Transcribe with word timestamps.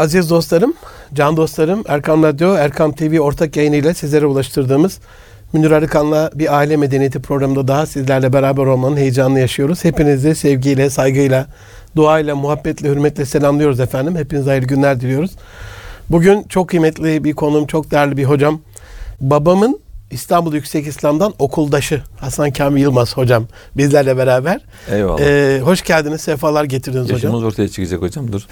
Aziz 0.00 0.30
dostlarım, 0.30 0.74
can 1.14 1.36
dostlarım, 1.36 1.84
Erkam 1.88 2.22
Radyo, 2.22 2.54
Erkam 2.54 2.92
TV 2.92 3.18
ortak 3.20 3.56
yayınıyla 3.56 3.94
sizlere 3.94 4.26
ulaştırdığımız 4.26 4.98
Münir 5.52 5.70
Arıkan'la 5.70 6.30
bir 6.34 6.56
aile 6.56 6.76
medeniyeti 6.76 7.22
programında 7.22 7.68
daha 7.68 7.86
sizlerle 7.86 8.32
beraber 8.32 8.66
olmanın 8.66 8.96
heyecanını 8.96 9.40
yaşıyoruz. 9.40 9.84
Hepinizi 9.84 10.34
sevgiyle, 10.34 10.90
saygıyla, 10.90 11.46
duayla, 11.96 12.36
muhabbetle, 12.36 12.88
hürmetle 12.88 13.24
selamlıyoruz 13.26 13.80
efendim. 13.80 14.16
Hepinize 14.16 14.50
hayırlı 14.50 14.66
günler 14.66 15.00
diliyoruz. 15.00 15.30
Bugün 16.10 16.42
çok 16.42 16.68
kıymetli 16.68 17.24
bir 17.24 17.32
konum, 17.32 17.66
çok 17.66 17.90
değerli 17.90 18.16
bir 18.16 18.24
hocam. 18.24 18.60
Babamın 19.20 19.80
İstanbul 20.10 20.54
Yüksek 20.54 20.86
İslam'dan 20.86 21.34
okuldaşı 21.38 22.02
Hasan 22.20 22.50
Kamil 22.50 22.82
Yılmaz 22.82 23.16
hocam 23.16 23.46
bizlerle 23.76 24.16
beraber. 24.16 24.60
Eyvallah. 24.90 25.20
Ee, 25.20 25.60
hoş 25.60 25.82
geldiniz, 25.82 26.20
sefalar 26.20 26.64
getirdiniz 26.64 27.10
Yaşımız 27.10 27.34
hocam. 27.34 27.48
ortaya 27.48 27.68
çıkacak 27.68 28.02
hocam 28.02 28.32
dur. 28.32 28.46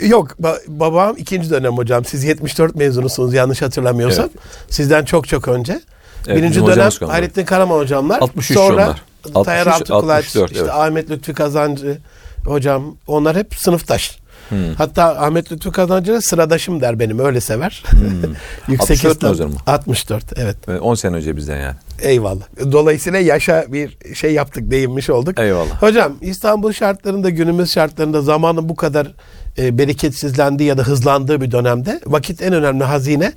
Yok 0.00 0.30
ba- 0.42 0.58
babam 0.68 1.14
ikinci 1.18 1.50
dönem 1.50 1.72
hocam. 1.72 2.04
Siz 2.04 2.24
74 2.24 2.76
mezunusunuz 2.76 3.34
yanlış 3.34 3.62
hatırlamıyorsam. 3.62 4.28
Sizden 4.70 5.04
çok 5.04 5.28
çok 5.28 5.48
önce. 5.48 5.80
Evet, 6.26 6.36
Birinci 6.38 6.50
bizim 6.50 6.62
dönem 6.62 6.72
hocamız 6.76 6.98
kaldı. 6.98 7.10
Hayrettin 7.10 7.44
Karaman 7.44 7.78
hocamlar. 7.78 8.20
63 8.20 8.56
Sonra 8.56 8.94
onlar. 9.34 9.44
Tayyar 9.44 9.66
63, 9.66 9.90
Altıkulaç, 9.90 10.24
64, 10.24 10.50
işte 10.50 10.62
evet. 10.64 10.74
Ahmet 10.74 11.10
Lütfi 11.10 11.32
Kazancı 11.34 11.98
hocam. 12.46 12.96
Onlar 13.06 13.36
hep 13.36 13.54
sınıftaş. 13.54 14.18
Hmm. 14.48 14.74
Hatta 14.78 15.04
Ahmet 15.04 15.52
Lütfi 15.52 15.70
Kazancı 15.70 16.12
da 16.12 16.20
sıradaşım 16.20 16.80
der 16.80 16.98
benim 16.98 17.18
öyle 17.18 17.40
sever. 17.40 17.84
Yüksek 18.68 18.90
64 19.04 19.22
Hmm. 19.22 19.28
İslam- 19.30 19.30
mi 19.30 19.34
hocam? 19.34 19.52
64 19.66 20.24
evet. 20.36 20.56
Ee, 20.68 20.78
10 20.78 20.94
sene 20.94 21.16
önce 21.16 21.36
bizden 21.36 21.60
yani. 21.60 21.76
Eyvallah. 22.02 22.42
Dolayısıyla 22.72 23.18
yaşa 23.18 23.64
bir 23.68 23.96
şey 24.14 24.32
yaptık, 24.32 24.70
değinmiş 24.70 25.10
olduk. 25.10 25.38
Eyvallah. 25.38 25.82
Hocam 25.82 26.12
İstanbul 26.20 26.72
şartlarında, 26.72 27.30
günümüz 27.30 27.72
şartlarında 27.72 28.22
zamanın 28.22 28.68
bu 28.68 28.76
kadar 28.76 29.12
e, 29.58 29.78
bereketsizlendiği 29.78 30.68
ya 30.68 30.78
da 30.78 30.82
hızlandığı 30.82 31.40
bir 31.40 31.50
dönemde 31.50 32.00
vakit 32.06 32.42
en 32.42 32.52
önemli 32.52 32.84
hazine. 32.84 33.32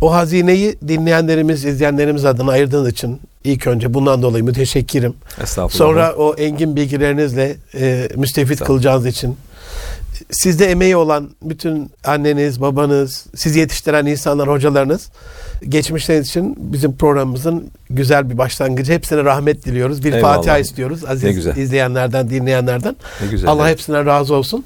O 0.00 0.12
hazineyi 0.12 0.76
dinleyenlerimiz, 0.88 1.64
izleyenlerimiz 1.64 2.24
adına 2.24 2.50
ayırdığınız 2.50 2.88
için 2.88 3.20
ilk 3.44 3.66
önce 3.66 3.94
bundan 3.94 4.22
dolayı 4.22 4.44
müteşekkirim. 4.44 5.14
Estağfurullah. 5.42 5.78
Sonra 5.78 6.14
o 6.14 6.34
engin 6.34 6.76
bilgilerinizle 6.76 7.56
e, 7.74 8.08
müstefit 8.16 8.60
kılacağınız 8.60 9.06
için 9.06 9.36
sizde 10.30 10.66
emeği 10.66 10.96
olan 10.96 11.30
bütün 11.42 11.90
anneniz, 12.04 12.60
babanız, 12.60 13.26
sizi 13.34 13.58
yetiştiren 13.58 14.06
insanlar, 14.06 14.48
hocalarınız 14.48 15.10
geçmişleriniz 15.68 16.28
için 16.28 16.54
bizim 16.58 16.96
programımızın 16.96 17.70
güzel 17.90 18.30
bir 18.30 18.38
başlangıcı. 18.38 18.92
Hepsine 18.92 19.24
rahmet 19.24 19.64
diliyoruz. 19.64 20.04
Bir 20.04 20.12
Eyvallah. 20.12 20.34
Fatiha 20.36 20.58
istiyoruz. 20.58 21.04
Aziz 21.04 21.46
izleyenlerden, 21.46 22.30
dinleyenlerden. 22.30 22.96
Güzel. 23.30 23.50
Allah 23.50 23.68
evet. 23.68 23.78
hepsine 23.78 24.04
razı 24.04 24.34
olsun. 24.34 24.64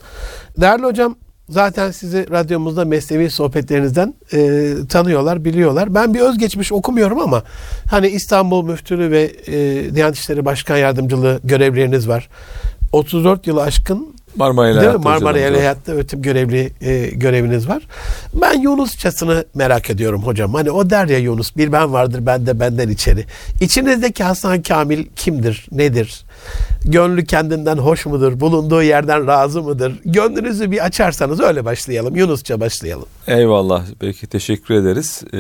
Değerli 0.61 0.85
hocam 0.85 1.17
zaten 1.49 1.91
sizi 1.91 2.31
radyomuzda 2.31 2.85
mesnevi 2.85 3.31
sohbetlerinizden 3.31 4.15
e, 4.33 4.73
tanıyorlar, 4.89 5.45
biliyorlar. 5.45 5.95
Ben 5.95 6.15
bir 6.15 6.21
özgeçmiş 6.21 6.73
okumuyorum 6.73 7.21
ama 7.21 7.43
hani 7.91 8.09
İstanbul 8.09 8.65
Müftülüğü 8.65 9.11
ve 9.11 9.33
e, 9.47 9.55
Diyanet 9.95 10.17
İşleri 10.17 10.45
Başkan 10.45 10.77
Yardımcılığı 10.77 11.41
görevleriniz 11.45 12.09
var. 12.09 12.29
34 12.93 13.47
yılı 13.47 13.63
aşkın 13.63 14.14
Marmara 14.37 14.67
Değil 14.67 14.77
mi? 14.77 14.81
Ilahiyat'ta 14.81 15.09
Marmara 15.09 15.33
hocamız 15.33 15.45
var. 15.45 15.51
Ilahiyat'ta 15.51 15.93
öğretim 15.93 16.23
görevli 16.23 16.73
e, 16.81 17.07
göreviniz 17.07 17.69
var. 17.69 17.83
Ben 18.35 18.61
Yunusçasını 18.61 19.45
merak 19.55 19.91
ediyorum 19.91 20.23
hocam. 20.23 20.55
Hani 20.55 20.71
o 20.71 20.91
der 20.91 21.09
ya 21.09 21.19
Yunus 21.19 21.57
bir 21.57 21.73
ben 21.73 21.93
vardır 21.93 22.27
ben 22.27 22.47
de 22.47 22.61
benden 22.61 22.89
içeri. 22.89 23.25
İçinizdeki 23.61 24.25
Hasan 24.25 24.63
Kamil 24.63 25.07
kimdir? 25.17 25.67
Nedir? 25.73 26.25
Gönlü 26.85 27.25
kendinden 27.25 27.77
hoş 27.77 28.07
mudur? 28.07 28.41
Bulunduğu 28.41 28.83
yerden 28.83 29.27
razı 29.27 29.63
mıdır? 29.63 29.93
Gönlünüzü 30.05 30.71
bir 30.71 30.85
açarsanız 30.85 31.41
öyle 31.41 31.65
başlayalım. 31.65 32.17
Yunusça 32.17 32.61
başlayalım. 32.61 33.07
Eyvallah. 33.27 33.85
Peki 34.01 34.27
teşekkür 34.27 34.75
ederiz. 34.75 35.23
Ee, 35.33 35.37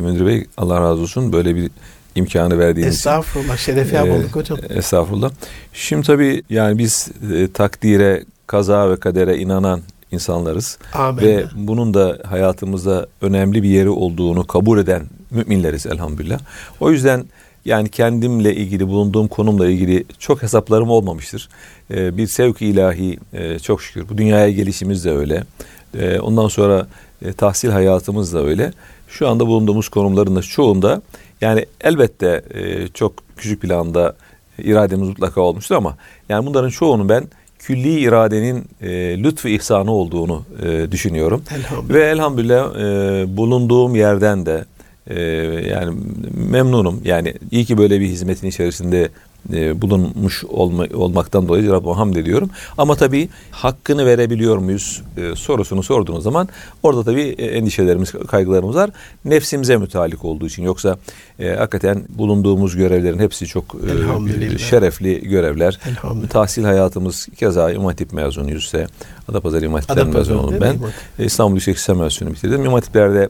Münir 0.00 0.26
Bey 0.26 0.44
Allah 0.56 0.80
razı 0.80 1.00
olsun 1.02 1.32
böyle 1.32 1.54
bir 1.56 1.70
imkanı 2.14 2.58
verdiğiniz 2.58 2.94
için. 2.94 3.10
Estağfurullah. 3.10 3.56
Şerefi 3.56 3.96
Ee, 3.96 4.10
bulduk 4.10 4.36
hocam. 4.36 4.58
Estağfurullah. 4.70 5.30
Şimdi 5.72 6.06
tabii 6.06 6.42
yani 6.50 6.78
biz 6.78 7.08
e, 7.34 7.52
takdire, 7.52 8.24
kaza 8.46 8.90
ve 8.90 8.96
kadere 8.96 9.38
inanan 9.38 9.80
insanlarız. 10.12 10.78
Amin. 10.92 11.22
Ve 11.22 11.44
bunun 11.56 11.94
da 11.94 12.18
hayatımızda 12.28 13.06
önemli 13.20 13.62
bir 13.62 13.68
yeri 13.68 13.88
olduğunu 13.88 14.46
kabul 14.46 14.78
eden 14.78 15.02
müminleriz 15.30 15.86
elhamdülillah. 15.86 16.38
O 16.80 16.90
yüzden 16.90 17.24
yani 17.64 17.88
kendimle 17.88 18.54
ilgili 18.54 18.88
bulunduğum 18.88 19.28
konumla 19.28 19.68
ilgili 19.68 20.04
çok 20.18 20.42
hesaplarım 20.42 20.90
olmamıştır. 20.90 21.48
Ee, 21.90 22.16
bir 22.16 22.26
sevk 22.26 22.62
ilahi 22.62 23.18
e, 23.32 23.58
çok 23.58 23.82
şükür. 23.82 24.08
Bu 24.08 24.18
dünyaya 24.18 24.50
gelişimiz 24.50 25.04
de 25.04 25.10
öyle. 25.10 25.44
Ee, 25.98 26.18
ondan 26.20 26.48
sonra 26.48 26.86
e, 27.24 27.32
tahsil 27.32 27.70
hayatımız 27.70 28.34
da 28.34 28.44
öyle. 28.44 28.72
Şu 29.08 29.28
anda 29.28 29.46
bulunduğumuz 29.46 29.88
konumların 29.88 30.36
da 30.36 30.42
çoğunda 30.42 31.02
yani 31.44 31.66
elbette 31.80 32.42
e, 32.54 32.88
çok 32.88 33.12
küçük 33.36 33.62
planda 33.62 34.16
irademiz 34.58 35.08
mutlaka 35.08 35.40
olmuştur 35.40 35.74
ama 35.74 35.96
yani 36.28 36.46
bunların 36.46 36.70
çoğunu 36.70 37.08
ben 37.08 37.24
külli 37.58 38.00
iradenin 38.00 38.64
e, 38.82 38.90
lütfu 39.22 39.48
ihsanı 39.48 39.92
olduğunu 39.92 40.42
e, 40.62 40.92
düşünüyorum. 40.92 41.42
Elhamdülillah. 41.56 41.94
Ve 41.94 42.04
elhamdülillah 42.10 42.74
e, 42.76 43.36
bulunduğum 43.36 43.94
yerden 43.94 44.46
de 44.46 44.64
e, 45.06 45.20
yani 45.68 45.96
memnunum. 46.50 47.00
Yani 47.04 47.34
iyi 47.50 47.64
ki 47.64 47.78
böyle 47.78 48.00
bir 48.00 48.06
hizmetin 48.06 48.48
içerisinde 48.48 49.08
e, 49.52 49.82
bulunmuş 49.82 50.44
olma, 50.44 50.86
olmaktan 50.94 51.48
dolayı 51.48 51.70
Rabbime 51.70 51.92
hamd 51.92 52.16
ediyorum. 52.16 52.50
Ama 52.78 52.94
tabii 52.96 53.28
hakkını 53.50 54.06
verebiliyor 54.06 54.58
muyuz 54.58 55.02
e, 55.16 55.36
sorusunu 55.36 55.82
sorduğunuz 55.82 56.24
zaman 56.24 56.48
orada 56.82 57.04
tabii 57.04 57.34
e, 57.38 57.46
endişelerimiz, 57.46 58.12
kaygılarımız 58.12 58.76
var. 58.76 58.90
Nefsimize 59.24 59.76
mütalik 59.76 60.24
olduğu 60.24 60.46
için. 60.46 60.62
Yoksa 60.62 60.98
e, 61.38 61.48
hakikaten 61.48 62.02
bulunduğumuz 62.08 62.76
görevlerin 62.76 63.18
hepsi 63.18 63.46
çok 63.46 63.64
e, 64.54 64.58
şerefli 64.58 65.28
görevler. 65.28 65.80
Tahsil 66.30 66.64
hayatımız 66.64 67.28
keza 67.36 67.70
İmam 67.70 67.86
Hatip 67.86 68.12
mezunuyuz 68.12 68.64
ise 68.64 68.86
Adapazarı 69.28 69.64
İmam 69.64 69.80
Hatip'ten 69.80 70.08
mezun 70.08 70.36
oldum 70.38 70.56
ben. 70.60 70.76
E, 71.18 71.24
İstanbul 71.24 71.54
Yüksek 71.54 71.76
İslam 71.76 71.96
Üniversitesi'ni 71.96 72.34
bitirdim. 72.34 72.60
İmam 72.60 72.74
Hatipler'de 72.74 73.28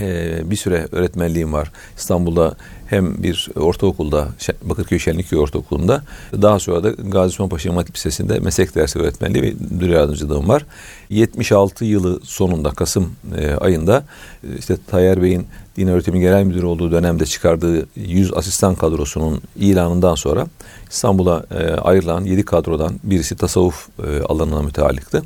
e, 0.00 0.40
bir 0.50 0.56
süre 0.56 0.88
öğretmenliğim 0.92 1.52
var. 1.52 1.72
İstanbul'da 1.96 2.56
hem 2.86 3.22
bir 3.22 3.48
ortaokulda, 3.56 4.28
Bakırköy 4.62 4.98
Şenlikköy 4.98 5.38
Ortaokulu'nda, 5.38 6.02
daha 6.32 6.58
sonra 6.58 6.84
da 6.84 6.90
Gazi 6.90 7.32
Osman 7.32 7.48
Paşa 7.48 7.80
Lisesi'nde 7.80 8.38
meslek 8.38 8.74
dersi 8.74 8.98
öğretmenliği 8.98 9.44
ve 9.44 9.54
müdür 9.70 9.88
yardımcılığım 9.88 10.48
var. 10.48 10.66
76 11.10 11.84
yılı 11.84 12.20
sonunda 12.22 12.70
Kasım 12.70 13.12
e, 13.36 13.50
ayında 13.50 14.04
e, 14.44 14.56
işte 14.58 14.76
Tayyar 14.86 15.22
Bey'in 15.22 15.46
din 15.76 15.86
öğretimi 15.86 16.20
genel 16.20 16.44
müdürü 16.44 16.66
olduğu 16.66 16.92
dönemde 16.92 17.26
çıkardığı 17.26 17.86
100 17.96 18.32
asistan 18.34 18.74
kadrosunun 18.74 19.42
ilanından 19.56 20.14
sonra 20.14 20.46
İstanbul'a 20.90 21.44
e, 21.50 21.70
ayrılan 21.70 22.24
7 22.24 22.44
kadrodan 22.44 22.94
birisi 23.04 23.36
tasavvuf 23.36 23.88
e, 24.04 24.22
alanına 24.22 24.62
müteallıktı. 24.62 25.22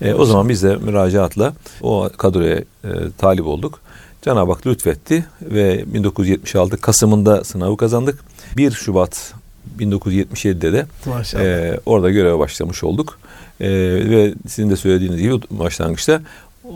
E, 0.00 0.14
o 0.14 0.24
zaman 0.24 0.48
biz 0.48 0.62
de 0.62 0.76
müracaatla 0.76 1.54
o 1.82 2.10
kadroya 2.16 2.56
e, 2.56 2.90
talip 3.18 3.46
olduk. 3.46 3.80
Cenab-ı 4.22 4.52
Hak 4.52 4.66
lütfetti 4.66 5.24
ve 5.42 5.84
1976 5.94 6.76
Kasım'ında 6.76 7.44
sınavı 7.44 7.76
kazandık. 7.76 8.18
1 8.56 8.70
Şubat 8.70 9.34
1977'de 9.78 10.72
de 10.72 10.86
Maşallah. 11.06 11.44
e, 11.44 11.80
orada 11.86 12.10
göreve 12.10 12.38
başlamış 12.38 12.84
olduk. 12.84 13.18
E, 13.60 13.68
ve 14.10 14.34
sizin 14.48 14.70
de 14.70 14.76
söylediğiniz 14.76 15.20
gibi 15.20 15.40
başlangıçta 15.50 16.22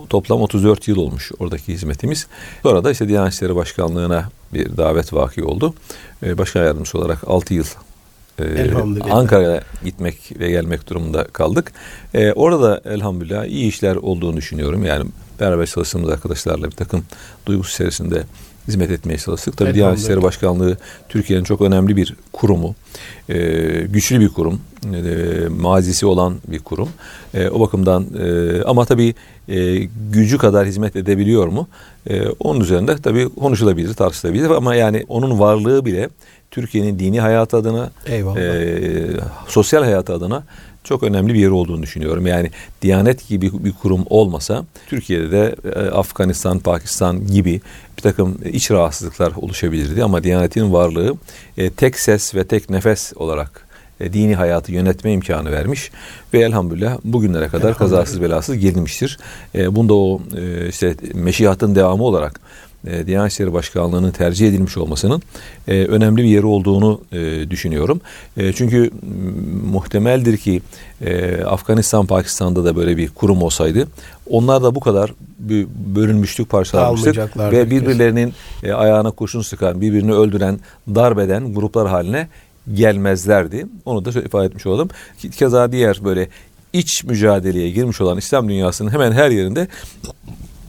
toplam 0.09 0.41
34 0.41 0.89
yıl 0.89 0.97
olmuş 0.97 1.33
oradaki 1.39 1.73
hizmetimiz. 1.73 2.27
Sonra 2.63 2.85
da 2.85 2.91
işte 2.91 3.09
Diyanet 3.09 3.33
İşleri 3.33 3.57
Başkanlığı'na 3.57 4.29
bir 4.55 4.77
davet 4.77 5.13
vaki 5.13 5.45
oldu. 5.45 5.75
E, 6.23 6.39
başkan 6.39 6.65
yardımcısı 6.65 6.99
olarak 6.99 7.19
6 7.27 7.55
yıl 7.55 7.67
e. 8.41 8.71
Ankara'ya 9.11 9.63
gitmek 9.85 10.33
ve 10.39 10.51
gelmek 10.51 10.91
durumunda 10.91 11.25
kaldık. 11.25 11.73
E, 12.15 12.33
orada 12.33 12.63
da 12.63 12.91
elhamdülillah 12.91 13.45
iyi 13.45 13.69
işler 13.69 13.97
olduğunu 13.97 14.37
düşünüyorum. 14.37 14.85
Yani 14.85 15.05
beraber 15.41 15.67
çalıştığımız 15.67 16.11
arkadaşlarla 16.11 16.67
bir 16.67 16.77
takım 16.77 17.05
duygusu 17.47 17.73
içerisinde 17.73 18.25
hizmet 18.69 18.91
etmeye 18.91 19.19
çalıştık. 19.19 19.57
Tabii 19.57 19.75
Diyanet. 19.75 19.99
İşleri 19.99 20.23
Başkanlığı 20.23 20.77
Türkiye'nin 21.09 21.45
çok 21.45 21.61
önemli 21.61 21.97
bir 21.97 22.15
kurumu. 22.33 22.75
E, 23.29 23.37
güçlü 23.91 24.21
bir 24.21 24.29
kurum. 24.29 24.61
E, 24.95 25.49
mazisi 25.49 26.07
olan 26.07 26.35
bir 26.49 26.59
kurum. 26.59 26.89
E, 27.35 27.49
o 27.49 27.61
bakımdan 27.61 28.07
e, 28.25 28.63
ama 28.63 28.85
tabii 28.85 29.15
e, 29.49 29.89
gücü 30.13 30.39
kadar 30.39 30.67
hizmet 30.67 30.97
edebiliyor 30.97 31.49
mu? 31.49 31.69
E, 32.11 32.29
onun 32.29 32.61
üzerinde 32.61 32.97
tabii 32.97 33.29
konuşulabilir, 33.29 33.95
tartışılabilir 33.95 34.51
ama 34.51 34.75
yani 34.75 35.05
onun 35.09 35.39
varlığı 35.39 35.85
bile 35.85 36.09
Türkiye'nin 36.51 36.99
dini 36.99 37.21
hayatı 37.21 37.57
adına, 37.57 37.91
Eyvallah. 38.07 38.37
e, 38.37 39.07
sosyal 39.49 39.83
hayatı 39.83 40.15
adına 40.15 40.45
çok 40.85 41.03
önemli 41.03 41.35
bir 41.35 41.39
yeri 41.39 41.51
olduğunu 41.51 41.83
düşünüyorum. 41.83 42.27
Yani 42.27 42.51
Diyanet 42.83 43.29
gibi 43.29 43.65
bir 43.65 43.73
kurum 43.73 44.05
olmasa 44.11 44.65
Türkiye'de 44.89 45.31
de 45.31 45.55
e, 45.65 45.91
Afganistan, 45.91 46.59
Pakistan 46.59 47.27
gibi 47.27 47.61
bir 47.97 48.03
takım 48.03 48.39
iç 48.53 48.71
rahatsızlıklar 48.71 49.33
oluşabilirdi 49.37 50.05
ama 50.05 50.25
Diyanet'in 50.25 50.73
varlığı 50.73 51.17
e, 51.59 51.71
tek 51.71 51.99
ses 51.99 52.35
ve 52.35 52.47
tek 52.47 52.71
nefes 52.71 53.13
olarak 53.17 53.67
e, 54.01 54.13
dini 54.13 54.35
hayatı 54.35 54.73
yönetme 54.73 55.13
imkanı 55.13 55.53
vermiş 55.53 55.91
ve 56.35 56.41
elhamdülillah 56.41 56.99
bugünlere 57.05 57.49
kadar 57.49 57.79
kazasız 57.79 58.23
belasız 58.23 58.59
gelinmiştir. 58.59 59.19
E, 59.55 59.75
bunda 59.75 59.95
o 59.95 60.21
e, 60.37 60.69
işte 60.69 60.95
meşihatın 61.15 61.75
devamı 61.75 62.03
olarak 62.03 62.41
e, 62.87 63.07
Diyanet 63.07 63.33
İşleri 63.33 63.53
Başkanlığı'nın 63.53 64.11
tercih 64.11 64.49
edilmiş 64.49 64.77
olmasının 64.77 65.23
e, 65.69 65.85
önemli 65.85 66.23
bir 66.23 66.29
yeri 66.29 66.47
olduğunu 66.47 67.01
e, 67.13 67.51
düşünüyorum. 67.51 68.01
E, 68.37 68.53
çünkü 68.53 68.91
muhtemeldir 69.71 70.37
ki 70.37 70.63
e, 71.05 71.43
Afganistan, 71.45 72.07
Pakistan'da 72.07 72.65
da 72.65 72.77
böyle 72.77 72.97
bir 72.97 73.09
kurum 73.09 73.43
olsaydı 73.43 73.89
onlar 74.31 74.63
da 74.63 74.75
bu 74.75 74.81
kadar 74.81 75.15
bir 75.39 75.67
bölünmüşlük 75.95 76.51
parçalanmıştık 76.51 77.37
ve 77.37 77.71
birbirlerinin 77.71 78.35
e, 78.63 78.73
ayağına 78.73 79.11
kurşun 79.11 79.43
sıkan, 79.43 79.81
birbirini 79.81 80.13
öldüren, 80.15 80.61
darbeden 80.95 81.55
gruplar 81.55 81.89
haline 81.89 82.29
gelmezlerdi. 82.75 83.67
Onu 83.85 84.05
da 84.05 84.13
şöyle 84.13 84.27
ifade 84.27 84.47
etmiş 84.47 84.67
olalım. 84.67 84.89
Keza 85.37 85.73
diğer 85.73 86.01
böyle 86.05 86.29
iç 86.73 87.05
mücadeleye 87.05 87.71
girmiş 87.71 88.01
olan 88.01 88.19
İslam 88.19 88.49
dünyasının 88.49 88.93
hemen 88.93 89.13
her 89.13 89.31
yerinde 89.31 89.69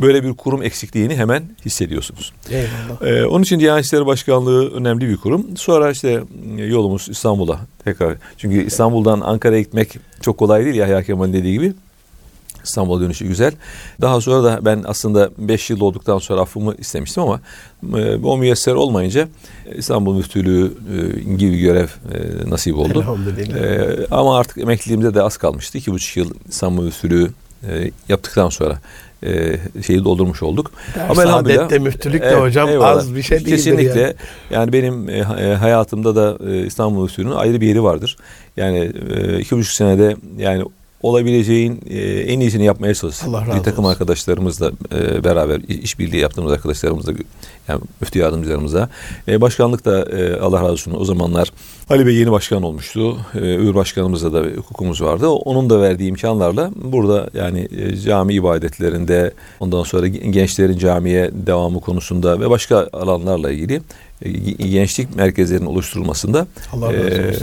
böyle 0.02 0.24
bir 0.24 0.34
kurum 0.34 0.64
eksikliğini 0.64 1.16
hemen 1.16 1.44
hissediyorsunuz. 1.66 2.34
Eyvallah. 2.50 3.02
Ee, 3.02 3.26
onun 3.26 3.44
için 3.44 3.60
Diyanet 3.60 3.86
İşleri 3.86 4.06
Başkanlığı 4.06 4.72
önemli 4.74 5.10
bir 5.10 5.18
kurum. 5.18 5.58
Sonra 5.58 5.92
işte 5.92 6.24
e, 6.58 6.64
yolumuz 6.64 7.08
İstanbul'a 7.10 7.60
tekrar. 7.84 8.16
Çünkü 8.38 8.66
İstanbul'dan 8.66 9.22
Ankara'ya 9.22 9.62
gitmek 9.62 9.98
çok 10.22 10.38
kolay 10.38 10.66
değil 10.66 10.76
Yahya 10.76 11.04
Kemal'in 11.04 11.34
dediği 11.34 11.54
gibi. 11.54 11.74
İstanbul'a 12.64 13.02
dönüşü 13.02 13.28
güzel. 13.28 13.52
Daha 14.02 14.22
sonra 14.22 14.44
da 14.44 14.66
ben 14.66 14.84
aslında 14.88 15.30
5 15.38 15.70
yıl 15.70 15.82
olduktan 15.82 16.18
sonra 16.18 16.42
affımı 16.42 16.76
istemiştim 16.78 17.24
ama 17.24 17.40
e, 17.98 18.16
o 18.16 18.38
müyesser 18.38 18.74
olmayınca 18.74 19.28
İstanbul 19.76 20.16
Müftülüğü 20.16 20.74
e, 20.94 21.34
gibi 21.34 21.60
görev 21.60 21.88
e, 21.88 22.50
nasip 22.50 22.78
oldu. 22.78 23.06
E, 23.60 23.88
ama 24.12 24.38
artık 24.38 24.58
emekliliğimize 24.58 25.14
de 25.14 25.22
az 25.22 25.38
kalmıştı. 25.38 25.78
2,5 25.78 26.20
yıl 26.20 26.32
İstanbul 26.50 26.84
Müftülüğü 26.84 27.32
e, 27.70 27.92
yaptıktan 28.10 28.50
sonra 28.50 28.80
e, 29.24 29.58
şeyi 29.84 30.04
doldurmuş 30.04 30.44
olduk. 30.44 30.72
Ders 30.96 31.20
adette 31.20 31.80
müftülük 31.80 32.22
de 32.22 32.36
hocam 32.36 32.70
eyvallah. 32.70 32.90
az 32.90 33.16
bir 33.16 33.22
şey 33.22 33.38
değildir 33.38 33.52
Kesinlikle. 33.52 34.02
yani. 34.02 34.14
Yani, 34.52 34.74
benim 34.74 35.10
e, 35.10 35.18
e, 35.18 35.54
hayatımda 35.54 36.16
da 36.16 36.52
e, 36.52 36.66
İstanbul 36.66 37.04
Müftülüğü'nün 37.04 37.36
ayrı 37.36 37.62
bir 37.62 37.68
yeri 37.68 37.84
vardır. 37.84 38.18
Yani 38.58 38.92
e, 39.16 39.40
iki 39.40 39.58
buçuk 39.58 39.74
senede 39.74 40.16
yani 40.38 40.64
olabileceğin 41.02 41.82
e, 41.90 42.00
en 42.00 42.40
iyisini 42.40 42.66
yapmaya 42.66 42.94
çalıştık. 42.94 43.28
Allah 43.28 43.42
razı 43.42 43.60
bir 43.60 43.64
takım 43.64 43.86
olsun. 43.86 43.92
arkadaşlarımızla 43.92 44.72
e, 44.96 45.24
beraber 45.24 45.60
işbirliği 45.60 46.18
yaptığımız 46.18 46.52
arkadaşlarımızla 46.52 47.14
yani 47.68 47.82
müftü 48.02 48.20
yardımcılarımıza. 48.20 48.90
E, 49.28 49.42
başkanlık 49.42 49.86
da 49.86 50.02
e, 50.02 50.40
Allah 50.40 50.62
razı 50.62 50.72
olsun 50.72 50.94
o 50.98 51.06
zamanlar 51.06 51.52
Ali 51.90 52.06
Bey 52.06 52.16
yeni 52.16 52.32
başkan 52.32 52.64
olmuştu. 52.64 53.18
E, 53.36 53.38
öbür 53.38 53.76
başkanımızla 53.76 54.34
da 54.34 54.50
hukukumuz 54.58 55.02
vardı. 55.02 55.28
Onun 55.28 55.70
da 55.70 55.82
verdiği 55.82 56.10
imkanlarla 56.10 56.72
burada 56.76 57.30
yani 57.34 57.68
e, 57.78 57.96
cami 57.96 58.34
ibadetlerinde 58.34 59.34
ondan 59.60 59.84
sonra 59.84 60.08
gençlerin 60.08 60.78
camiye 60.78 61.32
devamı 61.34 61.80
konusunda 61.80 62.40
ve 62.40 62.50
başka 62.50 62.90
alanlarla 62.94 63.52
ilgili 63.52 63.82
gençlik 64.58 65.16
merkezlerinin 65.16 65.66
oluşturulmasında 65.66 66.48
Allah 66.74 66.94
e, 66.94 67.34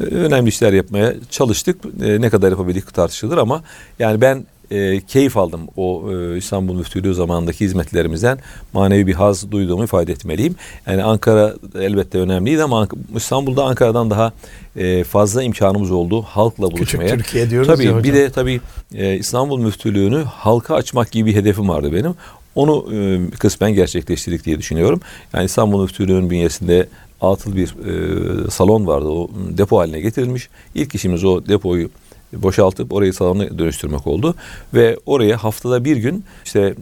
önemli 0.00 0.48
işler 0.48 0.72
yapmaya 0.72 1.14
çalıştık. 1.30 1.76
E, 2.04 2.20
ne 2.20 2.30
kadar 2.30 2.50
yapabildik 2.50 2.94
tartışılır 2.94 3.38
ama 3.38 3.62
yani 3.98 4.20
ben 4.20 4.46
e, 4.70 5.00
keyif 5.00 5.36
aldım 5.36 5.60
o 5.76 6.12
e, 6.12 6.36
İstanbul 6.38 6.74
Müftülüğü 6.74 7.14
zamanındaki 7.14 7.64
hizmetlerimizden 7.64 8.38
manevi 8.72 9.06
bir 9.06 9.14
haz 9.14 9.50
duyduğumu 9.50 9.84
ifade 9.84 10.12
etmeliyim. 10.12 10.54
Yani 10.86 11.02
Ankara 11.02 11.54
elbette 11.80 12.18
önemliydi 12.18 12.62
ama 12.62 12.88
İstanbul'da 13.16 13.64
Ankara'dan 13.64 14.10
daha 14.10 14.32
e, 14.76 15.04
fazla 15.04 15.42
imkanımız 15.42 15.90
oldu 15.90 16.22
halkla 16.22 16.68
Küçük 16.68 16.78
buluşmaya. 16.78 17.08
Türkiye 17.08 17.50
diyoruz 17.50 17.68
Tabii 17.68 17.84
ya 17.84 17.90
hocam. 17.90 18.04
bir 18.04 18.14
de 18.14 18.30
tabii 18.30 18.60
e, 18.94 19.16
İstanbul 19.16 19.58
Müftülüğü'nü 19.58 20.22
halka 20.22 20.74
açmak 20.74 21.10
gibi 21.10 21.30
bir 21.30 21.36
hedefim 21.36 21.68
vardı 21.68 21.92
benim. 21.92 22.14
Onu 22.54 22.94
e, 22.94 23.30
kısmen 23.30 23.74
gerçekleştirdik 23.74 24.44
diye 24.44 24.58
düşünüyorum. 24.58 25.00
Yani 25.34 25.44
İstanbul 25.44 25.82
Müftülüğü'nün 25.82 26.30
bünyesinde 26.30 26.88
atıl 27.20 27.56
bir 27.56 27.68
e, 27.68 28.50
salon 28.50 28.86
vardı. 28.86 29.08
O 29.08 29.30
depo 29.58 29.78
haline 29.78 30.00
getirilmiş. 30.00 30.48
İlk 30.74 30.94
işimiz 30.94 31.24
o 31.24 31.46
depoyu 31.46 31.88
boşaltıp 32.32 32.92
orayı 32.92 33.12
salona 33.12 33.58
dönüştürmek 33.58 34.06
oldu. 34.06 34.34
Ve 34.74 34.96
oraya 35.06 35.44
haftada 35.44 35.84
bir 35.84 35.96
gün 35.96 36.24
işte 36.44 36.60
e, 36.60 36.74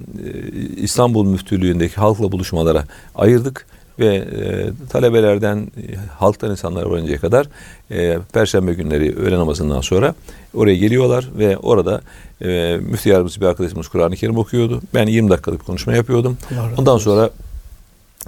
İstanbul 0.76 1.26
Müftülüğü'ndeki 1.26 1.94
halkla 1.94 2.32
buluşmalara 2.32 2.84
ayırdık 3.14 3.66
ve 4.00 4.14
e, 4.17 4.70
talebelerden 4.88 5.58
e, 5.58 5.94
halktan 6.19 6.50
insanlara 6.50 6.91
varıncaya 6.91 7.19
kadar 7.19 7.47
e, 7.91 8.19
perşembe 8.32 8.75
günleri 8.75 9.17
öğle 9.17 9.37
namazından 9.38 9.81
sonra 9.81 10.14
oraya 10.55 10.76
geliyorlar 10.76 11.29
ve 11.38 11.56
orada 11.56 12.00
e, 12.43 12.76
müftü 12.82 13.08
yardımcısı 13.08 13.41
bir 13.41 13.47
arkadaşımız 13.47 13.88
Kur'an-ı 13.88 14.17
Kerim 14.17 14.38
okuyordu. 14.38 14.82
Ben 14.94 15.06
20 15.06 15.31
dakikalık 15.31 15.67
konuşma 15.67 15.93
yapıyordum. 15.93 16.38
Ondan 16.79 16.99
sonra 16.99 17.31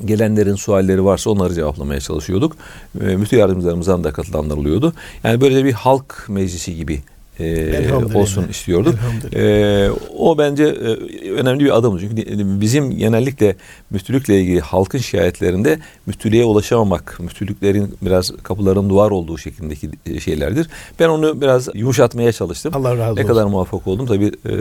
gelenlerin 0.04 0.54
sualleri 0.54 1.04
varsa 1.04 1.30
onları 1.30 1.54
cevaplamaya 1.54 2.00
çalışıyorduk. 2.00 2.56
E, 3.00 3.04
müftü 3.04 3.36
yardımcılarımızdan 3.36 4.04
da 4.04 4.12
katılanlar 4.12 4.56
oluyordu. 4.56 4.92
Yani 5.24 5.40
böyle 5.40 5.64
bir 5.64 5.72
halk 5.72 6.24
meclisi 6.28 6.76
gibi 6.76 7.02
e, 7.42 7.76
Elhamdülillah. 7.76 8.16
olsun 8.20 8.48
istiyorduk. 8.50 8.94
Ee, 9.34 9.88
o 10.18 10.38
bence 10.38 10.64
e, 10.64 11.30
önemli 11.30 11.64
bir 11.64 11.76
adım. 11.78 11.98
Çünkü 11.98 12.16
bizim 12.60 12.90
genellikle 12.98 13.56
müftülükle 13.90 14.40
ilgili 14.40 14.60
halkın 14.60 14.98
şikayetlerinde 14.98 15.78
müftülüğe 16.06 16.44
ulaşamamak, 16.44 17.16
müftülüklerin 17.20 17.94
biraz 18.02 18.30
kapıların 18.42 18.90
duvar 18.90 19.10
olduğu 19.10 19.38
şeklindeki 19.38 19.90
e, 20.06 20.20
şeylerdir. 20.20 20.68
Ben 21.00 21.08
onu 21.08 21.40
biraz 21.40 21.68
yumuşatmaya 21.74 22.32
çalıştım. 22.32 22.72
Allah 22.76 22.90
razı 22.96 23.16
ne 23.16 23.20
olsun. 23.20 23.26
kadar 23.26 23.44
muvaffak 23.44 23.86
oldum 23.86 24.06
tabii 24.06 24.26
e, 24.48 24.52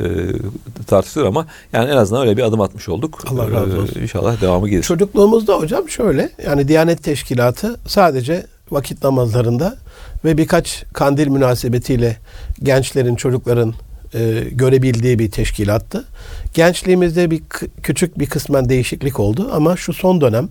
tartışılır 0.88 1.26
ama 1.26 1.48
yani 1.74 1.90
en 1.92 1.98
azından 1.98 2.22
öyle 2.28 2.38
bir 2.38 2.44
adım 2.44 2.62
atmış 2.62 2.90
olduk. 2.90 3.24
Allah 3.28 3.52
razı 3.52 3.76
Ee, 3.78 3.80
olsun. 3.80 4.02
İnşallah 4.02 4.42
devamı 4.42 4.70
gelir. 4.70 4.84
Çocukluğumuzda 4.84 5.58
hocam 5.58 5.90
şöyle 5.90 6.30
yani 6.46 6.68
Diyanet 6.68 7.04
Teşkilatı 7.04 7.80
sadece 7.88 8.46
vakit 8.72 9.04
namazlarında 9.04 9.78
ve 10.26 10.38
birkaç 10.38 10.84
kandil 10.94 11.28
münasebetiyle 11.28 12.18
gençlerin, 12.64 13.16
çocukların 13.16 13.74
e, 14.14 14.44
görebildiği 14.52 15.20
bir 15.20 15.32
teşkilattı. 15.32 16.06
Gençliğimizde 16.54 17.32
bir 17.32 17.42
küçük 17.84 18.20
bir 18.20 18.26
kısmen 18.26 18.70
değişiklik 18.70 19.20
oldu 19.20 19.50
ama 19.54 19.76
şu 19.78 19.94
son 19.94 20.22
dönem 20.22 20.50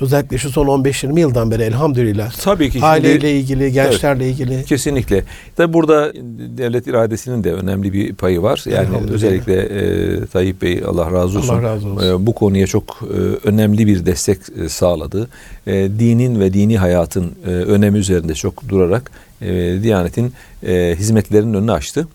özellikle 0.00 0.38
şu 0.38 0.50
son 0.50 0.66
15-20 0.66 1.20
yıldan 1.20 1.50
beri 1.50 1.62
elhamdülillah 1.62 2.32
Tabii 2.32 2.66
ki 2.66 2.72
şimdi- 2.72 2.84
aileyle 2.86 3.32
ilgili, 3.38 3.72
gençlerle 3.72 4.28
ilgili 4.28 4.64
Kesinlikle. 4.64 5.24
Tabi 5.56 5.72
burada 5.72 6.12
devlet 6.58 6.86
iradesinin 6.86 7.44
de 7.44 7.52
önemli 7.52 7.92
bir 7.92 8.14
payı 8.14 8.42
var. 8.42 8.64
Yani 8.66 8.88
özellikle 9.10 9.54
e, 9.60 10.26
Tayyip 10.26 10.62
Bey 10.62 10.82
Allah 10.86 11.12
razı 11.12 11.38
olsun. 11.38 11.54
Allah 11.54 11.62
razı 11.62 11.88
olsun. 11.88 12.08
e, 12.08 12.26
bu 12.26 12.32
konuya 12.34 12.66
çok 12.66 12.98
e, 13.02 13.48
önemli 13.48 13.86
bir 13.86 14.06
destek 14.06 14.38
e, 14.64 14.68
sağladı. 14.68 15.28
E, 15.66 15.72
dinin 15.74 16.40
ve 16.40 16.52
dini 16.52 16.78
hayatın 16.78 17.32
e, 17.46 17.50
önemi 17.50 17.98
üzerinde 17.98 18.34
çok 18.34 18.68
durarak 18.68 19.10
e, 19.42 19.78
Diyanet'in 19.82 20.32
e, 20.66 20.94
hizmetlerinin 20.98 21.54
önünü 21.54 21.72
açtı. 21.72 22.08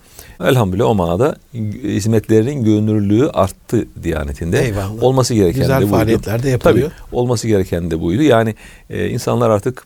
Elhamdülillah 0.45 0.85
o 0.85 0.95
manada 0.95 1.35
hizmetlerinin 1.83 2.63
görünürlüğü 2.63 3.29
arttı 3.29 3.87
Diyanet'inde. 4.03 4.65
Eyvallah. 4.65 5.03
Olması 5.03 5.33
gereken 5.33 5.61
güzel 5.61 5.77
de 5.77 5.83
buydu. 5.83 5.91
faaliyetler 5.91 6.43
de 6.43 6.49
yapılıyor. 6.49 6.91
Tabii 6.91 7.15
olması 7.17 7.47
gereken 7.47 7.91
de 7.91 8.01
buydu. 8.01 8.21
Yani 8.21 8.55
e, 8.89 9.09
insanlar 9.09 9.49
artık 9.49 9.83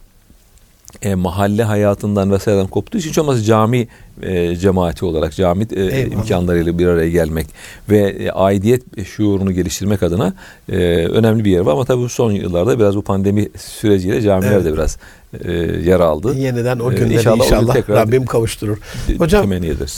e, 1.01 1.15
mahalle 1.15 1.63
hayatından 1.63 2.31
vesaireden 2.31 2.67
koptuğu 2.67 2.97
için 2.97 3.09
hiç 3.09 3.17
olmazsa 3.17 3.43
cami 3.43 3.87
e, 4.21 4.55
cemaati 4.55 5.05
olarak 5.05 5.35
cami 5.35 5.67
e, 5.75 5.81
Eyvallah. 5.81 6.13
imkanlarıyla 6.13 6.79
bir 6.79 6.87
araya 6.87 7.09
gelmek 7.09 7.47
ve 7.89 7.97
e, 7.99 8.29
aidiyet 8.31 9.05
şuurunu 9.07 9.51
geliştirmek 9.51 10.03
adına 10.03 10.33
e, 10.69 10.75
önemli 11.05 11.45
bir 11.45 11.51
yer 11.51 11.59
var. 11.59 11.71
Ama 11.71 11.85
tabii 11.85 12.01
bu 12.01 12.09
son 12.09 12.31
yıllarda 12.31 12.79
biraz 12.79 12.95
bu 12.95 13.01
pandemi 13.01 13.49
süreciyle 13.57 14.21
camiler 14.21 14.51
Evet. 14.51 14.65
de 14.65 14.73
biraz 14.73 14.97
e, 15.45 15.51
yer 15.85 15.99
aldı. 15.99 16.33
Yeniden 16.37 16.79
o 16.79 16.91
E, 16.91 16.95
günleri 16.95 17.13
inşallah 17.13 17.45
inşallah, 17.45 17.73
tekrar- 17.73 17.95
Rabbim 18.07 18.25
kavuşturur. 18.25 18.77
Hocam. 19.17 19.51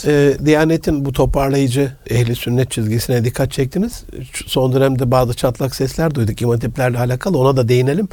Ee, 0.06 0.32
Diyanet'in 0.44 1.04
bu 1.04 1.12
toparlayıcı 1.12 1.92
ehli 2.10 2.34
sünnet 2.34 2.70
çizgisine 2.70 3.24
dikkat 3.24 3.52
çektiniz. 3.52 4.04
Son 4.46 4.72
dönemde 4.72 5.10
bazı 5.10 5.34
çatlak 5.34 5.74
sesler 5.74 6.14
duyduk 6.14 6.42
İmam 6.42 6.54
Hatiplerle 6.54 6.98
alakalı 6.98 7.38
ona 7.38 7.56
da 7.56 7.68
değinelim. 7.68 8.08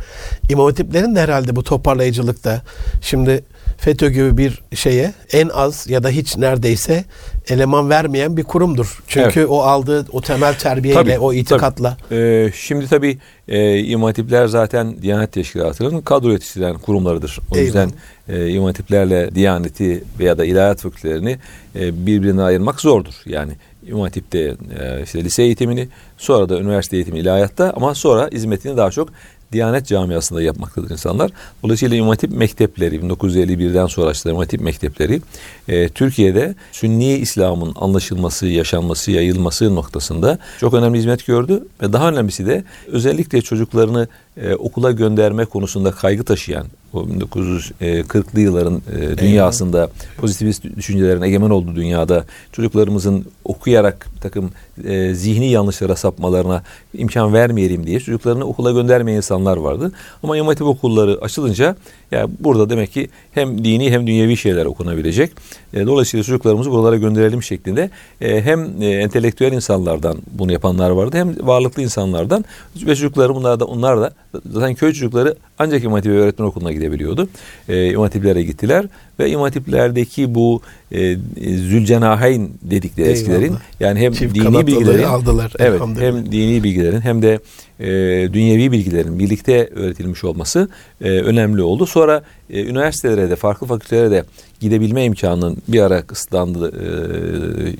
İmam 0.50 0.66
Hatiplerin 0.66 1.16
de 1.16 1.20
herhalde 1.22 1.56
bu 1.56 1.64
toparlayıcılıkta 1.64 2.62
şimdi 3.02 3.44
FETÖ 3.78 4.10
gibi 4.10 4.38
bir 4.38 4.62
şeye 4.76 5.14
en 5.34 5.50
az 5.50 5.88
ya 5.96 6.04
da 6.04 6.10
hiç 6.10 6.38
neredeyse 6.38 7.06
eleman 7.50 7.90
vermeyen 7.90 8.38
bir 8.38 8.44
kurumdur. 8.44 9.04
Çünkü 9.08 9.46
o 9.46 9.60
aldığı 9.60 10.06
o 10.12 10.22
temel 10.22 10.54
terbiyeyle, 10.54 11.02
Tabii, 11.04 11.20
o 11.20 11.34
itikatla. 11.34 11.98
Ee, 12.12 12.52
şimdi 12.56 12.88
tabii 12.88 13.18
e, 13.48 13.80
İmam 13.80 14.04
Hatipler 14.04 14.48
zaten 14.48 15.02
Diyanet 15.02 15.32
Teşkilatı'nın 15.32 16.02
kadro 16.02 16.32
yetiştiren 16.32 16.78
kurumlarıdır. 16.78 17.40
O 17.52 17.56
Eyvallah. 17.56 17.66
yüzden 17.66 17.92
e, 18.30 18.50
İmam 18.50 18.66
Hatiplerle 18.66 19.36
Diyaneti 19.36 20.04
veya 20.20 20.38
da 20.38 20.46
ilahiyat 20.46 20.82
fakültelerini 20.82 21.38
e, 21.76 22.06
birbirine 22.06 22.42
ayırmak 22.42 22.82
zordur. 22.82 23.14
Yani 23.26 23.54
İmam 23.88 24.02
Hatip'te 24.02 24.40
e, 24.80 25.04
işte 25.04 25.24
lise 25.24 25.44
eğitimini 25.44 25.88
sonra 26.18 26.50
da 26.50 26.60
üniversite 26.60 26.96
eğitimi 26.96 27.20
ilahiyatta 27.20 27.74
ama 27.76 27.96
sonra 27.96 28.30
hizmetini 28.32 28.78
daha 28.78 28.92
çok 28.92 29.10
Diyanet 29.56 29.88
camiasında 29.88 30.42
yapmaktadır 30.42 30.90
insanlar. 30.90 31.32
Dolayısıyla 31.64 31.98
İmam 31.98 32.10
Hatip 32.10 32.32
mektepleri 32.32 32.96
1951'den 32.96 33.86
sonra 33.86 34.10
açılan 34.10 34.34
İmam 34.34 34.44
Hatip 34.44 34.62
mektepleri 34.62 35.22
e, 35.68 35.90
Türkiye'de 35.90 36.56
Sünni 36.72 37.14
İslam'ın 37.14 37.74
anlaşılması, 37.76 38.48
yaşanması, 38.48 39.12
yayılması 39.12 39.76
noktasında 39.76 40.40
çok 40.60 40.74
önemli 40.74 40.98
hizmet 40.98 41.26
gördü 41.26 41.68
ve 41.82 41.94
daha 41.94 42.10
önemlisi 42.10 42.48
de 42.48 42.64
özellikle 42.88 43.42
çocuklarını 43.42 44.08
e, 44.38 44.56
okula 44.56 44.92
gönderme 44.92 45.46
konusunda 45.46 45.92
kaygı 45.92 46.24
taşıyan 46.24 46.66
o 46.94 47.00
1940'lı 47.00 48.40
yılların 48.40 48.82
e, 49.00 49.18
dünyasında 49.18 49.90
pozitivist 50.18 50.64
düşüncelerin 50.64 51.22
egemen 51.22 51.50
olduğu 51.50 51.76
dünyada 51.76 52.26
çocuklarımızın 52.52 53.26
okuyarak 53.44 54.08
bir 54.16 54.22
takım 54.22 54.52
e, 54.84 55.14
zihni 55.14 55.52
yanlışlara 55.52 55.96
sapmalarına 55.96 56.64
imkan 56.94 57.34
vermeyelim 57.34 57.88
diye 57.88 58.00
çocuklarını 58.00 58.46
okula 58.46 58.72
göndermeyen 58.72 59.18
insanlar 59.18 59.58
vardı. 59.58 59.92
Ama 60.24 60.38
İmam 60.38 60.48
Hatip 60.48 60.68
okulları 60.68 61.18
açılınca 61.22 61.76
ya 62.12 62.28
burada 62.40 62.70
demek 62.70 62.92
ki 62.92 63.10
hem 63.32 63.64
dini 63.64 63.92
hem 63.92 64.08
dünyevi 64.08 64.38
şeyler 64.38 64.66
okunabilecek. 64.66 65.32
E, 65.74 65.86
dolayısıyla 65.86 66.24
çocuklarımızı 66.24 66.72
buralara 66.72 66.98
gönderelim 66.98 67.44
şeklinde 67.44 67.90
e, 68.22 68.42
hem 68.42 68.82
e, 68.82 68.86
entelektüel 68.86 69.52
insanlardan 69.52 70.18
bunu 70.32 70.52
yapanlar 70.52 70.90
vardı 70.90 71.18
hem 71.18 71.48
varlıklı 71.48 71.84
insanlardan 71.84 72.46
ve 72.76 72.96
çocukları 72.96 73.36
bunlar 73.36 73.60
da 73.60 73.66
onlar 73.66 74.02
da 74.02 74.14
zaten 74.52 74.76
köy 74.76 74.94
çocukları 74.94 75.36
ancak 75.60 75.84
İmam 75.84 75.94
Hatip 75.96 76.12
öğretmen 76.12 76.46
okuluna 76.46 76.72
gidebiliyordu. 76.72 77.28
E, 77.70 77.90
İmam 77.90 78.04
Hatiplere 78.04 78.44
gittiler 78.44 78.86
ve 79.20 79.30
İmam 79.30 79.44
Hatiplerdeki 79.44 80.36
bu 80.36 80.62
e, 80.92 81.16
Zülcenaheyn 81.58 82.50
dedikleri 82.62 83.08
Eyvallah. 83.08 83.20
eskilerin 83.22 83.56
yani 83.80 84.00
hem 84.00 84.14
Çift 84.14 84.36
dini 84.36 84.68
bilgilerin 84.68 85.04
aldılar. 85.04 85.54
Evet, 85.60 85.82
hem 86.00 86.32
dini 86.32 86.64
bilgilerin 86.64 87.02
hem 87.02 87.22
de 87.22 87.40
e, 87.80 87.88
dünyevi 88.34 88.72
bilgilerin 88.72 89.20
birlikte 89.20 89.70
öğretilmiş 89.76 90.24
olması 90.24 90.70
e, 91.02 91.10
önemli 91.10 91.62
oldu. 91.62 91.86
Sonra 91.86 92.24
e, 92.50 92.64
üniversitelere 92.64 93.30
de 93.30 93.36
farklı 93.36 93.68
fakültelere 93.68 94.12
de 94.12 94.24
gidebilme 94.60 95.04
imkanının 95.04 95.58
bir 95.68 95.82
ara 95.82 96.02
kısıtlandı 96.02 96.72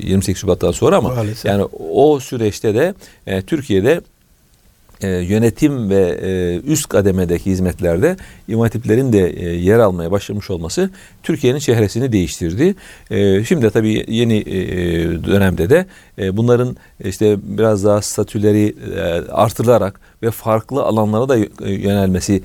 e, 0.02 0.08
28 0.08 0.42
Şubat'tan 0.42 0.72
sonra 0.72 0.98
ama 0.98 1.10
Maalesef. 1.10 1.46
yani 1.46 1.64
o 1.90 2.20
süreçte 2.20 2.76
de 2.76 2.94
e, 3.28 3.42
Türkiye'de 3.42 4.02
e, 5.02 5.08
yönetim 5.08 5.90
ve 5.90 6.20
e, 6.24 6.60
üst 6.72 6.90
kademedeki 6.90 7.46
hizmetlerde 7.52 8.18
imam 8.48 8.70
de 9.14 9.30
e, 9.30 9.50
yer 9.56 9.80
almaya 9.80 10.12
başlamış 10.12 10.50
olması 10.50 10.90
Türkiye'nin 11.24 11.60
çehresini 11.60 12.12
değiştirdi. 12.12 12.76
E, 13.12 13.44
şimdi 13.44 13.70
tabii 13.70 14.06
yeni 14.08 14.38
e, 14.38 14.56
dönemde 15.24 15.70
de 15.70 15.86
bunların 16.38 16.78
işte 17.06 17.38
biraz 17.44 17.84
daha 17.84 18.02
statüleri 18.02 18.76
artırılarak 19.32 20.00
ve 20.24 20.32
farklı 20.32 20.84
alanlara 20.84 21.30
da 21.30 21.36
yönelmesi 21.66 22.42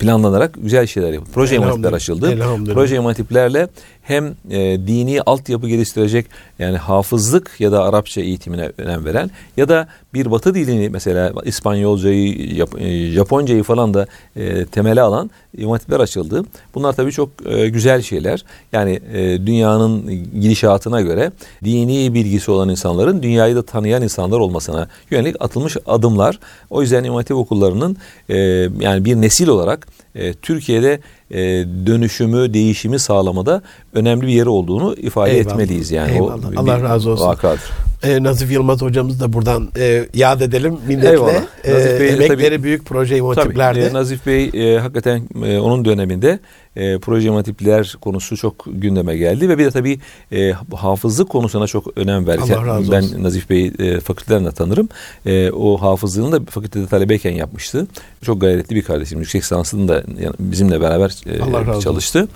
planlanarak 0.00 0.54
güzel 0.62 0.86
şeyler 0.86 1.12
yapıldı. 1.12 1.30
Proje 1.34 1.56
imatipler 1.56 1.92
açıldı. 1.92 2.38
Proje 2.74 2.96
imatiplerle 2.96 3.68
hem 4.02 4.34
e, 4.50 4.58
dini 4.86 5.22
altyapı 5.22 5.68
geliştirecek 5.68 6.26
yani 6.58 6.76
hafızlık 6.76 7.50
ya 7.58 7.72
da 7.72 7.84
Arapça 7.84 8.20
eğitimine 8.20 8.72
önem 8.78 9.04
veren 9.04 9.30
ya 9.56 9.68
da 9.68 9.88
bir 10.14 10.30
batı 10.30 10.54
dilini 10.54 10.88
mesela 10.88 11.32
İspanyolcayı, 11.44 12.54
Jap 12.54 12.80
Japoncayı 13.14 13.62
falan 13.62 13.94
da 13.94 14.06
e, 14.36 14.66
temele 14.66 15.00
alan 15.00 15.30
imatipler 15.56 16.00
açıldı. 16.00 16.44
Bunlar 16.74 16.92
tabii 16.92 17.12
çok 17.12 17.28
e, 17.46 17.68
güzel 17.68 18.02
şeyler. 18.02 18.44
Yani 18.72 19.00
e, 19.12 19.46
dünyanın 19.46 20.06
gidişatına 20.40 21.00
göre 21.00 21.32
dini 21.64 22.14
bilgisi 22.14 22.50
olan 22.50 22.68
insanların 22.68 23.22
dünyayı 23.22 23.56
da 23.56 23.62
tanıyan 23.62 24.02
insanlar 24.02 24.38
olmasına 24.38 24.88
yönelik 25.10 25.36
atılmış 25.40 25.76
adımlar. 25.86 26.38
O 26.70 26.82
yüzden 26.82 27.04
Hatip 27.04 27.36
okullarının 27.36 27.96
e, 28.28 28.36
yani 28.80 29.04
bir 29.04 29.16
nesil 29.16 29.48
olarak 29.48 29.86
e, 30.14 30.32
Türkiye'de 30.32 31.00
e, 31.30 31.38
dönüşümü, 31.86 32.54
değişimi 32.54 32.98
sağlamada 32.98 33.62
önemli 33.92 34.26
bir 34.26 34.32
yeri 34.32 34.48
olduğunu 34.48 34.94
ifade 34.94 35.30
Eyvallah. 35.30 35.52
etmeliyiz. 35.52 35.90
Yani 35.90 36.12
Eyvallah. 36.12 36.56
o 36.56 36.60
Allah 36.60 36.82
razı 36.82 37.10
olsun. 37.10 37.26
Vakadır. 37.26 37.89
E, 38.02 38.22
Nazif 38.22 38.52
Yılmaz 38.52 38.82
hocamız 38.82 39.20
da 39.20 39.32
buradan 39.32 39.68
e, 39.78 40.06
yad 40.14 40.40
edelim 40.40 40.76
minnetle. 40.88 41.10
Eyvallah. 41.10 41.42
E, 41.64 41.74
Nazif 41.74 42.00
Bey, 42.00 42.08
emekleri 42.08 42.50
tabii, 42.50 42.62
büyük 42.62 42.84
proje 42.84 43.20
motiplerde. 43.20 43.80
Tabii, 43.80 43.90
e, 43.90 43.94
Nazif 43.94 44.26
Bey 44.26 44.50
e, 44.54 44.78
hakikaten 44.78 45.22
e, 45.44 45.58
onun 45.58 45.84
döneminde 45.84 46.38
e, 46.76 46.98
proje 46.98 47.30
motifler 47.30 47.96
konusu 48.00 48.36
çok 48.36 48.64
gündeme 48.66 49.16
geldi 49.16 49.48
ve 49.48 49.58
bir 49.58 49.64
de 49.64 49.70
tabii 49.70 50.00
e, 50.32 50.52
hafızlık 50.76 51.28
konusuna 51.28 51.66
çok 51.66 51.98
önem 51.98 52.26
verdi. 52.26 52.54
Allah 52.54 52.66
razı 52.66 52.92
ben 52.92 53.02
olsun. 53.02 53.24
Nazif 53.24 53.50
Bey'i 53.50 53.72
e, 53.78 54.00
fakülteden 54.00 54.50
tanırım. 54.50 54.88
E, 55.26 55.50
o 55.50 55.76
hafızlığını 55.76 56.32
da 56.32 56.50
fakültede 56.50 56.86
talebeyken 56.86 57.32
yapmıştı. 57.32 57.86
Çok 58.22 58.40
gayretli 58.40 58.76
bir 58.76 58.82
kardeşim. 58.82 59.18
Yüksek 59.18 59.42
lisansını 59.42 59.88
da 59.88 59.94
yani 60.20 60.34
bizimle 60.38 60.80
beraber 60.80 61.16
e, 61.26 61.80
çalıştı. 61.80 62.28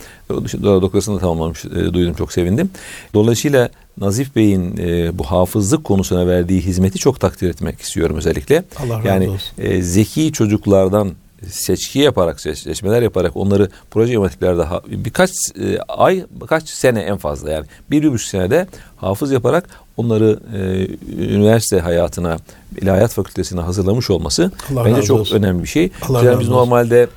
Doktorasını 0.63 1.17
da 1.17 1.21
tamamlamış. 1.21 1.65
E, 1.65 1.71
duydum 1.71 2.15
çok 2.15 2.33
sevindim. 2.33 2.71
Dolayısıyla 3.15 3.69
Nazif 4.01 4.37
Bey'in 4.37 4.77
e, 4.77 5.19
bu 5.19 5.25
hafızlık 5.25 5.85
konusuna 5.85 6.27
verdiği 6.27 6.61
hizmeti 6.61 6.99
çok 6.99 7.21
takdir 7.21 7.51
etmek 7.51 7.81
istiyorum 7.81 8.17
özellikle. 8.17 8.65
Allah 8.85 8.99
razı 8.99 9.09
yani 9.09 9.29
olsun. 9.29 9.53
E, 9.59 9.83
zeki 9.83 10.33
çocuklardan 10.33 11.13
seçki 11.51 11.99
yaparak, 11.99 12.41
seçmeler 12.41 13.03
yaparak 13.03 13.37
onları 13.37 13.69
proje 13.91 14.13
yönetimiklerde 14.13 14.67
birkaç 14.87 15.31
e, 15.61 15.79
ay, 15.89 16.25
birkaç 16.31 16.69
sene 16.69 17.01
en 17.01 17.17
fazla 17.17 17.51
yani 17.51 17.67
bir, 17.91 18.03
bir 18.03 18.13
buçuk 18.13 18.29
senede 18.29 18.67
hafız 18.97 19.33
yaparak 19.33 19.69
onları 19.97 20.41
e, 20.57 20.89
üniversite 21.35 21.81
hayatına, 21.81 22.37
ilahiyat 22.81 23.13
fakültesine 23.13 23.61
hazırlamış 23.61 24.11
olması 24.11 24.51
Allah 24.73 24.85
bence 24.85 25.03
çok 25.03 25.21
olsun. 25.21 25.37
önemli 25.37 25.63
bir 25.63 25.69
şey. 25.69 25.91
Allah 26.09 26.25
yani 26.25 26.41
biz 26.41 26.49
normalde 26.49 27.09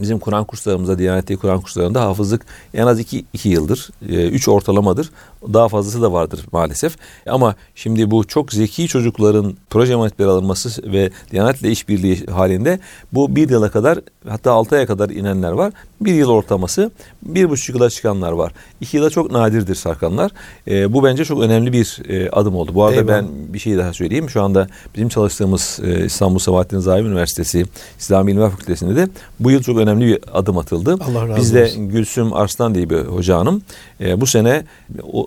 Bizim 0.00 0.18
Kur'an 0.18 0.44
kurslarımızda, 0.44 0.98
Diyanetli 0.98 1.36
Kur'an 1.36 1.60
kurslarında 1.60 2.00
hafızlık 2.00 2.46
en 2.74 2.86
az 2.86 3.00
iki, 3.00 3.24
iki 3.32 3.48
yıldır, 3.48 3.90
e, 4.08 4.28
üç 4.28 4.48
ortalamadır. 4.48 5.10
Daha 5.42 5.68
fazlası 5.68 6.02
da 6.02 6.12
vardır 6.12 6.44
maalesef. 6.52 6.96
Ama 7.26 7.54
şimdi 7.74 8.10
bu 8.10 8.24
çok 8.24 8.52
zeki 8.52 8.88
çocukların 8.88 9.56
proje 9.70 9.92
emanetleri 9.92 10.28
alınması 10.28 10.92
ve 10.92 11.10
Diyanet'le 11.30 11.64
işbirliği 11.64 12.26
halinde 12.26 12.78
bu 13.12 13.36
bir 13.36 13.50
yıla 13.50 13.70
kadar 13.70 13.98
hatta 14.28 14.52
altı 14.52 14.76
aya 14.76 14.86
kadar 14.86 15.10
inenler 15.10 15.52
var. 15.52 15.72
Bir 16.00 16.14
yıl 16.14 16.30
ortalaması, 16.30 16.90
bir 17.22 17.50
buçuk 17.50 17.76
yıla 17.76 17.90
çıkanlar 17.90 18.32
var. 18.32 18.52
İki 18.80 18.96
yıla 18.96 19.10
çok 19.10 19.30
nadirdir 19.30 19.74
sarkanlar. 19.74 20.30
E, 20.68 20.92
bu 20.92 21.04
bence 21.04 21.24
çok 21.24 21.42
önemli 21.42 21.72
bir 21.72 22.02
e, 22.08 22.30
adım 22.30 22.56
oldu. 22.56 22.74
Bu 22.74 22.84
arada 22.84 23.00
Eyvallah. 23.00 23.22
ben 23.22 23.28
bir 23.54 23.58
şey 23.58 23.78
daha 23.78 23.92
söyleyeyim. 23.92 24.30
Şu 24.30 24.42
anda 24.42 24.68
bizim 24.94 25.08
çalıştığımız 25.08 25.80
e, 25.84 26.04
İstanbul 26.04 26.38
Sabahattin 26.38 26.78
Zaim 26.78 27.06
Üniversitesi 27.06 27.64
İslami 27.98 28.30
İlimler 28.30 28.50
Fakültesi'nde 28.50 28.96
de 28.96 29.08
bu 29.40 29.50
yıl 29.50 29.62
çok 29.62 29.78
önemli 29.78 30.06
bir 30.06 30.18
adım 30.32 30.58
atıldı. 30.58 30.96
Allah 31.00 31.28
razı 31.28 31.40
Bizde 31.40 31.64
olsun. 31.64 31.88
Gülsüm 31.88 32.32
Arslan 32.32 32.74
diye 32.74 32.90
bir 32.90 32.98
hoca 32.98 33.38
hanım 33.38 33.62
e, 34.00 34.20
bu 34.20 34.26
sene 34.26 34.64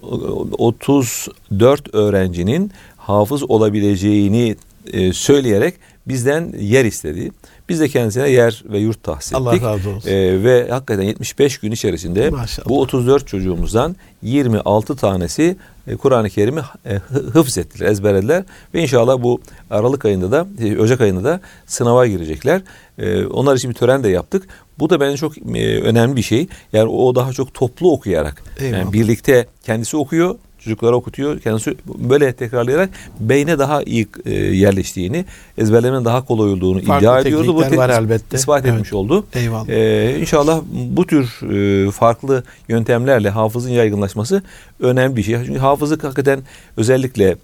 34 0.01 1.95
öğrencinin 1.95 2.71
hafız 2.97 3.49
olabileceğini 3.49 4.55
e, 4.93 5.13
söyleyerek 5.13 5.75
bizden 6.07 6.53
yer 6.59 6.85
istedi. 6.85 7.31
Biz 7.71 7.79
de 7.79 7.87
kendisine 7.87 8.29
yer 8.29 8.63
ve 8.65 8.79
yurt 8.79 9.03
tahsis 9.03 9.31
ettik. 9.33 9.41
Allah 9.41 9.61
razı 9.73 9.89
olsun. 9.89 10.09
Ee, 10.09 10.43
ve 10.43 10.67
hakikaten 10.69 11.03
75 11.03 11.57
gün 11.57 11.71
içerisinde 11.71 12.29
Maşallah. 12.29 12.69
bu 12.69 12.81
34 12.81 13.27
çocuğumuzdan 13.27 13.95
26 14.21 14.95
tanesi 14.95 15.55
e, 15.87 15.95
Kur'an-ı 15.95 16.29
Kerim'i 16.29 16.61
e, 16.85 16.95
hıfz 17.33 17.57
ettiler, 17.57 17.87
ezberlediler. 17.87 18.43
Ve 18.73 18.81
inşallah 18.81 19.23
bu 19.23 19.41
Aralık 19.69 20.05
ayında 20.05 20.31
da, 20.31 20.47
e, 20.59 20.77
Ocak 20.79 21.01
ayında 21.01 21.23
da 21.23 21.39
sınava 21.65 22.07
girecekler. 22.07 22.61
E, 22.97 23.25
onlar 23.25 23.55
için 23.55 23.69
bir 23.69 23.75
tören 23.75 24.03
de 24.03 24.09
yaptık. 24.09 24.47
Bu 24.79 24.89
da 24.89 24.99
bence 24.99 25.17
çok 25.17 25.37
e, 25.37 25.81
önemli 25.81 26.15
bir 26.15 26.21
şey. 26.21 26.47
Yani 26.73 26.89
o 26.89 27.15
daha 27.15 27.33
çok 27.33 27.53
toplu 27.53 27.91
okuyarak, 27.91 28.43
Eyvallah. 28.59 28.79
yani 28.79 28.93
birlikte 28.93 29.45
kendisi 29.63 29.97
okuyor, 29.97 30.35
çocuklara 30.63 30.95
okutuyor. 30.95 31.39
Kendisi 31.39 31.75
böyle 31.85 32.33
tekrarlayarak 32.33 32.89
beyne 33.19 33.59
daha 33.59 33.83
iyi 33.83 34.07
e, 34.25 34.33
yerleştiğini, 34.33 35.25
ezberlemenin 35.57 36.05
daha 36.05 36.25
kolay 36.25 36.51
olduğunu 36.51 36.81
Farklı 36.81 37.05
iddia 37.05 37.19
ediyordu. 37.19 37.55
Bu 37.55 37.77
var 37.77 37.89
elbette. 37.89 38.37
ispat 38.37 38.65
evet. 38.65 38.73
etmiş 38.73 38.93
oldu. 38.93 39.25
Eyvallah. 39.33 39.69
Ee, 39.69 40.17
inşallah 40.19 40.61
bu 40.71 41.07
tür 41.07 41.39
e, 41.87 41.91
farklı 41.91 42.43
yöntemlerle 42.67 43.29
hafızın 43.29 43.69
yaygınlaşması 43.69 44.43
önemli 44.79 45.15
bir 45.15 45.23
şey. 45.23 45.35
Çünkü 45.45 45.59
hafızlık 45.59 46.03
hakikaten 46.03 46.39
özellikle 46.77 47.37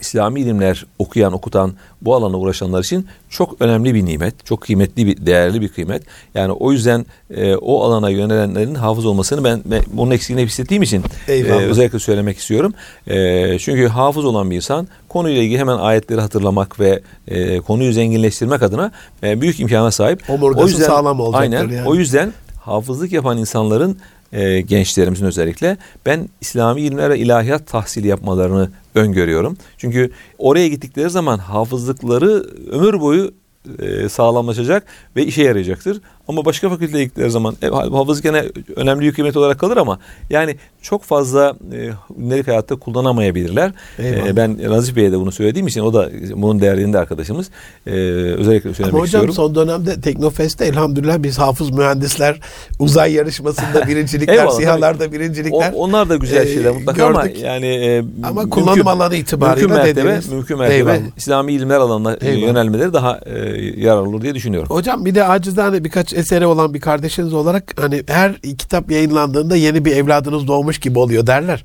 İslami 0.00 0.40
ilimler 0.40 0.86
okuyan, 0.98 1.32
okutan, 1.32 1.72
bu 2.02 2.14
alana 2.14 2.38
uğraşanlar 2.38 2.80
için 2.84 3.06
çok 3.28 3.60
önemli 3.60 3.94
bir 3.94 4.04
nimet. 4.04 4.46
Çok 4.46 4.60
kıymetli 4.60 5.06
bir, 5.06 5.26
değerli 5.26 5.60
bir 5.60 5.68
kıymet. 5.68 6.02
Yani 6.34 6.52
o 6.52 6.72
yüzden 6.72 7.06
e, 7.30 7.54
o 7.56 7.82
alana 7.84 8.10
yönelenlerin 8.10 8.74
hafız 8.74 9.06
olmasını 9.06 9.44
ben, 9.44 9.62
ben 9.64 9.82
bunun 9.92 10.10
eksikliğini 10.10 10.46
hissettiğim 10.46 10.82
için 10.82 11.02
e, 11.28 11.42
özellikle 11.42 11.98
söylemek 11.98 12.38
istiyorum. 12.38 12.74
E, 13.06 13.58
çünkü 13.58 13.86
hafız 13.88 14.24
olan 14.24 14.50
bir 14.50 14.56
insan 14.56 14.88
konuyla 15.08 15.42
ilgili 15.42 15.58
hemen 15.58 15.78
ayetleri 15.78 16.20
hatırlamak 16.20 16.80
ve 16.80 17.02
e, 17.28 17.60
konuyu 17.60 17.92
zenginleştirmek 17.92 18.62
adına 18.62 18.92
e, 19.22 19.40
büyük 19.40 19.60
imkana 19.60 19.90
sahip. 19.90 20.30
Omurgası 20.30 20.64
o 20.64 20.68
yüzden, 20.68 20.86
sağlam 20.86 21.20
olacaktır 21.20 21.42
aynen, 21.42 21.68
yani. 21.68 21.88
O 21.88 21.94
yüzden 21.94 22.32
hafızlık 22.60 23.12
yapan 23.12 23.38
insanların 23.38 23.98
e, 24.32 24.60
gençlerimizin 24.60 25.26
özellikle 25.26 25.76
ben 26.06 26.28
İslami 26.40 26.80
ilimler 26.80 27.10
ilahiyat 27.10 27.66
tahsili 27.66 28.06
yapmalarını 28.06 28.70
öngörüyorum. 28.94 29.56
Çünkü 29.78 30.10
oraya 30.38 30.68
gittikleri 30.68 31.10
zaman 31.10 31.38
hafızlıkları 31.38 32.44
ömür 32.70 33.00
boyu 33.00 33.32
e, 33.78 34.08
sağlamlaşacak 34.08 34.84
ve 35.16 35.26
işe 35.26 35.42
yarayacaktır. 35.42 36.00
Ama 36.28 36.44
başka 36.44 36.70
fakülteye 36.70 37.04
gittikleri 37.04 37.30
zaman 37.30 37.56
e, 37.62 37.66
hafızlık 37.68 38.22
gene 38.22 38.44
önemli 38.76 39.06
bir 39.06 39.12
kıymet 39.12 39.36
olarak 39.36 39.60
kalır 39.60 39.76
ama 39.76 39.98
yani 40.30 40.56
çok 40.82 41.02
fazla 41.02 41.56
e, 41.72 41.90
gündelik 42.18 42.48
hayatta 42.48 42.76
kullanamayabilirler. 42.76 43.72
E, 43.98 44.36
ben 44.36 44.58
Nazif 44.62 44.96
Bey'e 44.96 45.12
de 45.12 45.18
bunu 45.18 45.32
söylediğim 45.32 45.66
için 45.66 45.80
o 45.80 45.94
da 45.94 46.10
bunun 46.34 46.60
değerliğinde 46.60 46.98
arkadaşımız. 46.98 47.50
E, 47.86 47.90
özellikle 47.90 48.74
söylemek 48.74 48.94
ama 48.94 49.02
hocam, 49.02 49.04
istiyorum. 49.04 49.34
son 49.34 49.54
dönemde 49.54 50.00
Teknofest'te 50.00 50.64
elhamdülillah 50.64 51.22
biz 51.22 51.38
hafız 51.38 51.70
mühendisler 51.70 52.40
uzay 52.78 53.12
yarışmasında 53.12 53.86
birincilikler, 53.88 54.48
sihalarda 54.58 55.12
birincilikler. 55.12 55.72
O, 55.72 55.76
onlar 55.76 56.08
da 56.08 56.16
güzel 56.16 56.46
e, 56.46 56.54
şeyler 56.54 56.72
mutlaka 56.72 57.08
gördük. 57.08 57.36
ama 57.42 57.48
yani 57.48 57.66
e, 57.66 57.98
ama 58.22 58.42
mümkün, 58.42 58.50
kullanım 58.50 58.88
alanı 58.88 59.16
itibariyle 59.16 59.66
mümkün 59.66 59.76
mertebe, 59.76 60.00
dediğiniz, 60.00 60.28
mümkün 60.28 60.58
mertebe 60.58 61.00
İslami 61.16 61.52
ilimler 61.52 61.76
alanına 61.76 62.16
Eyvallah. 62.20 62.42
yönelmeleri 62.42 62.92
daha 62.92 63.20
e, 63.26 63.38
yararlı 63.76 64.08
olur 64.08 64.22
diye 64.22 64.34
düşünüyorum. 64.34 64.68
Hocam 64.70 65.04
bir 65.04 65.14
de 65.14 65.24
acizane 65.24 65.84
birkaç 65.84 66.12
eseri 66.18 66.46
olan 66.46 66.74
bir 66.74 66.80
kardeşiniz 66.80 67.34
olarak 67.34 67.74
hani 67.80 68.02
her 68.06 68.40
kitap 68.40 68.90
yayınlandığında 68.90 69.56
yeni 69.56 69.84
bir 69.84 69.96
evladınız 69.96 70.46
doğmuş 70.46 70.78
gibi 70.78 70.98
oluyor 70.98 71.26
derler. 71.26 71.64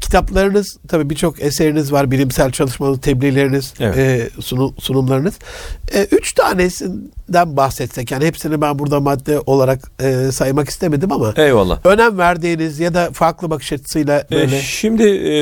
Kitaplarınız 0.00 0.78
tabii 0.88 1.10
birçok 1.10 1.42
eseriniz 1.42 1.92
var. 1.92 2.10
Bilimsel 2.10 2.50
çalışmanız, 2.50 3.00
tebliğleriniz, 3.00 3.74
evet. 3.80 3.98
e, 3.98 4.30
sunum, 4.40 4.74
sunumlarınız. 4.78 5.34
E, 5.94 6.04
üç 6.04 6.32
tanesinden 6.32 7.56
bahsetsek 7.56 8.10
yani 8.10 8.26
hepsini 8.26 8.60
ben 8.60 8.78
burada 8.78 9.00
madde 9.00 9.40
olarak 9.46 9.90
e, 10.02 10.32
saymak 10.32 10.68
istemedim 10.68 11.12
ama 11.12 11.34
Eyvallah. 11.36 11.86
önem 11.86 12.18
verdiğiniz 12.18 12.80
ya 12.80 12.94
da 12.94 13.10
farklı 13.12 13.50
bakış 13.50 13.72
açısıyla 13.72 14.26
e, 14.30 14.34
böyle. 14.34 14.56
E, 14.56 14.60
şimdi 14.60 15.02
e, 15.02 15.32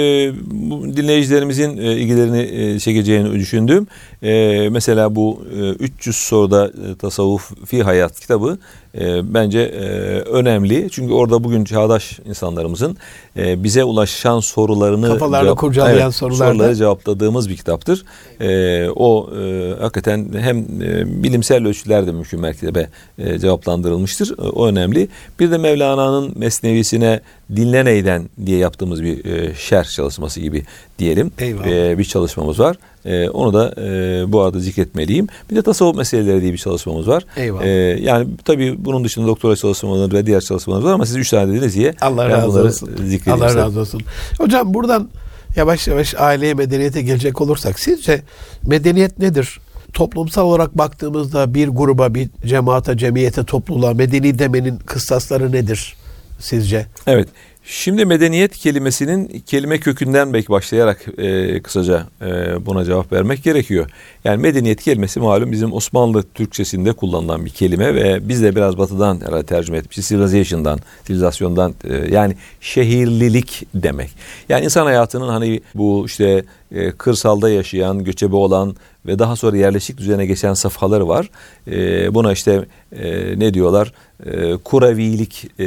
bu 0.50 0.96
dinleyicilerimizin 0.96 1.76
e, 1.76 1.92
ilgilerini 1.92 2.40
e, 2.40 2.78
çekeceğini 2.78 3.32
düşündüğüm 3.32 3.86
e, 4.22 4.68
mesela 4.68 5.16
bu 5.16 5.42
e, 5.54 5.68
300 5.68 6.16
soruda 6.16 6.66
e, 6.66 6.96
tasavvuf 6.96 7.66
fi 7.66 7.82
hayat 7.82 8.20
kitabı 8.20 8.51
pessoa 8.56 8.81
e, 9.00 9.34
bence 9.34 9.60
e, 9.60 9.84
önemli. 10.20 10.88
Çünkü 10.90 11.12
orada 11.12 11.44
bugün 11.44 11.64
çağdaş 11.64 12.20
insanlarımızın 12.24 12.96
e, 13.36 13.64
bize 13.64 13.84
ulaşan 13.84 14.40
sorularını 14.40 15.08
kafalarla 15.08 15.44
cevap, 15.44 15.58
kurcalayan 15.58 16.02
evet, 16.02 16.14
sorularda. 16.14 16.52
soruları 16.52 16.76
cevapladığımız 16.76 17.48
bir 17.48 17.56
kitaptır. 17.56 18.04
E, 18.40 18.88
o 18.90 19.30
e, 19.40 19.74
hakikaten 19.80 20.28
hem 20.38 20.58
e, 20.58 21.22
bilimsel 21.22 21.66
ölçülerde 21.66 22.12
mümkün 22.12 22.40
mertebe 22.40 22.88
e, 23.18 23.38
cevaplandırılmıştır. 23.38 24.38
E, 24.38 24.42
o 24.42 24.66
önemli. 24.66 25.08
Bir 25.40 25.50
de 25.50 25.58
Mevlana'nın 25.58 26.32
Mesnevisine 26.36 27.20
dinle 27.56 27.84
neyden 27.84 28.30
diye 28.46 28.58
yaptığımız 28.58 29.02
bir 29.02 29.24
e, 29.24 29.54
şerh 29.54 29.84
çalışması 29.84 30.40
gibi 30.40 30.62
diyelim. 30.98 31.32
E, 31.40 31.98
bir 31.98 32.04
çalışmamız 32.04 32.60
var. 32.60 32.76
E, 33.04 33.28
onu 33.28 33.54
da 33.54 33.74
e, 33.78 34.32
bu 34.32 34.40
arada 34.40 34.60
zikretmeliyim. 34.60 35.28
Bir 35.50 35.56
de 35.56 35.62
tasavvuf 35.62 35.96
meseleleri 35.96 36.42
diye 36.42 36.52
bir 36.52 36.58
çalışmamız 36.58 37.08
var. 37.08 37.26
Eyvallah. 37.36 37.64
E, 37.64 37.68
yani 38.02 38.26
tabii 38.44 38.81
bunun 38.84 39.04
dışında 39.04 39.26
doktora 39.26 39.56
çalışmaları 39.56 40.12
ve 40.12 40.26
diğer 40.26 40.40
çalışmalar 40.40 40.82
var 40.82 40.92
ama 40.92 41.06
siz 41.06 41.16
üç 41.16 41.30
tane 41.30 41.52
dediniz 41.52 41.74
diye 41.74 41.94
Allah 42.00 42.28
razı 42.28 42.46
olsun. 42.68 42.90
Allah 43.32 43.46
razı 43.56 43.80
olsun. 43.80 44.02
Hocam 44.38 44.74
buradan 44.74 45.08
yavaş 45.56 45.88
yavaş 45.88 46.14
aileye 46.14 46.54
medeniyete 46.54 47.02
gelecek 47.02 47.40
olursak 47.40 47.78
sizce 47.78 48.22
medeniyet 48.66 49.18
nedir? 49.18 49.60
Toplumsal 49.92 50.44
olarak 50.46 50.78
baktığımızda 50.78 51.54
bir 51.54 51.68
gruba, 51.68 52.14
bir 52.14 52.30
cemaate, 52.46 52.96
cemiyete, 52.98 53.44
topluluğa 53.44 53.94
medeni 53.94 54.38
demenin 54.38 54.76
kıssasları 54.78 55.52
nedir 55.52 55.96
sizce? 56.38 56.86
Evet. 57.06 57.28
Şimdi 57.64 58.04
medeniyet 58.04 58.56
kelimesinin 58.56 59.42
kelime 59.46 59.78
kökünden 59.80 60.32
belki 60.32 60.48
başlayarak 60.48 61.04
e, 61.18 61.60
kısaca 61.62 62.06
e, 62.22 62.26
buna 62.66 62.84
cevap 62.84 63.12
vermek 63.12 63.44
gerekiyor. 63.44 63.90
Yani 64.24 64.42
medeniyet 64.42 64.82
kelimesi 64.82 65.20
malum 65.20 65.52
bizim 65.52 65.72
Osmanlı 65.72 66.22
Türkçesinde 66.22 66.92
kullanılan 66.92 67.44
bir 67.44 67.50
kelime 67.50 67.94
ve 67.94 68.28
biz 68.28 68.42
de 68.42 68.56
biraz 68.56 68.78
batıdan 68.78 69.20
herhalde 69.26 69.46
tercüme 69.46 69.78
etmişiz. 69.78 70.08
Civilization'dan, 70.08 70.78
sivilizasyondan 71.06 71.74
e, 71.84 72.14
yani 72.14 72.36
şehirlilik 72.60 73.66
demek. 73.74 74.10
Yani 74.48 74.64
insan 74.64 74.86
hayatının 74.86 75.28
hani 75.28 75.60
bu 75.74 76.06
işte 76.06 76.44
e, 76.74 76.90
kırsalda 76.90 77.50
yaşayan, 77.50 78.04
göçebe 78.04 78.36
olan 78.36 78.76
ve 79.06 79.18
daha 79.18 79.36
sonra 79.36 79.56
yerleşik 79.56 79.98
düzene 79.98 80.26
geçen 80.26 80.54
safhaları 80.54 81.08
var. 81.08 81.30
E, 81.70 82.14
buna 82.14 82.32
işte 82.32 82.64
e, 82.92 83.38
ne 83.38 83.54
diyorlar? 83.54 83.92
E, 84.26 84.56
kuravilik 84.56 85.50
e, 85.58 85.66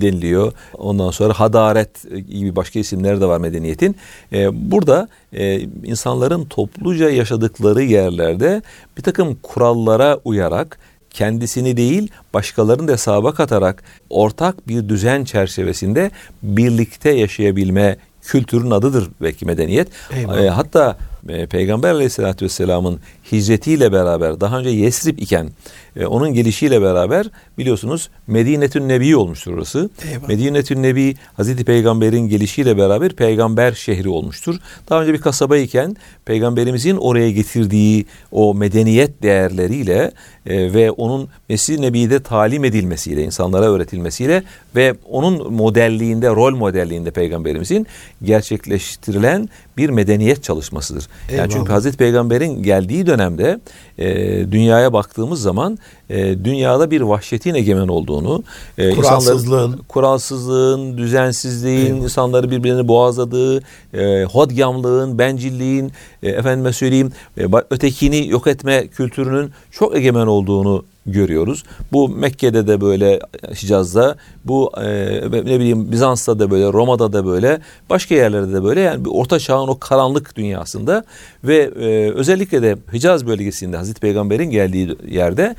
deniliyor. 0.00 0.52
Ondan 0.74 1.10
sonra 1.10 1.32
hadaret 1.32 2.02
gibi 2.28 2.56
başka 2.56 2.78
isimleri 2.78 3.20
de 3.20 3.26
var 3.26 3.38
medeniyetin. 3.38 3.96
E, 4.32 4.70
burada 4.70 5.08
e, 5.32 5.60
insanların 5.84 6.44
topluca 6.44 7.10
yaşadıkları 7.10 7.82
yerlerde 7.82 8.62
bir 8.96 9.02
takım 9.02 9.38
kurallara 9.42 10.18
uyarak 10.24 10.78
kendisini 11.10 11.76
değil 11.76 12.08
başkalarını 12.34 12.88
da 12.88 12.92
hesaba 12.92 13.34
katarak 13.34 13.84
ortak 14.10 14.68
bir 14.68 14.88
düzen 14.88 15.24
çerçevesinde 15.24 16.10
birlikte 16.42 17.10
yaşayabilme 17.10 17.96
kültürün 18.26 18.70
adıdır 18.70 19.08
belki 19.22 19.46
medeniyet. 19.46 19.88
E, 20.12 20.48
hatta 20.48 20.96
e, 21.28 21.46
Peygamber 21.46 21.90
Aleyhisselatü 21.90 22.44
Vesselam'ın 22.44 23.00
hicretiyle 23.32 23.92
beraber 23.92 24.40
daha 24.40 24.58
önce 24.58 24.70
Yesrib 24.70 25.18
iken 25.18 25.50
e, 25.96 26.06
onun 26.06 26.34
gelişiyle 26.34 26.82
beraber 26.82 27.26
biliyorsunuz 27.58 28.10
Medinetün 28.26 28.88
Nebi 28.88 29.16
olmuştur 29.16 29.52
orası. 29.52 29.90
Eyvallah. 30.08 30.28
Medinetün 30.28 30.82
Nebi 30.82 31.14
Hazreti 31.34 31.64
Peygamber'in 31.64 32.28
gelişiyle 32.28 32.78
beraber 32.78 33.12
peygamber 33.12 33.72
şehri 33.72 34.08
olmuştur. 34.08 34.56
Daha 34.90 35.02
önce 35.02 35.12
bir 35.12 35.20
kasaba 35.20 35.56
iken 35.56 35.96
peygamberimizin 36.24 36.96
oraya 36.96 37.30
getirdiği 37.30 38.06
o 38.32 38.54
medeniyet 38.54 39.22
değerleriyle 39.22 40.12
e, 40.46 40.74
ve 40.74 40.90
onun 40.90 41.28
Mesih 41.48 41.78
Nebi'de 41.78 42.22
talim 42.22 42.64
edilmesiyle, 42.64 43.22
insanlara 43.22 43.64
öğretilmesiyle 43.64 44.42
ve 44.76 44.94
onun 45.10 45.52
modelliğinde, 45.52 46.28
rol 46.28 46.56
modelliğinde 46.56 47.10
peygamberimizin 47.10 47.86
gerçekleştirilen 48.22 49.48
bir 49.76 49.90
medeniyet 49.90 50.42
çalışmasıdır. 50.42 51.08
Eyvallah. 51.28 51.42
Yani 51.42 51.52
çünkü 51.52 51.72
Hazreti 51.72 51.96
Peygamber'in 51.96 52.62
geldiği 52.62 53.06
dönemde 53.18 53.60
e, 53.98 54.06
dünyaya 54.52 54.92
baktığımız 54.92 55.42
zaman 55.42 55.78
e, 56.10 56.44
dünyada 56.44 56.90
bir 56.90 57.00
vahşetin 57.00 57.54
egemen 57.54 57.88
olduğunu, 57.88 58.44
e, 58.78 58.90
kuralsızlığın, 58.90 59.80
kuralsızlığın, 59.88 60.98
düzensizliğin, 60.98 61.94
evet. 61.94 62.02
insanları 62.02 62.50
birbirini 62.50 62.88
boğazladığı, 62.88 63.62
e, 63.94 64.24
hodgamlığın, 64.24 65.18
bencilliğin, 65.18 65.92
e, 66.22 66.28
efendime 66.28 66.72
söyleyeyim, 66.72 67.12
e, 67.38 67.46
ötekini 67.70 68.28
yok 68.28 68.46
etme 68.46 68.86
kültürünün 68.86 69.50
çok 69.70 69.96
egemen 69.96 70.26
olduğunu 70.26 70.84
görüyoruz. 71.06 71.64
Bu 71.92 72.08
Mekke'de 72.08 72.66
de 72.66 72.80
böyle 72.80 73.20
Hicaz'da, 73.62 74.16
bu 74.44 74.72
e, 74.76 75.20
ne 75.30 75.60
bileyim 75.60 75.92
Bizans'ta 75.92 76.38
da 76.38 76.50
böyle, 76.50 76.72
Roma'da 76.72 77.12
da 77.12 77.26
böyle, 77.26 77.60
başka 77.90 78.14
yerlerde 78.14 78.52
de 78.52 78.64
böyle. 78.64 78.80
Yani 78.80 79.04
bir 79.04 79.10
orta 79.10 79.38
çağın 79.38 79.68
o 79.68 79.78
karanlık 79.78 80.36
dünyasında 80.36 81.04
ve 81.44 81.56
e, 81.56 82.10
özellikle 82.10 82.62
de 82.62 82.76
Hicaz 82.92 83.26
bölgesinde 83.26 83.76
Hazreti 83.76 84.00
Peygamber'in 84.00 84.50
geldiği 84.50 84.96
yerde 85.08 85.54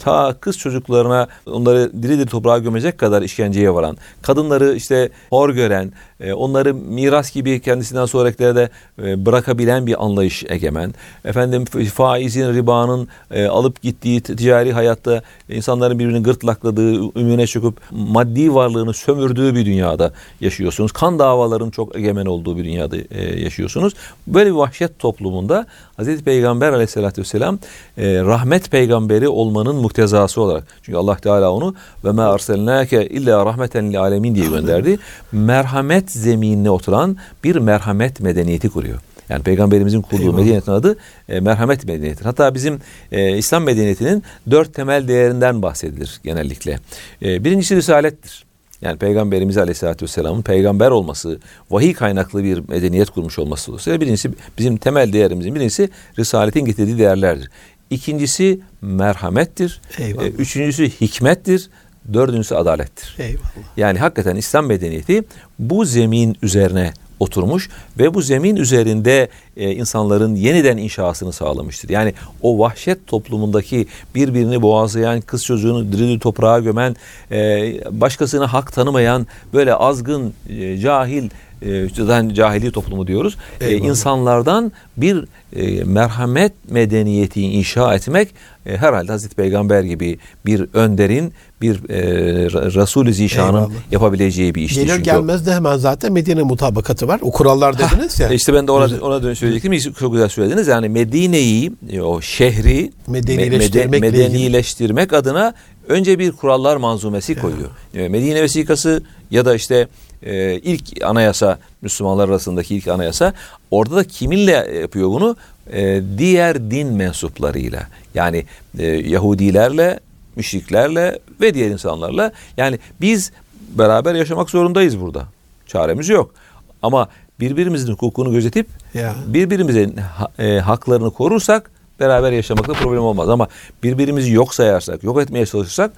ta 0.00 0.36
kız 0.40 0.58
çocuklarına 0.58 1.28
onları 1.46 2.02
diri 2.02 2.18
diri 2.18 2.26
toprağa 2.26 2.58
gömecek 2.58 2.98
kadar 2.98 3.22
işkenceye 3.22 3.74
varan, 3.74 3.96
kadınları 4.22 4.74
işte 4.74 5.10
hor 5.30 5.50
gören, 5.50 5.92
e, 6.20 6.32
onları 6.32 6.74
miras 6.74 7.32
gibi 7.32 7.60
kendisinden 7.60 8.06
sonrakilere 8.06 8.56
de 8.56 8.70
e, 9.02 9.26
bırakabilen 9.26 9.86
bir 9.86 10.04
anlayış 10.04 10.44
egemen. 10.48 10.94
Efendim 11.24 11.64
faizin, 11.94 12.54
ribanın 12.54 13.08
e, 13.30 13.46
alıp 13.46 13.82
gittiği 13.82 14.20
ticari 14.20 14.72
hayatta 14.72 15.22
insanların 15.48 15.98
birbirini 15.98 16.22
gırtlakladığı, 16.22 17.18
ümüne 17.20 17.46
çöküp 17.46 17.74
maddi 17.90 18.54
varlığını 18.54 18.94
sömürdüğü 18.94 19.54
bir 19.54 19.66
dünyada 19.66 20.12
yaşıyorsunuz. 20.40 20.92
Kan 20.92 21.18
davaların 21.18 21.70
çok 21.70 21.96
egemen 21.96 22.26
olduğu 22.26 22.56
bir 22.56 22.64
dünyada 22.64 22.96
yaşıyorsunuz. 23.36 23.94
Böyle 24.26 24.50
bir 24.50 24.54
vahşet 24.54 24.98
toplumunda 24.98 25.66
Hazreti 25.96 26.24
Peygamber 26.24 26.72
aleyhissalatü 26.72 27.20
vesselam 27.20 27.58
rahmet 27.98 28.70
peygamberi 28.70 29.28
olmanın 29.28 29.76
muhtezası 29.76 30.40
olarak. 30.40 30.64
Çünkü 30.82 30.98
Allah 30.98 31.16
Teala 31.16 31.52
onu 31.52 31.74
ve 32.04 32.10
ma 32.10 32.24
arselnake 32.24 33.06
illa 33.06 33.46
rahmeten 33.46 33.90
lil 33.90 34.00
alemin 34.00 34.34
diye 34.34 34.48
gönderdi. 34.48 34.98
Merhamet 35.32 36.07
zeminine 36.10 36.70
oturan 36.70 37.16
bir 37.44 37.56
merhamet 37.56 38.20
medeniyeti 38.20 38.68
kuruyor. 38.68 38.98
Yani 39.28 39.42
peygamberimizin 39.42 40.02
kurduğu 40.02 40.22
Eyvallah. 40.22 40.36
medeniyetin 40.36 40.72
adı 40.72 40.96
e, 41.28 41.40
merhamet 41.40 41.84
medeniyeti. 41.84 42.24
Hatta 42.24 42.54
bizim 42.54 42.78
e, 43.12 43.36
İslam 43.36 43.64
medeniyetinin 43.64 44.22
dört 44.50 44.74
temel 44.74 45.08
değerinden 45.08 45.62
bahsedilir 45.62 46.20
genellikle. 46.24 46.78
E, 47.22 47.44
birincisi 47.44 47.76
risalettir. 47.76 48.48
Yani 48.82 48.98
Peygamberimiz 48.98 49.56
Aleyhisselatü 49.56 50.04
Vesselam'ın 50.04 50.42
peygamber 50.42 50.90
olması, 50.90 51.38
vahiy 51.70 51.92
kaynaklı 51.92 52.44
bir 52.44 52.62
medeniyet 52.68 53.10
kurmuş 53.10 53.38
olması 53.38 53.66
dolayısıyla 53.66 54.00
birincisi 54.00 54.30
bizim 54.58 54.76
temel 54.76 55.12
değerimizin 55.12 55.54
birincisi 55.54 55.88
risaletin 56.18 56.64
getirdiği 56.64 56.98
değerlerdir. 56.98 57.50
İkincisi 57.90 58.60
merhamettir. 58.82 59.80
Eyvallah. 59.98 60.26
E, 60.26 60.28
üçüncüsü 60.28 60.90
hikmettir. 60.90 61.70
Dördüncüsü 62.12 62.54
adalettir. 62.54 63.16
Eyvallah. 63.18 63.42
Yani 63.76 63.98
hakikaten 63.98 64.36
İslam 64.36 64.66
medeniyeti 64.66 65.24
bu 65.58 65.84
zemin 65.84 66.36
üzerine 66.42 66.92
oturmuş 67.20 67.68
ve 67.98 68.14
bu 68.14 68.22
zemin 68.22 68.56
üzerinde 68.56 69.28
e, 69.56 69.70
insanların 69.70 70.34
yeniden 70.34 70.76
inşasını 70.76 71.32
sağlamıştır. 71.32 71.88
Yani 71.88 72.14
o 72.42 72.58
vahşet 72.58 73.06
toplumundaki 73.06 73.86
birbirini 74.14 74.62
boğazlayan, 74.62 75.20
kız 75.20 75.44
çocuğunu 75.44 75.92
diri 75.92 76.18
toprağa 76.18 76.58
gömen, 76.58 76.96
e, 77.30 77.72
başkasına 78.00 78.52
hak 78.52 78.72
tanımayan, 78.72 79.26
böyle 79.52 79.74
azgın, 79.74 80.34
e, 80.48 80.78
cahil, 80.78 81.30
e, 81.62 81.88
zaten 81.96 82.28
cahili 82.34 82.72
toplumu 82.72 83.06
diyoruz. 83.06 83.36
E, 83.60 83.76
insanlardan 83.76 84.72
bir 84.96 85.24
e, 85.56 85.84
merhamet 85.84 86.52
medeniyeti 86.70 87.42
inşa 87.42 87.94
etmek 87.94 88.28
e, 88.66 88.76
herhalde 88.76 89.12
Hazreti 89.12 89.34
Peygamber 89.36 89.82
gibi 89.82 90.18
bir 90.46 90.66
önderin, 90.72 91.32
bir 91.62 91.90
e, 91.90 92.00
Re- 92.46 92.74
Resul-i 92.74 93.14
Zişan'ın 93.14 93.48
Eyvallah. 93.58 93.70
yapabileceği 93.90 94.54
bir 94.54 94.62
işti. 94.62 94.80
Gelir 94.80 94.90
çünkü 94.92 95.02
gelmez 95.04 95.46
de 95.46 95.52
hemen 95.54 95.76
zaten 95.76 96.12
Medine 96.12 96.42
mutabakatı 96.42 97.08
var. 97.08 97.20
O 97.22 97.30
kurallar 97.30 97.78
dediniz 97.78 98.20
ya. 98.20 98.28
İşte 98.28 98.54
ben 98.54 98.66
de 98.66 98.72
ona, 98.72 98.88
ona 99.00 99.22
dön 99.22 99.34
söyleyecektim. 99.34 99.92
Çok 99.92 100.12
güzel 100.12 100.28
söylediniz. 100.28 100.66
Yani 100.66 100.88
Medine'yi, 100.88 101.72
e, 101.92 102.00
o 102.00 102.20
şehri 102.20 102.92
Medenileştirmekle 103.06 104.08
mede- 104.08 104.18
medenileştirmek 104.28 105.12
adına 105.12 105.54
önce 105.88 106.18
bir 106.18 106.32
kurallar 106.32 106.76
manzumesi 106.76 107.38
koyuyor. 107.40 107.68
E, 107.94 108.08
Medine 108.08 108.42
vesikası 108.42 109.02
ya 109.30 109.44
da 109.44 109.54
işte 109.54 109.88
e, 110.22 110.54
ilk 110.54 111.02
anayasa 111.04 111.58
Müslümanlar 111.82 112.28
arasındaki 112.28 112.76
ilk 112.76 112.88
anayasa 112.88 113.32
orada 113.70 113.96
da 113.96 114.04
kiminle 114.04 114.78
yapıyor 114.80 115.08
bunu? 115.08 115.36
E, 115.72 116.02
diğer 116.18 116.70
din 116.70 116.88
mensuplarıyla. 116.88 117.82
Yani 118.14 118.44
e, 118.78 118.86
Yahudilerle, 118.86 120.00
müşriklerle 120.36 121.18
ve 121.40 121.54
diğer 121.54 121.70
insanlarla. 121.70 122.32
Yani 122.56 122.78
biz 123.00 123.32
beraber 123.78 124.14
yaşamak 124.14 124.50
zorundayız 124.50 125.00
burada. 125.00 125.24
Çaremiz 125.66 126.08
yok. 126.08 126.34
Ama 126.82 127.08
birbirimizin 127.40 127.92
hukukunu 127.92 128.32
gözetip 128.32 128.66
Ya. 128.94 129.14
birbirimizin 129.26 129.96
ha- 129.96 130.44
e, 130.44 130.58
haklarını 130.58 131.10
korursak 131.10 131.70
beraber 132.00 132.32
yaşamakta 132.32 132.72
problem 132.72 133.02
olmaz. 133.02 133.28
Ama 133.28 133.48
birbirimizi 133.82 134.32
yok 134.32 134.54
sayarsak, 134.54 135.04
yok 135.04 135.20
etmeye 135.22 135.46
çalışırsak 135.46 135.92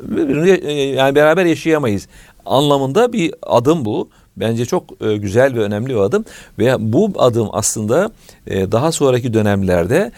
birbirini 0.00 0.50
e, 0.50 0.72
yani 0.72 1.14
beraber 1.14 1.44
yaşayamayız. 1.44 2.08
Anlamında 2.46 3.12
bir 3.12 3.34
adım 3.42 3.84
bu. 3.84 4.08
Bence 4.36 4.64
çok 4.64 4.84
e, 5.00 5.16
güzel 5.16 5.54
ve 5.54 5.60
önemli 5.60 5.88
bir 5.88 5.96
adım 5.96 6.24
ve 6.58 6.76
bu 6.78 7.12
adım 7.18 7.48
aslında 7.52 8.10
e, 8.46 8.72
daha 8.72 8.92
sonraki 8.92 9.34
dönemlerde 9.34 10.12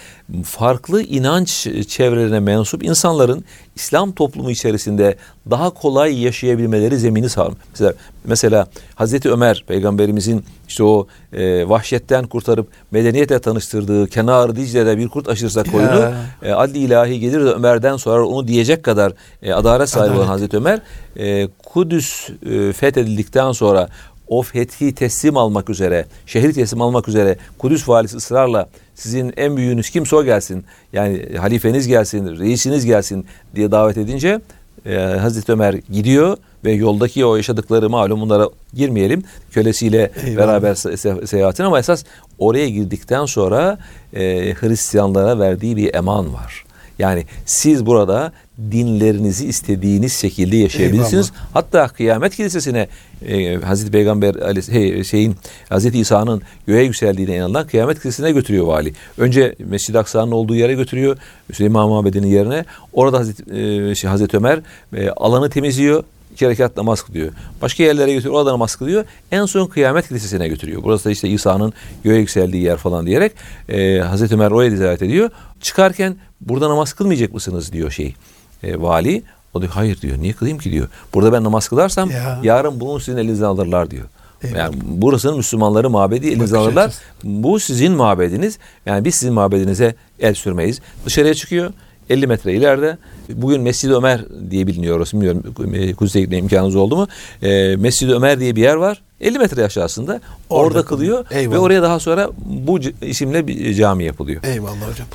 farklı 0.45 1.03
inanç 1.03 1.69
çevrelerine 1.88 2.41
mensup 2.41 2.85
insanların 2.85 3.45
İslam 3.77 4.12
toplumu 4.12 4.51
içerisinde 4.51 5.17
daha 5.51 5.71
kolay 5.71 6.23
yaşayabilmeleri 6.23 6.99
zemini 6.99 7.29
sağlar. 7.29 7.55
Mesela, 7.71 7.95
mesela 8.25 8.69
Hazreti 8.95 9.31
Ömer 9.31 9.64
peygamberimizin 9.69 10.45
işte 10.69 10.85
o 10.85 11.07
e, 11.33 11.69
vahşetten 11.69 12.27
kurtarıp 12.27 12.69
medeniyetle 12.91 13.38
tanıştırdığı 13.38 14.07
kenar 14.07 14.57
Dicle'de 14.57 14.99
bir 14.99 15.09
kurt 15.09 15.29
aşırsa 15.29 15.64
koyunu 15.64 16.12
e, 16.43 16.53
adli 16.53 16.79
ilahi 16.79 17.21
gelir 17.21 17.41
de 17.41 17.51
Ömer'den 17.51 17.97
sonra 17.97 18.27
onu 18.27 18.49
diyecek 18.49 18.83
kadar 18.83 19.12
e, 19.43 19.53
adalet 19.53 19.88
sahibi 19.88 20.11
olan 20.11 20.17
Adalet. 20.17 20.29
Hazreti 20.29 20.57
Ömer 20.57 20.81
e, 21.17 21.49
Kudüs 21.64 22.29
e, 22.51 22.73
fethedildikten 22.73 23.53
sonra 23.53 23.88
o 24.29 24.43
fethi 24.43 24.95
teslim 24.95 25.37
almak 25.37 25.71
üzere, 25.71 26.07
şehri 26.27 26.53
teslim 26.53 26.83
almak 26.83 27.09
üzere 27.09 27.37
Kudüs 27.59 27.88
valisi 27.88 28.17
ısrarla 28.17 28.69
sizin 28.95 29.33
en 29.37 29.57
büyüğünüz 29.57 29.91
kimse 29.91 30.17
o 30.17 30.25
gelsin. 30.25 30.64
Yani 30.93 31.37
halifeniz 31.41 31.87
gelsin, 31.88 32.38
reisiniz 32.38 32.85
gelsin 32.87 33.27
diye 33.55 33.71
davet 33.71 33.97
edince 33.97 34.41
e, 34.87 34.95
Hazreti 34.97 35.53
Ömer 35.53 35.75
gidiyor 35.75 36.37
ve 36.64 36.73
yoldaki 36.73 37.25
o 37.25 37.37
yaşadıkları 37.37 37.91
malum 37.91 38.21
bunlara 38.21 38.49
girmeyelim. 38.75 39.23
Kölesiyle 39.53 40.11
Eyvallah. 40.27 40.47
beraber 40.49 40.71
se- 40.71 40.93
se- 40.97 41.27
seyahatin 41.27 41.64
ama 41.64 41.79
esas 41.79 42.05
oraya 42.38 42.69
girdikten 42.69 43.27
sonra 43.27 43.79
e, 44.14 44.55
Hristiyanlara 44.55 45.38
verdiği 45.38 45.77
bir 45.77 45.95
eman 45.95 46.35
var. 46.35 46.64
Yani 46.99 47.25
siz 47.47 47.87
burada 47.87 48.33
dinlerinizi 48.71 49.47
istediğiniz 49.47 50.12
şekilde 50.12 50.57
yaşayabilirsiniz. 50.57 51.33
Hatta 51.55 51.88
kıyamet 51.88 52.37
kilisesine 52.37 52.88
e, 53.27 53.55
Hazreti 53.57 53.90
Peygamber 53.92 54.35
Ali- 54.35 54.73
hey, 54.73 55.05
şeyin 55.05 55.37
Hazreti 55.68 55.99
İsa'nın 55.99 56.42
göğe 56.66 56.85
yükseldiğine 56.85 57.37
inanılan 57.37 57.66
kıyamet 57.66 58.01
kilisesine 58.03 58.33
götürüyor 58.33 58.66
vali. 58.66 58.92
Önce 59.18 59.55
Mescid-i 59.59 59.99
Aksa'nın 59.99 60.33
olduğu 60.33 60.55
yere 60.55 60.75
götürüyor. 60.75 61.16
Süleyman 61.53 61.88
Mabedi'nin 61.88 62.27
yerine. 62.27 62.64
Orada 62.92 63.18
Hazreti, 63.18 63.55
e, 63.90 63.94
şey, 63.94 64.11
Hazreti 64.11 64.37
Ömer 64.37 64.61
e, 64.97 65.11
alanı 65.11 65.51
temizliyor. 65.51 66.05
İki 66.33 66.49
rekat 66.49 66.77
namaz 66.77 67.03
kılıyor. 67.03 67.33
Başka 67.62 67.83
yerlere 67.83 68.12
götürüyor. 68.12 68.35
Orada 68.35 68.53
namaz 68.53 68.77
kılıyor. 68.77 69.05
En 69.33 69.47
son 69.47 69.66
kıyamet 69.66 70.09
kilisesine 70.09 70.49
götürüyor. 70.49 70.83
Burası 70.83 71.05
da 71.05 71.11
işte 71.11 71.29
İsa'nın 71.29 71.73
göğe 72.05 72.18
yükseldiği 72.18 72.62
yer 72.62 72.77
falan 72.77 73.07
diyerek 73.07 73.33
e, 73.68 73.99
Hazreti 73.99 74.35
Ömer 74.35 74.51
oraya 74.51 74.71
ziyaret 74.71 75.03
ediyor. 75.03 75.31
Çıkarken 75.61 76.16
burada 76.40 76.68
namaz 76.68 76.92
kılmayacak 76.92 77.35
mısınız 77.35 77.73
diyor 77.73 77.90
şey 77.90 78.14
e, 78.62 78.81
vali. 78.81 79.23
O 79.55 79.61
diyor 79.61 79.73
hayır 79.73 80.01
diyor. 80.01 80.18
Niye 80.18 80.33
kılayım 80.33 80.59
ki 80.59 80.73
diyor. 80.73 80.88
Burada 81.14 81.33
ben 81.33 81.44
namaz 81.44 81.68
kılarsam 81.68 82.11
Ya. 82.11 82.40
yarın 82.42 82.81
bunu 82.81 83.01
sizin 83.01 83.18
elinizden 83.18 83.47
alırlar 83.47 83.90
diyor. 83.90 84.05
Eyvallah. 84.42 84.59
Yani 84.59 84.77
burasının 84.85 85.37
Müslümanları 85.37 85.90
mabedi 85.90 86.27
elinizden 86.27 86.40
Bakış 86.61 86.77
alırlar. 86.77 86.94
Bu 87.25 87.61
sizin 87.61 87.92
mabediniz. 87.92 88.59
Yani 88.87 89.05
biz 89.05 89.14
sizin 89.14 89.35
mabedinize 89.35 89.94
el 90.21 90.35
sürmeyiz. 90.35 90.81
Dışarıya 91.07 91.35
çıkıyor. 91.35 91.73
50 92.11 92.27
metre 92.27 92.55
ileride. 92.55 92.99
Bugün 93.29 93.61
Mescid-i 93.61 93.94
Ömer 93.94 94.25
diye 94.51 94.66
biliniyor 94.66 94.97
orası. 94.97 95.16
Bilmiyorum 95.21 95.75
e, 95.75 95.94
Kudüs'e 95.94 96.21
gitme 96.21 96.37
imkanınız 96.38 96.77
oldu 96.77 96.97
mu? 96.97 97.09
E, 97.42 97.77
Mescid-i 97.77 98.12
Ömer 98.14 98.40
diye 98.40 98.57
bir 98.57 98.62
yer 98.62 98.75
var. 98.75 99.03
50 99.21 99.38
metre 99.38 99.64
aşağısında. 99.64 100.21
Orada, 100.51 100.64
Orada 100.79 100.83
kılıyor. 100.83 101.27
Eyvallah. 101.31 101.55
Ve 101.55 101.59
oraya 101.59 101.83
daha 101.83 102.01
sonra 102.01 102.31
bu 102.44 102.79
isimle 103.03 103.47
bir 103.47 103.75
cami 103.75 104.05
yapılıyor. 104.05 104.44
Eyvallah 104.44 104.90
hocam. 104.90 105.07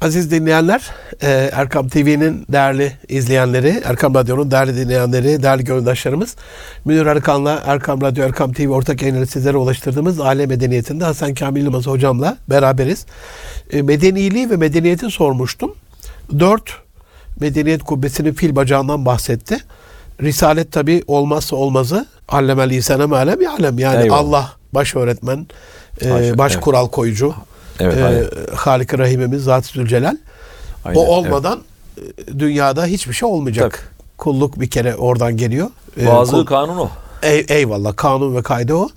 Aziz 0.00 0.30
dinleyenler, 0.30 0.90
e, 1.22 1.50
Erkam 1.52 1.88
TV'nin 1.88 2.46
değerli 2.52 2.92
izleyenleri, 3.08 3.82
Erkam 3.84 4.14
Radyo'nun 4.14 4.50
değerli 4.50 4.76
dinleyenleri, 4.76 5.42
değerli 5.42 5.64
gönüldaşlarımız, 5.64 6.36
Münir 6.84 7.06
Arıkan'la 7.06 7.62
Erkam 7.66 8.00
Radyo, 8.00 8.24
Erkam 8.24 8.52
TV 8.52 8.68
ortak 8.68 9.02
yayınları 9.02 9.26
sizlere 9.26 9.56
ulaştırdığımız 9.56 10.20
Aile 10.20 10.46
Medeniyeti'nde 10.46 11.04
Hasan 11.04 11.34
Kamil 11.34 11.62
Yılmaz 11.62 11.86
hocamla 11.86 12.36
beraberiz. 12.50 13.06
E, 13.72 13.82
medeniliği 13.82 14.50
ve 14.50 14.56
medeniyeti 14.56 15.10
sormuştum. 15.10 15.74
Dört, 16.38 16.70
medeniyet 17.40 17.82
kubbesinin 17.82 18.32
fil 18.32 18.56
bacağından 18.56 19.06
bahsetti. 19.06 19.58
Risalet 20.22 20.72
tabi 20.72 21.02
olmazsa 21.06 21.56
olmazı. 21.56 22.06
Allemel 22.28 22.70
insane 22.70 23.16
alem 23.16 23.38
alem. 23.48 23.78
Yani 23.78 24.02
Eyvallah. 24.02 24.18
Allah 24.18 24.52
baş 24.72 24.96
öğretmen, 24.96 25.46
e, 26.04 26.10
Baş- 26.10 26.38
baş 26.38 26.52
evet. 26.52 26.64
kural 26.64 26.88
koyucu. 26.88 27.34
Evet, 27.80 27.96
Ee, 27.98 28.04
aynen. 28.04 28.26
Halik-i 28.56 28.98
Rahimimiz 28.98 29.44
Zat-ı 29.44 29.68
Zülcelal. 29.68 30.16
Aynen, 30.84 31.00
o 31.00 31.02
olmadan 31.02 31.60
e, 31.98 32.38
dünyada 32.38 32.86
hiçbir 32.86 33.12
şey 33.14 33.28
olmayacak. 33.28 33.92
Kulluk 34.18 34.60
bir 34.60 34.70
kere 34.70 34.96
oradan 34.96 35.36
geliyor. 35.36 35.70
Ee, 36.00 36.06
Bazı 36.06 36.32
kul- 36.32 36.46
kanun 36.46 36.76
o. 36.78 36.90
Ey- 37.22 37.46
eyvallah 37.48 37.96
kanun 37.96 38.36
ve 38.36 38.42
kaydı 38.42 38.74
o. 38.74 38.88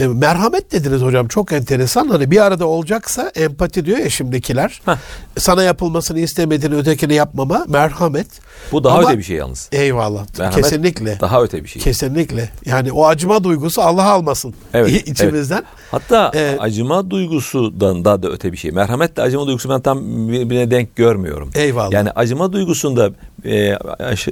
E, 0.00 0.06
merhamet 0.06 0.72
dediniz 0.72 1.02
hocam 1.02 1.28
çok 1.28 1.52
enteresan. 1.52 2.08
Hani 2.08 2.30
bir 2.30 2.38
arada 2.44 2.66
olacaksa 2.66 3.32
empati 3.34 3.86
diyor 3.86 3.98
ya 3.98 4.10
şimdikiler. 4.10 4.82
Heh. 4.84 4.96
Sana 5.38 5.62
yapılmasını 5.62 6.18
istemediğini 6.20 6.76
ötekine 6.76 7.14
yapmama 7.14 7.64
merhamet. 7.68 8.26
Bu 8.72 8.84
daha 8.84 8.98
Ama- 8.98 9.08
öte 9.08 9.18
bir 9.18 9.22
şey 9.22 9.36
yalnız. 9.36 9.68
Eyvallah. 9.72 10.26
Merhamet 10.38 10.64
Kesinlikle. 10.64 11.20
Daha 11.20 11.42
öte 11.42 11.64
bir 11.64 11.68
şey. 11.68 11.82
Kesinlikle. 11.82 12.48
Yani 12.66 12.92
o 12.92 13.06
acıma 13.06 13.44
duygusu 13.44 13.82
Allah 13.82 14.10
almasın 14.10 14.54
Evet, 14.74 15.08
içimizden. 15.08 15.62
Hatta 15.90 16.32
Ee, 16.34 16.56
acıma 16.60 17.10
duygusundan 17.10 18.04
da, 18.04 18.22
da 18.22 18.28
öte 18.28 18.52
bir 18.52 18.56
şey. 18.56 18.70
Merhametle 18.70 19.22
acıma 19.22 19.46
duygusu 19.46 19.68
ben 19.68 19.80
tam 19.80 20.28
birbirine 20.28 20.70
denk 20.70 20.96
görmüyorum. 20.96 21.50
Eyvallah. 21.54 21.92
Yani 21.92 22.10
acıma 22.10 22.52
duygusunda 22.52 23.10
e, 23.44 23.78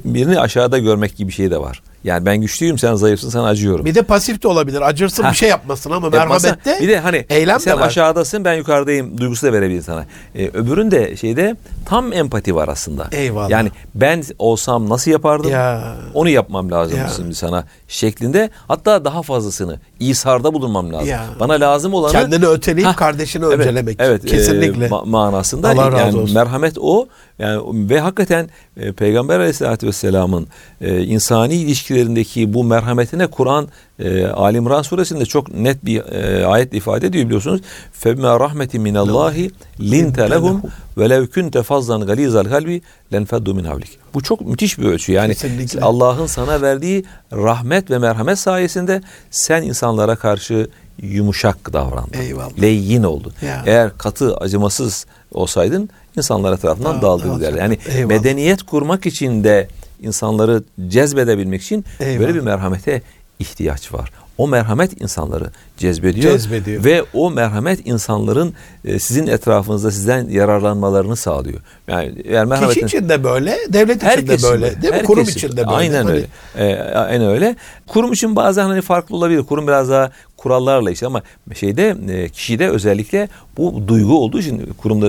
birini 0.05 0.40
aşağıda 0.40 0.79
görmek 0.79 1.16
gibi 1.16 1.29
bir 1.29 1.35
şey 1.35 1.50
de 1.50 1.59
var. 1.59 1.83
Yani 2.05 2.27
ben 2.27 2.37
güçlüyüm 2.41 2.79
sen 2.79 2.95
zayıfsın 2.95 3.31
sana 3.31 3.47
acıyorum. 3.47 3.85
Bir 3.85 3.95
de 3.95 4.03
pasif 4.03 4.43
de 4.43 4.49
olabilir. 4.49 4.81
Acırsın 4.81 5.25
Heh. 5.25 5.31
bir 5.31 5.37
şey 5.37 5.49
yapmasın 5.49 5.91
ama 5.91 6.07
Yapmazsa- 6.07 6.19
merhamette 6.19 6.79
bir 6.83 6.89
de 6.89 6.99
hani 7.01 7.27
eylem 7.31 7.61
sen 7.61 7.77
de 7.77 7.81
var. 7.81 7.87
aşağıdasın 7.87 8.45
ben 8.45 8.55
yukarıdayım 8.55 9.19
duygusu 9.19 9.47
da 9.47 9.53
verebilir 9.53 9.83
sana. 9.83 10.05
Ee, 10.35 10.49
öbüründe 10.49 11.17
şeyde 11.17 11.57
tam 11.87 12.13
empati 12.13 12.55
var 12.55 12.69
aslında. 12.69 13.09
Eyvallah. 13.13 13.51
Yani 13.51 13.71
ben 13.95 14.23
olsam 14.39 14.89
nasıl 14.89 15.11
yapardım? 15.11 15.51
Ya. 15.51 15.95
Onu 16.15 16.29
yapmam 16.29 16.71
lazım 16.71 16.99
Ya. 16.99 17.09
şimdi 17.17 17.35
sana 17.35 17.65
şeklinde. 17.89 18.51
Hatta 18.69 19.05
daha 19.05 19.23
fazlasını 19.23 19.79
İsar'da 20.01 20.55
bulunmam 20.55 20.93
lazım. 20.93 21.09
Ya. 21.09 21.25
Bana 21.41 21.53
lazım 21.53 21.95
olanı 21.95 22.13
Kendini 22.13 22.47
öteleyip 22.47 22.89
Hah, 22.89 22.97
kardeşini 22.97 23.45
evet, 23.45 23.59
öncelemek. 23.59 23.97
Evet, 24.01 24.27
Kesinlikle. 24.27 24.85
e, 24.85 24.89
ma- 24.89 25.09
manasında 25.09 25.69
Allah 25.69 25.87
razı 25.93 25.97
yani 25.99 26.17
olsun. 26.19 26.35
merhamet 26.35 26.77
o. 26.81 27.07
Yani 27.40 27.90
ve 27.90 28.00
hakikaten 28.00 28.50
e, 28.76 28.92
Peygamber 28.92 29.38
Aleyhisselatü 29.38 29.87
Vesselam'ın 29.87 30.46
e, 30.81 31.03
insani 31.03 31.55
ilişkilerindeki 31.55 32.55
bu 32.55 32.64
merhametine 32.64 33.26
Kur'an 33.26 33.68
e, 33.98 34.26
Ali 34.26 34.57
İmran 34.57 34.83
suresinde 34.83 35.24
çok 35.24 35.55
net 35.55 35.85
bir 35.85 36.00
e, 36.00 36.46
ayet 36.46 36.74
ifade 36.74 37.07
ediyor 37.07 37.26
biliyorsunuz. 37.26 37.61
Febma 37.92 38.40
rahmeti 38.40 38.79
minallahi 38.79 39.50
linte 39.81 40.31
lehum 40.31 40.62
ve 40.98 41.11
lev 41.11 41.26
kunte 41.26 41.62
fazlan 41.62 42.07
galizal 42.07 42.44
kalbi 42.44 42.83
lenfeddu 43.12 43.55
min 43.55 43.64
havlik. 43.64 43.98
Bu 44.14 44.22
çok 44.22 44.40
müthiş 44.40 44.79
bir 44.79 44.85
ölçü. 44.85 45.12
Yani 45.12 45.35
Allah'ın 45.83 46.26
sana 46.26 46.62
verdiği 46.62 47.05
rahmet 47.33 47.90
ve 47.90 47.98
merhamet 47.98 48.38
sayesinde 48.38 49.03
sen 49.31 49.62
insanlara 49.62 50.16
karşı 50.16 50.68
yumuşak 51.03 51.72
davrandın. 51.72 52.18
Eyvallah. 52.18 52.61
Leyyin 52.61 53.03
oldun. 53.03 53.33
Ya. 53.42 53.62
Eğer 53.66 53.98
katı, 53.98 54.37
acımasız 54.37 55.07
olsaydın 55.33 55.88
insanlara 56.16 56.57
tarafından 56.57 56.99
Dağ- 56.99 57.03
dağıldın 57.03 57.29
dağılacak. 57.29 57.53
derler. 57.53 57.62
Yani 57.62 57.79
Eyvallah. 57.88 58.09
medeniyet 58.09 58.62
kurmak 58.62 59.07
için 59.07 59.44
de 59.44 59.68
insanları 60.03 60.62
cezbedebilmek 60.88 61.62
için 61.62 61.85
Eyvallah. 62.01 62.20
böyle 62.20 62.35
bir 62.35 62.40
merhamete 62.40 63.03
ihtiyaç 63.38 63.92
var. 63.92 64.11
O 64.38 64.49
merhamet 64.49 65.01
insanları 65.03 65.51
cezbediyor, 65.81 66.33
Cezbediyor. 66.33 66.85
ve 66.85 67.05
o 67.14 67.31
merhamet 67.31 67.87
insanların 67.87 68.55
e, 68.85 68.99
sizin 68.99 69.27
etrafınızda 69.27 69.90
sizden 69.90 70.29
yararlanmalarını 70.29 71.16
sağlıyor. 71.16 71.61
Yani 71.88 72.14
eğer 72.25 72.45
merhametin 72.45 72.87
Kişi 72.87 72.97
için 72.97 73.09
de 73.09 73.25
böyle, 73.25 73.59
devlet 73.69 74.03
için 74.03 74.29
de 74.29 74.43
böyle. 74.43 74.83
Değil 74.83 74.93
mi? 74.93 74.93
herkes 74.93 75.07
Kurum 75.07 75.23
için. 75.23 75.33
için 75.33 75.53
de 75.53 75.57
böyle. 75.57 75.71
Aynen 75.71 76.09
öyle. 76.09 76.27
Ee, 76.59 76.75
aynen 76.95 77.29
öyle. 77.29 77.57
Kurum 77.87 78.12
için 78.12 78.37
bazen 78.37 78.64
hani 78.64 78.81
farklı 78.83 79.16
olabilir. 79.16 79.43
Kurum 79.43 79.66
biraz 79.66 79.90
daha 79.90 80.11
kurallarla 80.37 80.90
işte 80.90 81.07
ama 81.07 81.23
şeyde 81.55 81.97
e, 82.09 82.29
kişide 82.29 82.69
özellikle 82.69 83.29
bu 83.57 83.88
duygu 83.88 84.19
olduğu 84.19 84.40
için 84.40 84.66
kurumda 84.79 85.07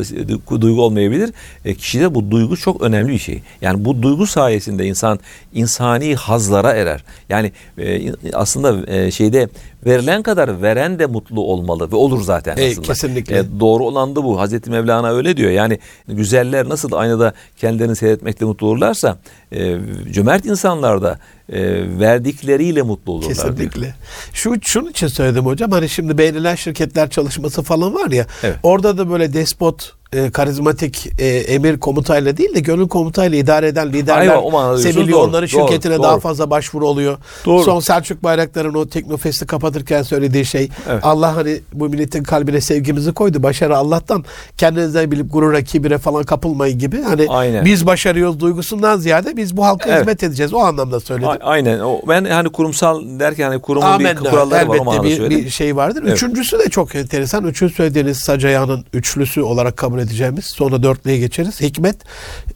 e, 0.58 0.62
duygu 0.62 0.82
olmayabilir. 0.84 1.30
E, 1.66 1.76
kişide 1.76 2.16
bu 2.16 2.32
duygu 2.32 2.58
çok 2.58 2.82
önemli 2.82 3.12
bir 3.12 3.18
şey. 3.18 3.42
Yani 3.62 3.86
bu 3.86 4.02
duygu 4.02 4.28
sayesinde 4.28 4.86
insan 4.86 5.20
insani 5.54 6.16
hazlara 6.16 6.72
erer. 6.72 7.04
Yani 7.30 7.52
e, 7.78 8.02
aslında 8.34 8.92
e, 8.92 9.12
şeyde 9.12 9.50
verilen 9.86 10.24
kadar 10.24 10.62
veren 10.62 11.00
de 11.00 11.06
mutlu 11.06 11.42
olmalı 11.42 11.92
ve 11.92 11.96
olur 11.96 12.22
zaten 12.24 12.58
E, 12.58 12.68
aslında. 12.70 12.88
kesinlikle. 12.88 13.38
E, 13.40 13.44
doğru 13.60 13.84
olan 13.86 14.16
da 14.16 14.24
bu. 14.24 14.40
Hazreti 14.40 14.70
Mevlana 14.70 15.12
öyle 15.12 15.38
diyor. 15.38 15.52
Yani 15.52 15.80
güzeller 16.08 16.70
nasıl 16.70 16.92
aynada 16.92 17.34
kendilerini 17.58 17.96
seyretmekle 17.96 18.46
mutlu 18.46 18.68
olurlarsa 18.68 19.18
e, 19.52 19.78
cömert 20.12 20.46
insanlar 20.46 21.02
da 21.02 21.20
e, 21.50 21.62
verdikleriyle 22.00 22.82
mutlu 22.82 23.12
olurlar. 23.12 23.36
diyor. 23.36 23.48
Kesinlikle. 23.48 23.96
Şu 24.34 24.56
şunun 24.62 24.90
için 24.90 25.08
söyledim 25.08 25.46
hocam. 25.46 25.72
Hani 25.72 25.90
şimdi 25.90 26.18
beğenilen 26.18 26.56
şirketler 26.56 27.10
çalışması 27.10 27.62
falan 27.64 27.94
var 27.96 28.12
ya. 28.12 28.26
Evet. 28.44 28.56
Orada 28.64 28.98
da 28.98 29.10
böyle 29.10 29.34
despot, 29.34 29.94
e, 30.14 30.32
karizmatik 30.32 31.10
e, 31.20 31.28
emir 31.28 31.80
komutayla 31.80 32.38
değil 32.38 32.56
de 32.56 32.60
gönül 32.60 32.88
komutayla 32.88 33.38
idare 33.38 33.68
eden 33.68 33.94
liderler 33.94 34.24
diyorsunuz. 34.42 34.84
seviliyor. 34.84 35.08
Doğru, 35.20 35.28
Onların 35.30 35.50
doğru, 35.50 35.68
şirketine 35.68 35.94
doğru. 35.96 36.04
daha 36.04 36.20
fazla 36.20 36.50
başvuru 36.50 36.88
oluyor. 36.88 37.18
Doğru. 37.46 37.64
Son 37.64 37.80
Selçuk 37.80 38.24
Bayraktar'ın 38.24 38.74
o 38.74 38.86
Teknofest'i 38.88 39.46
kapatırken 39.48 40.04
söylediği 40.04 40.46
şey 40.46 40.70
Evet. 40.90 41.00
Allah 41.06 41.36
hani 41.36 41.60
bu 41.74 41.90
milletin 41.90 42.24
kalbine 42.24 42.62
sevgimizi 42.62 43.14
koydu. 43.14 43.44
Başarı 43.44 43.78
Allah'tan. 43.78 44.26
Kendinizden 44.58 45.12
bilip 45.12 45.34
gurura, 45.34 45.62
kibire 45.62 45.98
falan 45.98 46.24
kapılmayın 46.24 46.80
gibi. 46.80 47.02
Hani 47.02 47.26
Aynen. 47.30 47.66
biz 47.66 47.86
başarıyoruz 47.86 48.40
duygusundan 48.40 48.98
ziyade 48.98 49.38
biz 49.38 49.58
bu 49.58 49.66
halka 49.66 49.90
Evet. 49.90 50.00
hizmet 50.02 50.24
edeceğiz. 50.24 50.54
O 50.54 50.60
anlamda 50.60 51.00
söyledim. 51.00 51.30
A- 51.30 51.38
Aynen. 51.42 51.80
O, 51.80 52.02
ben 52.08 52.26
hani 52.26 52.50
kurumsal 52.52 53.02
derken 53.20 53.50
hani 53.50 53.62
kurumun 53.62 53.86
Amenna. 53.88 54.22
bir 54.24 54.30
kuralları 54.30 54.70
var 54.70 54.76
Elbette 54.76 55.04
bir, 55.04 55.16
söyledim. 55.18 55.46
bir 55.46 55.50
şey 55.50 55.76
vardır. 55.76 56.04
Evet. 56.06 56.14
Üçüncüsü 56.16 56.60
de 56.60 56.70
çok 56.70 56.96
enteresan. 56.96 57.46
Üçüncü 57.46 57.74
söylediğiniz 57.76 58.18
sac 58.18 58.46
ayağının 58.46 58.86
üçlüsü 58.94 59.42
olarak 59.42 59.78
kabul 59.78 60.01
edeceğimiz. 60.02 60.46
Sonra 60.46 60.84
dörtlüye 60.84 61.18
geçeriz. 61.18 61.62
Hikmet. 61.62 61.96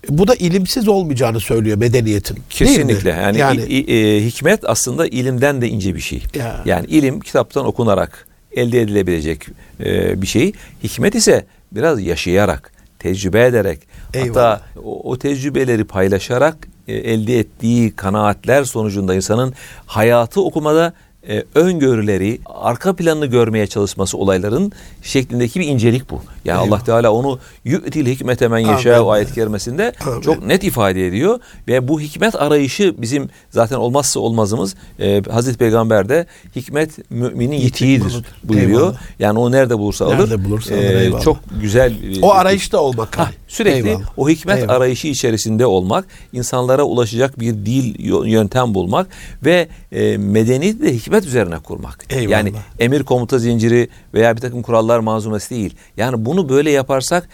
Bu 0.09 0.27
da 0.27 0.35
ilimsiz 0.35 0.87
olmayacağını 0.87 1.39
söylüyor 1.39 1.77
medeniyetin. 1.77 2.37
Kesinlikle. 2.49 3.09
Yani, 3.09 3.37
yani 3.37 3.61
i- 3.61 3.97
e, 3.97 4.25
hikmet 4.25 4.59
aslında 4.69 5.07
ilimden 5.07 5.61
de 5.61 5.69
ince 5.69 5.95
bir 5.95 5.99
şey. 5.99 6.23
Ya. 6.35 6.61
Yani 6.65 6.85
ilim 6.87 7.19
kitaptan 7.19 7.65
okunarak 7.65 8.27
elde 8.51 8.81
edilebilecek 8.81 9.45
e, 9.83 10.21
bir 10.21 10.27
şey. 10.27 10.51
Hikmet 10.83 11.15
ise 11.15 11.45
biraz 11.71 12.01
yaşayarak, 12.01 12.71
tecrübe 12.99 13.45
ederek, 13.45 13.79
Eyvallah. 14.13 14.29
hatta 14.29 14.61
o, 14.83 15.11
o 15.11 15.17
tecrübeleri 15.19 15.83
paylaşarak 15.83 16.57
e, 16.87 16.93
elde 16.93 17.39
ettiği 17.39 17.91
kanaatler 17.91 18.63
sonucunda 18.63 19.15
insanın 19.15 19.53
hayatı 19.85 20.41
okumada 20.41 20.93
e, 21.29 21.43
öngörüleri, 21.55 22.39
arka 22.45 22.95
planını 22.95 23.25
görmeye 23.25 23.67
çalışması 23.67 24.17
olayların 24.17 24.71
şeklindeki 25.03 25.59
bir 25.59 25.67
incelik 25.67 26.09
bu. 26.09 26.21
Yani 26.45 26.57
Eyvallah. 26.63 26.77
Allah 26.77 26.83
Teala 26.85 27.11
onu 27.13 27.39
yu'til 27.65 28.05
hikmete 28.07 28.47
men 28.47 28.59
yeşâ 28.59 29.07
ayet 29.09 29.33
kerimesinde 29.33 29.93
Amin. 30.07 30.21
çok 30.21 30.45
net 30.45 30.63
ifade 30.63 31.07
ediyor 31.07 31.39
ve 31.67 31.87
bu 31.87 32.01
hikmet 32.01 32.35
arayışı 32.35 32.95
bizim 32.97 33.29
zaten 33.49 33.75
olmazsa 33.77 34.19
olmazımız 34.19 34.75
e, 34.99 35.21
Hazreti 35.31 35.57
Peygamber 35.57 36.09
de 36.09 36.25
hikmet 36.55 37.11
müminin 37.11 37.55
yitiğidir 37.55 38.15
buyuruyor. 38.43 38.79
Eyvallah. 38.81 38.97
Yani 39.19 39.39
o 39.39 39.51
nerede 39.51 39.77
bulursa 39.79 40.05
alır. 40.05 40.17
Nerede 40.17 40.45
bulursa 40.45 40.75
alır, 40.75 40.83
eyvallah. 40.83 41.21
Çok 41.21 41.37
güzel. 41.61 41.91
e, 41.91 42.21
o 42.21 42.31
arayışta 42.31 42.77
olmak. 42.79 43.17
Ha, 43.19 43.29
sürekli 43.47 43.87
Eyvallah. 43.89 44.05
o 44.17 44.29
hikmet 44.29 44.57
Eyvallah. 44.57 44.73
arayışı 44.75 45.07
içerisinde 45.07 45.65
olmak, 45.65 46.05
insanlara 46.33 46.83
ulaşacak 46.83 47.39
bir 47.39 47.53
dil 47.53 47.95
yöntem 48.25 48.73
bulmak 48.73 49.07
ve 49.45 49.67
e, 49.91 50.17
medeniyeti 50.17 50.81
de 50.81 50.93
hikmet 50.93 51.25
üzerine 51.25 51.59
kurmak. 51.59 52.05
Eyvallah. 52.09 52.31
Yani 52.31 52.51
emir 52.79 53.03
komuta 53.03 53.39
zinciri 53.39 53.87
veya 54.13 54.35
bir 54.35 54.41
takım 54.41 54.61
kurallar 54.61 54.99
manzumesi 54.99 55.49
değil. 55.55 55.75
Yani 55.97 56.25
bunu 56.25 56.34
böyle 56.49 56.71
yaparsak 56.71 57.29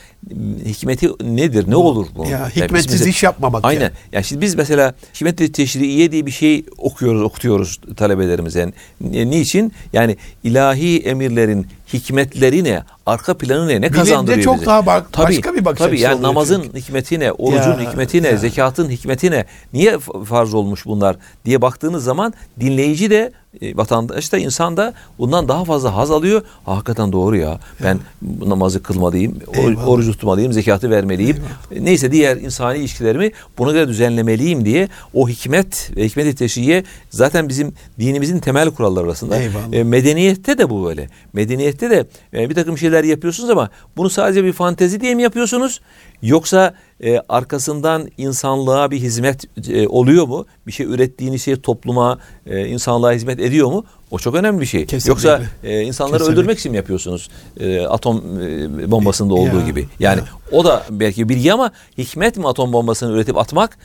hikmeti 0.66 1.10
nedir? 1.24 1.66
Ne 1.70 1.76
olur 1.76 2.08
bu? 2.16 2.24
Ya, 2.26 2.30
Yani 2.30 2.50
hikmetsiz 2.56 2.92
mesela- 2.92 3.10
iş 3.10 3.24
yapmamak 3.24 3.66
Aynen. 3.66 3.82
yani. 3.82 3.92
Yani 4.12 4.24
şimdi 4.24 4.42
biz 4.42 4.56
mesela 4.56 4.94
hikmet-i 5.16 5.52
teşriiye 5.52 6.12
diye 6.12 6.26
bir 6.26 6.32
şey 6.32 6.66
okuyoruz, 6.78 7.22
okutuyoruz 7.22 7.80
talebelerimize. 7.98 8.74
Ni- 9.02 9.30
Niçin? 9.32 9.74
Yani 9.94 10.18
ilahi 10.44 11.00
emirlerin 11.00 11.68
hikmetleri 11.94 12.64
ne? 12.64 12.84
Arka 13.06 13.38
planı 13.38 13.68
ne? 13.68 13.74
Ne 13.76 13.82
Bilince 13.82 13.96
kazandırıyor 13.96 14.44
çok 14.44 14.56
bize? 14.56 14.66
daha 14.66 14.86
bak- 14.86 15.18
başka 15.18 15.54
bir 15.56 15.66
bakış 15.66 15.80
Tabii 15.80 15.92
açısı 15.92 16.04
yani 16.04 16.22
namazın 16.22 16.62
çünkü. 16.64 16.80
hikmeti 16.80 17.20
ne? 17.20 17.32
Orucun 17.32 17.72
Ya, 17.72 17.90
hikmeti 17.90 18.24
ne? 18.24 18.28
ya. 18.28 18.38
Zekatın 18.38 18.90
hikmeti 18.90 19.32
ne? 19.32 19.46
Niye 19.74 20.00
farz 20.26 20.54
olmuş 20.54 20.86
bunlar 20.86 21.16
diye 21.46 21.62
baktığınız 21.62 22.04
zaman 22.04 22.34
dinleyici 22.60 23.10
de 23.10 23.32
vatandaş 23.76 24.32
da 24.32 24.38
insan 24.38 24.78
da 24.78 24.94
bundan 25.20 25.48
daha 25.48 25.66
fazla 25.66 25.96
haz 25.96 26.12
alıyor. 26.12 26.42
Ha, 26.66 26.76
Hakikaten 26.76 27.12
doğru 27.12 27.38
ya. 27.38 27.60
Ben 27.84 28.00
bu 28.22 28.50
namazı 28.50 28.84
kılmalıyım, 28.84 29.40
Eyvallah. 29.54 29.88
orucu 29.88 30.12
tutmalıyım, 30.12 30.54
zekatı 30.54 30.90
vermeliyim. 30.90 31.38
E, 31.72 31.86
Neyse 31.86 32.12
diğer 32.12 32.38
insani 32.38 32.78
ilişkilerimi 32.78 33.32
buna 33.58 33.72
göre 33.72 33.88
düzenlemeliyim 33.88 34.66
diye 34.66 34.88
o 35.14 35.30
hikmet 35.30 35.92
ve 35.96 36.06
hikmet-i 36.06 36.36
teşriye 36.36 36.84
zaten 37.10 37.50
bizim 37.50 37.74
dinimizin 38.00 38.40
temel 38.40 38.70
kuralları 38.72 39.06
arasında. 39.06 39.38
Eyvallah. 39.38 39.74
E, 39.74 39.84
medeniyette 39.84 40.58
de 40.58 40.70
bu 40.70 40.86
böyle. 40.86 41.10
Medeniyette 41.34 41.90
de 41.90 42.08
e, 42.34 42.50
bir 42.50 42.56
takım 42.56 42.78
şeyler 42.78 43.04
yapıyorsunuz 43.04 43.50
ama 43.50 43.70
bunu 43.98 44.10
sadece 44.10 44.44
bir 44.44 44.54
fantezi 44.54 45.02
diye 45.02 45.16
mi 45.16 45.24
yapıyorsunuz? 45.24 45.82
Yoksa 46.22 46.74
e, 47.04 47.20
arkasından 47.30 48.08
insanlığa 48.18 48.92
bir 48.92 49.00
hizmet 49.00 49.70
e, 49.70 49.88
oluyor 49.88 50.28
mu? 50.28 50.46
Bir 50.68 50.72
şey 50.72 50.86
ürettiğiniz 50.86 51.44
şey 51.44 51.56
topluma, 51.56 52.18
e, 52.46 52.66
insanlığa 52.68 53.12
hizmet 53.12 53.40
ediyor 53.40 53.72
mu? 53.72 53.86
O 54.12 54.20
çok 54.20 54.36
önemli 54.36 54.62
bir 54.62 54.66
şey. 54.66 54.86
Kesinlikle. 54.86 55.30
Yoksa 55.30 55.44
e, 55.64 55.82
insanları 55.82 56.18
Kesinlikle. 56.18 56.40
öldürmek 56.42 56.60
için 56.60 56.72
mi 56.72 56.78
yapıyorsunuz? 56.78 57.30
E, 57.60 57.82
atom 57.82 58.42
e, 58.42 58.92
bombasında 58.92 59.34
olduğu 59.34 59.60
Ya, 59.60 59.66
gibi. 59.66 59.88
Yani 60.00 60.20
ya. 60.20 60.26
o 60.58 60.64
da 60.66 60.84
belki 60.90 61.30
bilgi 61.30 61.54
ama 61.54 61.72
hikmet 61.98 62.38
mi 62.38 62.48
atom 62.48 62.74
bombasını 62.74 63.12
üretip 63.14 63.38
atmak? 63.38 63.78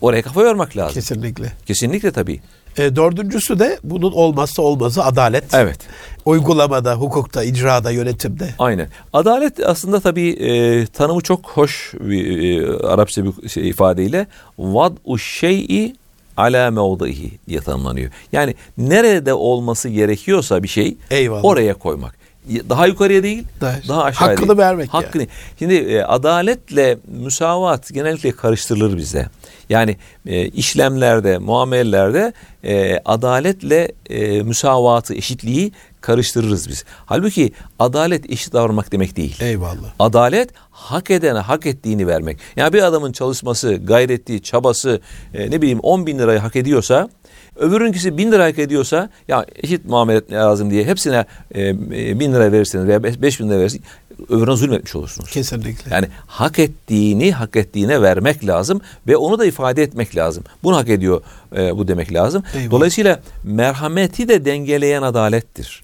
Oraya 0.00 0.22
kafa 0.22 0.42
yormak 0.42 0.76
lazım. 0.76 0.94
Kesinlikle. 0.94 1.52
Kesinlikle 1.66 2.10
tabii. 2.12 2.40
E, 2.78 2.96
dördüncüsü 2.96 3.58
de 3.58 3.78
bunun 3.84 4.12
olmazsa 4.12 4.62
olmazı 4.62 5.04
adalet. 5.04 5.44
Evet. 5.54 5.78
Uygulamada, 6.24 6.94
hukukta, 6.94 7.44
icrada, 7.44 7.90
yönetimde. 7.90 8.48
Aynen. 8.58 8.88
Adalet 9.12 9.60
aslında 9.66 10.00
tabii 10.00 10.28
e, 10.30 10.86
tanımı 10.86 11.20
çok 11.20 11.50
hoş 11.50 11.92
bir 12.00 12.60
e, 12.62 12.76
Arapça 12.86 13.24
bir 13.24 13.48
şey, 13.48 13.68
ifadeyle 13.68 14.26
vad 14.58 14.92
u 15.04 15.18
şey'i 15.18 15.96
ala 16.36 16.70
mevdihi 16.70 17.30
diye 17.48 17.60
tanımlanıyor. 17.60 18.10
Yani 18.32 18.54
nerede 18.78 19.34
olması 19.34 19.88
gerekiyorsa 19.88 20.62
bir 20.62 20.68
şey 20.68 20.96
Eyvallah. 21.10 21.44
oraya 21.44 21.74
koymak. 21.74 22.22
Daha 22.68 22.86
yukarıya 22.86 23.22
değil, 23.22 23.44
Daha- 23.60 23.78
daha, 23.88 24.02
aşağıya 24.02 24.32
hakkını 24.32 24.48
değil. 24.48 24.58
vermek 24.58 24.94
Hakkını. 24.94 25.26
Şimdi 25.58 25.74
e, 25.74 26.02
adaletle 26.02 26.98
müsavat 27.22 27.94
genellikle 27.94 28.32
karıştırılır 28.32 28.96
bizde. 28.96 29.26
Yani 29.68 29.96
e, 30.26 30.46
işlemlerde, 30.46 31.38
muamelelerde 31.38 32.32
e, 32.64 32.98
adaletle 33.04 33.92
e, 34.10 34.42
müsavatı, 34.42 35.14
eşitliği 35.14 35.72
karıştırırız 36.00 36.68
biz. 36.68 36.84
Halbuki 37.06 37.52
adalet 37.78 38.30
eşit 38.30 38.52
davranmak 38.52 38.92
demek 38.92 39.16
değil. 39.16 39.36
Eyvallah. 39.40 39.92
Adalet 39.98 40.50
hak 40.70 41.10
edene 41.10 41.38
hak 41.38 41.66
ettiğini 41.66 42.06
vermek. 42.06 42.38
Yani 42.56 42.72
bir 42.72 42.82
adamın 42.82 43.12
çalışması, 43.12 43.74
gayretli, 43.74 44.42
çabası 44.42 45.00
e, 45.34 45.50
ne 45.50 45.62
bileyim 45.62 45.80
10 45.80 46.06
bin 46.06 46.18
lirayı 46.18 46.38
hak 46.38 46.56
ediyorsa 46.56 47.08
öbürünkisi 47.56 48.18
bin 48.18 48.32
lira 48.32 48.44
hak 48.44 48.58
ediyorsa 48.58 49.10
ya 49.28 49.46
eşit 49.56 49.84
muamele 49.84 50.20
lazım 50.30 50.70
diye 50.70 50.84
hepsine 50.84 51.24
e, 51.54 51.68
e, 51.68 52.20
bin 52.20 52.32
lira 52.32 52.52
verirseniz 52.52 52.86
veya 52.86 53.02
beş 53.02 53.40
bin 53.40 53.50
lira 53.50 53.58
verirseniz 53.58 53.84
öbürüne 54.28 54.56
zulmetmiş 54.56 54.94
olursunuz. 54.96 55.30
Kesinlikle. 55.30 55.94
Yani 55.94 56.06
hak 56.26 56.58
ettiğini 56.58 57.32
hak 57.32 57.56
ettiğine 57.56 58.02
vermek 58.02 58.46
lazım 58.46 58.80
ve 59.06 59.16
onu 59.16 59.38
da 59.38 59.46
ifade 59.46 59.82
etmek 59.82 60.16
lazım. 60.16 60.44
Bunu 60.62 60.76
hak 60.76 60.88
ediyor 60.88 61.22
e, 61.56 61.76
bu 61.76 61.88
demek 61.88 62.14
lazım. 62.14 62.42
Eyvallah. 62.54 62.70
Dolayısıyla 62.70 63.20
merhameti 63.44 64.28
de 64.28 64.44
dengeleyen 64.44 65.02
adalettir. 65.02 65.82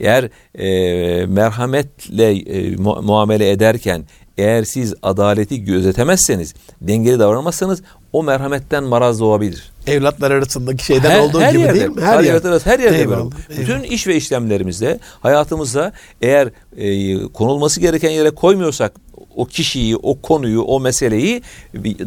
Eğer 0.00 0.28
e, 0.58 1.26
merhametle 1.26 2.30
e, 2.32 2.76
mu- 2.76 3.02
muamele 3.02 3.50
ederken 3.50 4.04
eğer 4.38 4.64
siz 4.64 4.94
adaleti 5.02 5.64
gözetemezseniz, 5.64 6.54
dengeli 6.80 7.18
davranmazsanız 7.18 7.82
o 8.12 8.22
merhametten 8.22 8.84
maraz 8.84 9.20
doğabilir. 9.20 9.72
Evlatlar 9.86 10.30
arasındaki 10.30 10.84
şeyden 10.84 11.20
olduğu 11.20 11.48
gibi 11.50 11.60
yerde, 11.60 11.80
değil 11.80 11.90
mi? 11.90 12.02
Her 12.02 12.20
yerde, 12.24 12.58
her 12.64 12.78
yerde 12.78 12.98
Eyvallah, 12.98 13.16
eyvallah. 13.16 13.30
Bütün 13.58 13.82
iş 13.82 14.06
ve 14.06 14.16
işlemlerimizde, 14.16 14.98
hayatımızda 15.20 15.92
eğer 16.22 16.48
e, 16.76 17.18
konulması 17.28 17.80
gereken 17.80 18.10
yere 18.10 18.30
koymuyorsak 18.30 18.92
o 19.36 19.44
kişiyi, 19.44 19.96
o 19.96 20.20
konuyu, 20.20 20.62
o 20.62 20.80
meseleyi 20.80 21.42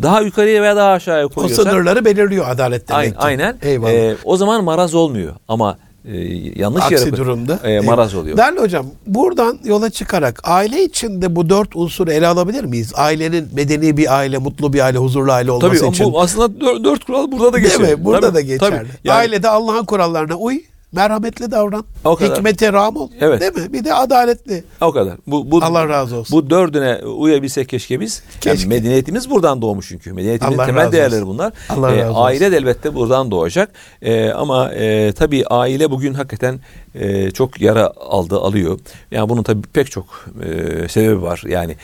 daha 0.02 0.22
yukarıya 0.22 0.62
veya 0.62 0.76
daha 0.76 0.92
aşağıya 0.92 1.26
o 1.26 1.30
koyuyorsak 1.30 1.68
sınırları 1.68 2.06
belirliyor 2.06 2.50
adalet 2.50 2.89
demek 2.89 3.00
aynen, 3.00 3.12
ki. 3.12 3.20
aynen 3.20 3.58
Eyvallah. 3.62 3.94
e, 3.94 4.15
o 4.24 4.38
zaman 4.38 4.63
maraz 4.63 4.96
olmuyor 4.96 5.36
ama 5.48 5.78
e, 6.06 6.18
yanlış 6.56 6.84
yere 6.92 6.96
Aksi 6.96 7.10
koy- 7.10 7.20
durumda. 7.20 7.60
e, 7.64 7.80
maraz 7.80 8.16
oluyor. 8.16 8.38
Değerli 8.38 8.60
hocam 8.60 8.86
buradan 9.08 9.60
yola 9.64 9.90
çıkarak 9.90 10.40
aile 10.44 10.84
içinde 10.84 11.36
bu 11.36 11.50
dört 11.50 11.76
unsuru 11.76 12.12
ele 12.12 12.28
alabilir 12.28 12.64
miyiz? 12.64 12.92
Ailenin 12.96 13.48
medeni 13.56 13.98
bir 13.98 14.18
aile, 14.18 14.38
mutlu 14.38 14.74
bir 14.74 14.80
aile, 14.80 14.98
huzurlu 14.98 15.32
aile 15.32 15.52
olması 15.52 15.80
Tabii 15.82 15.90
için. 15.92 16.06
bu 16.14 16.22
aslında 16.22 16.62
dört, 16.62 16.84
dört 16.84 17.04
kural 17.06 17.32
burada 17.32 17.54
da 17.54 17.54
Değil 17.58 17.66
geçerli. 17.66 17.96
mi? 17.96 18.06
Burada 18.06 18.22
Tabii, 18.22 18.36
da 18.36 18.42
geçerli. 18.42 18.76
tabii. 18.78 18.88
Yani- 19.04 19.18
Ailede 19.20 19.50
Allah'ın 19.50 19.86
kurallarına 19.86 20.36
uy, 20.36 20.60
merhametli 20.91 21.52
davran, 21.52 21.86
O 22.06 22.15
kadar. 22.15 22.38
hikmete 22.38 22.73
ram 22.73 22.95
ol. 22.97 23.10
Evet. 23.19 23.41
Değil 23.41 23.54
mi? 23.67 23.73
Bir 23.73 23.84
de 23.86 23.93
adaletli. 23.93 24.63
O 24.82 24.91
kadar. 24.91 25.13
Bu, 25.28 25.52
bu, 25.52 25.63
Allah 25.63 25.89
razı 25.89 26.15
olsun. 26.15 26.38
Bu 26.38 26.49
dördüne 26.49 26.95
uyabilsek 27.06 27.69
keşke 27.69 27.99
biz. 27.99 28.23
Yani 28.45 28.56
Keşke. 28.56 28.69
medeniyetimiz 28.69 29.30
buradan 29.30 29.62
doğmuş 29.62 29.88
çünkü. 29.88 30.13
Medeniyetimin 30.13 30.58
Allah 30.58 30.65
temel 30.65 30.91
değerleri 30.91 31.23
olsun. 31.23 31.28
bunlar. 31.34 31.54
Allah 31.69 31.91
Ee, 31.95 31.97
razı 31.97 32.10
olsun. 32.12 32.21
aile 32.23 32.52
de 32.52 32.58
elbette 32.58 32.95
buradan 32.95 33.32
doğacak. 33.32 33.71
Ee, 34.02 34.30
ama 34.30 34.73
e, 34.73 35.12
tabii 35.13 35.45
aile 35.47 35.91
bugün 35.91 36.13
hakikaten 36.13 36.60
e, 36.95 37.32
çok 37.32 37.62
yara 37.62 37.93
aldı, 38.10 38.39
alıyor. 38.39 38.80
Yani 39.12 39.30
bunun 39.30 39.43
tabii 39.43 39.67
pek 39.73 39.91
çok 39.91 40.06
e, 40.43 40.88
sebebi 40.88 41.21
var. 41.21 41.43
Yani 41.47 41.75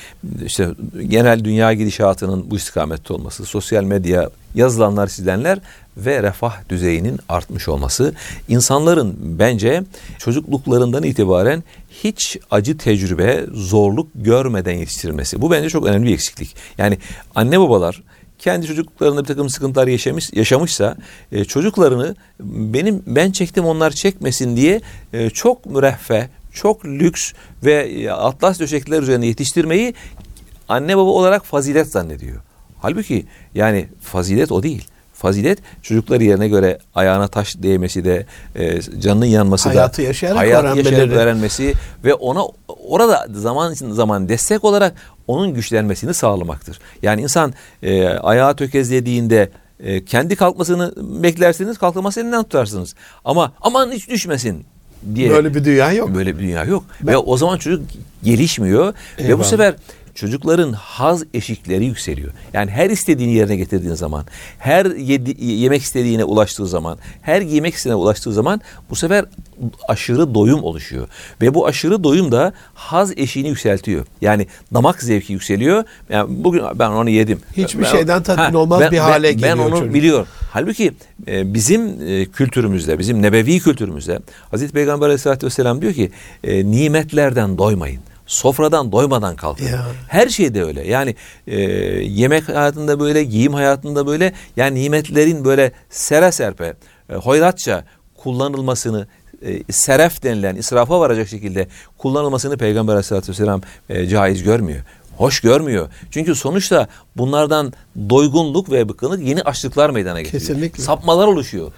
işte 0.45 0.67
genel 1.07 1.43
dünya 1.43 1.73
gidişatının 1.73 2.51
bu 2.51 2.55
istikamette 2.55 3.13
olması, 3.13 3.45
sosyal 3.45 3.83
medya, 3.83 4.29
yazılanlar, 4.55 5.07
çizilenler 5.07 5.59
ve 5.97 6.23
refah 6.23 6.69
düzeyinin 6.69 7.19
artmış 7.29 7.67
olması 7.67 8.13
insanların 8.47 9.15
bence 9.19 9.83
çocukluklarından 10.17 11.03
itibaren 11.03 11.63
hiç 11.89 12.37
acı 12.51 12.77
tecrübe, 12.77 13.45
zorluk 13.53 14.07
görmeden 14.15 14.73
yetiştirilmesi. 14.73 15.41
Bu 15.41 15.51
bence 15.51 15.69
çok 15.69 15.85
önemli 15.85 16.07
bir 16.07 16.13
eksiklik. 16.13 16.55
Yani 16.77 16.97
anne 17.35 17.59
babalar 17.59 18.03
kendi 18.39 18.67
çocukluklarında 18.67 19.21
bir 19.21 19.27
takım 19.27 19.49
sıkıntılar 19.49 19.87
yaşamış 19.87 20.33
yaşamışsa 20.33 20.97
e, 21.31 21.45
çocuklarını 21.45 22.15
benim 22.39 23.03
ben 23.07 23.31
çektim 23.31 23.65
onlar 23.65 23.91
çekmesin 23.91 24.57
diye 24.57 24.81
e, 25.13 25.29
çok 25.29 25.65
müreffeh, 25.65 26.27
çok 26.53 26.85
lüks 26.85 27.33
ve 27.63 27.73
e, 27.73 28.09
atlas 28.09 28.59
döşekler 28.59 29.01
üzerine 29.01 29.27
yetiştirmeyi 29.27 29.93
anne 30.69 30.97
baba 30.97 31.09
olarak 31.09 31.45
fazilet 31.45 31.87
zannediyor. 31.87 32.41
Halbuki 32.79 33.25
yani 33.55 33.87
fazilet 34.01 34.51
o 34.51 34.63
değil. 34.63 34.87
Fazilet 35.25 35.59
çocuklar 35.81 36.21
yerine 36.21 36.47
göre 36.47 36.77
ayağına 36.95 37.27
taş 37.27 37.55
değmesi 37.57 38.05
de 38.05 38.25
e, 38.55 38.81
canının 38.81 39.25
yanması 39.25 39.69
Hayatı 39.69 40.01
da 40.01 40.05
yaşayarak 40.05 40.39
hayatı 40.39 40.77
yaşayarak 40.77 41.13
öğrenmesi 41.13 41.73
ve 42.03 42.13
ona 42.13 42.41
orada 42.67 43.27
zaman 43.33 43.73
zaman 43.73 44.29
destek 44.29 44.63
olarak 44.63 44.93
onun 45.27 45.53
güçlenmesini 45.53 46.13
sağlamaktır. 46.13 46.79
Yani 47.01 47.21
insan 47.21 47.53
e, 47.83 48.07
ayağı 48.07 48.55
tökezlediğinde 48.55 49.49
e, 49.79 50.05
kendi 50.05 50.35
kalkmasını 50.35 50.93
beklersiniz, 51.23 51.77
kalkması 51.77 52.21
elinden 52.21 52.43
tutarsınız. 52.43 52.95
Ama 53.25 53.51
aman 53.61 53.91
hiç 53.91 54.09
düşmesin 54.09 54.65
diye 55.15 55.29
Böyle 55.29 55.55
bir 55.55 55.65
dünya 55.65 55.91
yok. 55.91 56.15
Böyle 56.15 56.37
bir 56.37 56.43
dünya 56.43 56.63
yok. 56.63 56.83
Ve 57.03 57.17
o 57.17 57.37
zaman 57.37 57.57
çocuk 57.57 57.81
gelişmiyor 58.23 58.93
ve 58.93 59.23
Eyvallah. 59.23 59.39
bu 59.39 59.43
sefer 59.43 59.75
çocukların 60.15 60.73
haz 60.73 61.23
eşikleri 61.33 61.85
yükseliyor. 61.85 62.31
Yani 62.53 62.71
her 62.71 62.89
istediğini 62.89 63.33
yerine 63.33 63.55
getirdiğin 63.55 63.93
zaman, 63.93 64.25
her 64.59 64.85
yedi, 64.85 65.45
yemek 65.45 65.81
istediğine 65.81 66.23
ulaştığı 66.23 66.67
zaman, 66.67 66.97
her 67.21 67.41
giymek 67.41 67.73
istediğine 67.73 67.95
ulaştığı 67.95 68.33
zaman 68.33 68.61
bu 68.89 68.95
sefer 68.95 69.25
aşırı 69.87 70.33
doyum 70.35 70.63
oluşuyor. 70.63 71.07
Ve 71.41 71.53
bu 71.53 71.67
aşırı 71.67 72.03
doyum 72.03 72.31
da 72.31 72.53
haz 72.73 73.17
eşiğini 73.17 73.49
yükseltiyor. 73.49 74.05
Yani 74.21 74.47
damak 74.73 75.03
zevki 75.03 75.33
yükseliyor. 75.33 75.83
Yani 76.09 76.43
bugün 76.43 76.61
ben 76.75 76.89
onu 76.89 77.09
yedim. 77.09 77.39
Hiçbir 77.57 77.83
Ben- 77.83 77.91
şeyden 77.91 78.23
tatmin 78.23 78.57
olmaz 78.59 78.91
bir 78.91 78.97
hale 78.97 79.27
ben, 79.27 79.33
geliyor 79.37 79.57
Ben 79.57 79.63
onu 79.63 79.79
çocuk. 79.79 79.93
biliyorum. 79.93 80.27
Halbuki 80.51 80.93
e, 81.27 81.53
bizim 81.53 82.07
e, 82.07 82.25
kültürümüzde, 82.25 82.99
bizim 82.99 83.21
nebevi 83.21 83.59
kültürümüzde 83.59 84.19
Hazreti 84.51 84.73
Peygamber 84.73 85.05
Aleyhisselatü 85.05 85.45
Vesselam 85.45 85.81
diyor 85.81 85.93
ki 85.93 86.11
e, 86.43 86.71
nimetlerden 86.71 87.57
doymayın. 87.57 88.01
Sofradan 88.25 88.91
doymadan 88.91 89.35
kalkın. 89.35 89.65
Ya. 89.65 89.85
Her 90.07 90.29
şeyde 90.29 90.63
öyle. 90.63 90.87
Yani 90.87 91.15
e, 91.47 91.61
yemek 92.01 92.49
hayatında 92.49 92.99
böyle, 92.99 93.23
giyim 93.23 93.53
hayatında 93.53 94.07
böyle. 94.07 94.33
Yani 94.55 94.81
nimetlerin 94.81 95.45
böyle 95.45 95.71
sere 95.89 96.31
serpe, 96.31 96.73
e, 97.09 97.15
hoyratça 97.15 97.85
kullanılmasını 98.17 99.07
e, 99.41 99.73
seref 99.73 100.23
denilen 100.23 100.55
israfa 100.55 100.99
varacak 100.99 101.27
şekilde 101.27 101.67
kullanılmasını 101.97 102.57
Peygamber 102.57 102.93
Aleyhisselatü 102.93 103.31
Vesselam 103.31 103.61
e, 103.89 104.07
caiz 104.07 104.43
görmüyor. 104.43 104.79
Hoş 105.17 105.39
görmüyor. 105.39 105.89
Çünkü 106.11 106.35
sonuçta 106.35 106.87
bunlardan 107.17 107.73
doygunluk 108.09 108.71
ve 108.71 108.89
bıkkınlık 108.89 109.23
yeni 109.23 109.41
açlıklar 109.41 109.89
meydana 109.89 110.21
getiriyor. 110.21 110.41
Kesinlikle. 110.41 110.83
Sapmalar 110.83 111.27
oluşuyor. 111.27 111.71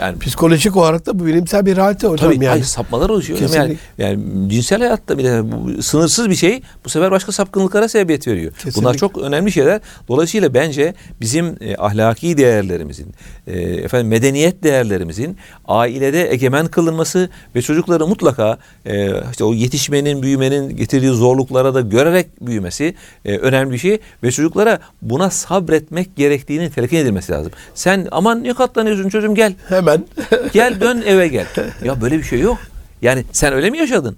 Yani 0.00 0.18
Psikolojik 0.18 0.76
olarak 0.76 1.06
da 1.06 1.18
bu 1.18 1.26
bilimsel 1.26 1.66
bir 1.66 1.76
realite 1.76 2.06
hocam 2.06 2.30
Tabii 2.30 2.44
yani. 2.44 2.48
hayır, 2.48 2.64
sapmalar 2.64 3.10
oluşuyor. 3.10 3.38
Yani, 3.40 3.50
Kesinlikle. 3.50 4.04
yani 4.04 4.50
cinsel 4.50 4.78
hayatta 4.78 5.18
bile 5.18 5.52
bu 5.52 5.82
sınırsız 5.82 6.30
bir 6.30 6.34
şey 6.34 6.62
bu 6.84 6.88
sefer 6.88 7.10
başka 7.10 7.32
sapkınlıklara 7.32 7.88
sebebiyet 7.88 8.28
veriyor. 8.28 8.52
Kesinlikle. 8.52 8.80
Bunlar 8.80 8.94
çok 8.94 9.18
önemli 9.18 9.52
şeyler. 9.52 9.80
Dolayısıyla 10.08 10.54
bence 10.54 10.94
bizim 11.20 11.56
e, 11.60 11.76
ahlaki 11.76 12.36
değerlerimizin, 12.36 13.14
e, 13.46 13.60
efendim 13.60 14.08
medeniyet 14.08 14.62
değerlerimizin 14.62 15.36
ailede 15.68 16.32
egemen 16.32 16.66
kılınması 16.66 17.28
ve 17.54 17.62
çocukları 17.62 18.06
mutlaka 18.06 18.58
e, 18.86 19.10
işte 19.30 19.44
o 19.44 19.54
yetişmenin, 19.54 20.22
büyümenin 20.22 20.76
getirdiği 20.76 21.10
zorluklara 21.10 21.74
da 21.74 21.80
görerek 21.80 22.26
büyümesi 22.40 22.94
e, 23.24 23.36
önemli 23.36 23.72
bir 23.72 23.78
şey 23.78 23.98
ve 24.22 24.30
çocuklara 24.30 24.78
buna 25.02 25.30
sabretmek 25.30 26.16
gerektiğini 26.16 26.70
telkin 26.70 26.96
edilmesi 26.96 27.32
lazım. 27.32 27.52
Sen 27.74 28.08
aman 28.10 28.44
ne 28.44 28.54
katlanıyorsun 28.54 29.08
çocuğum 29.08 29.34
gel. 29.34 29.54
Hemen. 29.68 29.83
Gel 30.52 30.80
dön 30.80 31.02
eve 31.06 31.28
gel. 31.28 31.46
Ya 31.84 32.00
böyle 32.00 32.18
bir 32.18 32.22
şey 32.22 32.40
yok. 32.40 32.58
Yani 33.02 33.24
sen 33.32 33.52
öyle 33.52 33.70
mi 33.70 33.78
yaşadın? 33.78 34.16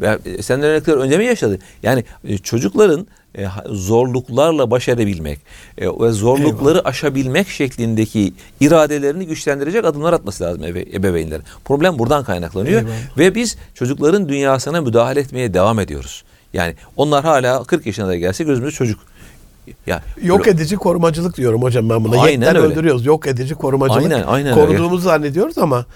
Ve 0.00 0.18
e, 0.24 0.42
sen 0.42 0.62
örnekler 0.62 0.96
önce 0.96 1.18
mi 1.18 1.24
yaşadın? 1.24 1.58
Yani 1.82 2.04
e, 2.24 2.38
çocukların 2.38 3.06
e, 3.38 3.46
zorluklarla 3.66 4.70
baş 4.70 4.88
edebilmek 4.88 5.38
ve 5.78 6.10
zorlukları 6.10 6.88
aşabilmek 6.88 7.48
şeklindeki 7.48 8.32
iradelerini 8.60 9.26
güçlendirecek 9.26 9.84
adımlar 9.84 10.12
atması 10.12 10.44
lazım 10.44 10.64
ebe, 10.64 10.80
ebeveynlerin. 10.80 11.44
Problem 11.64 11.98
buradan 11.98 12.24
kaynaklanıyor 12.24 12.80
Eyvallah. 12.80 13.18
ve 13.18 13.34
biz 13.34 13.56
çocukların 13.74 14.28
dünyasına 14.28 14.80
müdahale 14.80 15.20
etmeye 15.20 15.54
devam 15.54 15.80
ediyoruz. 15.80 16.24
Yani 16.52 16.74
onlar 16.96 17.24
hala 17.24 17.64
40 17.64 17.86
yaşına 17.86 18.08
da 18.08 18.16
gelse 18.16 18.44
gözümüz 18.44 18.74
çocuk. 18.74 19.00
Ya 19.86 20.02
Yok 20.22 20.46
edici 20.46 20.76
korumacılık 20.76 21.36
diyorum 21.36 21.62
hocam 21.62 21.90
ben 21.90 22.04
buna. 22.04 22.20
Aynen 22.22 22.40
Yetten 22.40 22.56
öyle. 22.56 22.66
öldürüyoruz. 22.72 23.06
Yok 23.06 23.26
edici 23.26 23.54
korumacılık. 23.54 24.12
Aynen, 24.12 24.22
aynen 24.26 24.58
öyle. 24.58 24.66
Koruduğumuzu 24.66 25.02
zannediyoruz 25.02 25.58
ama 25.58 25.86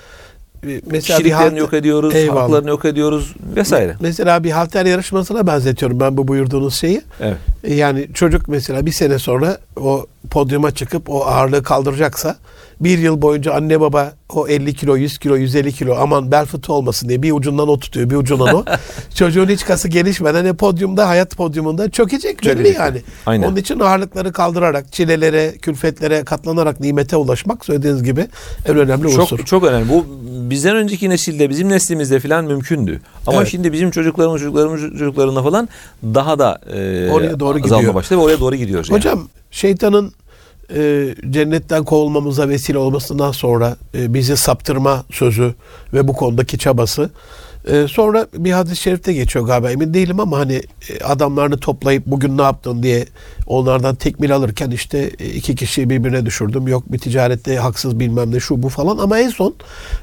e, 0.62 0.66
mesela 0.66 0.90
bir 0.92 1.00
kişiliklerini 1.00 1.34
halt- 1.34 1.58
yok 1.58 1.72
ediyoruz, 1.72 2.14
Eyvallah. 2.14 2.42
haklarını 2.42 2.68
yok 2.68 2.84
ediyoruz 2.84 3.34
vesaire. 3.56 3.96
Mesela 4.00 4.44
bir 4.44 4.50
halter 4.50 4.86
yarışmasına 4.86 5.46
benzetiyorum 5.46 6.00
ben 6.00 6.16
bu 6.16 6.28
buyurduğunuz 6.28 6.74
şeyi. 6.74 7.02
Evet. 7.20 7.36
E, 7.64 7.74
Yani 7.74 8.08
çocuk 8.14 8.48
mesela 8.48 8.86
bir 8.86 8.92
sene 8.92 9.18
sonra 9.18 9.58
o 9.80 10.06
podyuma 10.30 10.70
çıkıp 10.70 11.10
o 11.10 11.20
ağırlığı 11.24 11.62
kaldıracaksa 11.62 12.36
bir 12.80 12.98
yıl 12.98 13.22
boyunca 13.22 13.52
anne 13.54 13.80
baba 13.80 14.12
o 14.34 14.48
50 14.48 14.74
kilo, 14.74 14.96
100 14.96 15.18
kilo, 15.18 15.36
150 15.36 15.72
kilo 15.72 15.94
aman 15.98 16.30
bel 16.32 16.46
fıtığı 16.46 16.72
olmasın 16.72 17.08
diye 17.08 17.22
bir 17.22 17.32
ucundan 17.32 17.68
o 17.68 17.78
tutuyor, 17.78 18.10
bir 18.10 18.16
ucundan 18.16 18.54
o. 18.54 18.64
Çocuğun 19.14 19.48
hiç 19.48 19.64
kası 19.64 19.88
gelişmeden 19.88 20.44
e, 20.44 20.52
podyumda, 20.52 21.08
hayat 21.08 21.36
podyumunda 21.36 21.90
çökecek 21.90 22.42
belli 22.42 22.52
Çökecek. 22.52 22.76
yani. 22.78 23.02
Aynen. 23.26 23.46
Onun 23.48 23.56
için 23.56 23.80
ağırlıkları 23.80 24.32
kaldırarak, 24.32 24.92
çilelere, 24.92 25.52
külfetlere 25.62 26.24
katlanarak 26.24 26.80
nimete 26.80 27.16
ulaşmak 27.16 27.64
söylediğiniz 27.64 28.02
gibi 28.02 28.26
en 28.66 28.76
önemli 28.76 29.06
unsur. 29.06 29.28
Çok 29.28 29.46
çok 29.46 29.64
önemli. 29.64 29.88
Bu 29.88 30.06
bizden 30.50 30.76
önceki 30.76 31.10
nesilde, 31.10 31.50
bizim 31.50 31.68
neslimizde 31.68 32.20
falan 32.20 32.44
mümkündü. 32.44 33.00
Ama 33.26 33.38
Evet. 33.38 33.48
şimdi 33.48 33.72
bizim 33.72 33.90
çocuklarımız, 33.90 34.40
çocuklarımız, 34.40 34.80
çocuklarına 34.80 35.42
falan 35.42 35.68
daha 36.02 36.38
da 36.38 36.58
e, 36.72 37.10
Oraya 37.10 37.40
doğru 37.40 37.49
azalma 37.56 37.80
gidiyor. 37.80 37.94
başladı 37.94 38.20
ve 38.20 38.24
oraya 38.24 38.40
doğru 38.40 38.54
gidiyoruz. 38.56 38.90
yani. 38.90 38.98
Hocam 38.98 39.28
şeytanın 39.50 40.12
e, 40.74 41.14
cennetten 41.30 41.84
kovulmamıza 41.84 42.48
vesile 42.48 42.78
olmasından 42.78 43.32
sonra 43.32 43.76
e, 43.94 44.14
bizi 44.14 44.36
saptırma 44.36 45.04
sözü 45.12 45.54
ve 45.94 46.08
bu 46.08 46.12
konudaki 46.12 46.58
çabası 46.58 47.10
Ee, 47.68 47.86
sonra 47.88 48.26
bir 48.34 48.52
hadis-i 48.52 48.76
şerifte 48.76 49.12
geçiyor 49.12 49.46
galiba 49.46 49.70
emin 49.70 49.94
değilim 49.94 50.20
ama 50.20 50.38
hani 50.38 50.62
e, 50.90 51.04
adamlarını 51.04 51.58
toplayıp 51.58 52.06
bugün 52.06 52.38
ne 52.38 52.42
yaptın 52.42 52.82
diye 52.82 53.06
onlardan 53.50 53.94
tekmil 53.94 54.34
alırken 54.34 54.70
işte 54.70 55.10
e, 55.18 55.26
iki 55.26 55.54
kişiyi 55.54 55.90
birbirine 55.90 56.26
düşürdüm. 56.26 56.68
Yok 56.68 56.92
bir 56.92 56.98
ticarette 56.98 57.56
haksız 57.56 58.00
bilmem 58.00 58.32
ne 58.34 58.40
şu 58.40 58.62
bu 58.62 58.68
falan 58.68 58.98
ama 58.98 59.18
en 59.18 59.28
son 59.28 59.54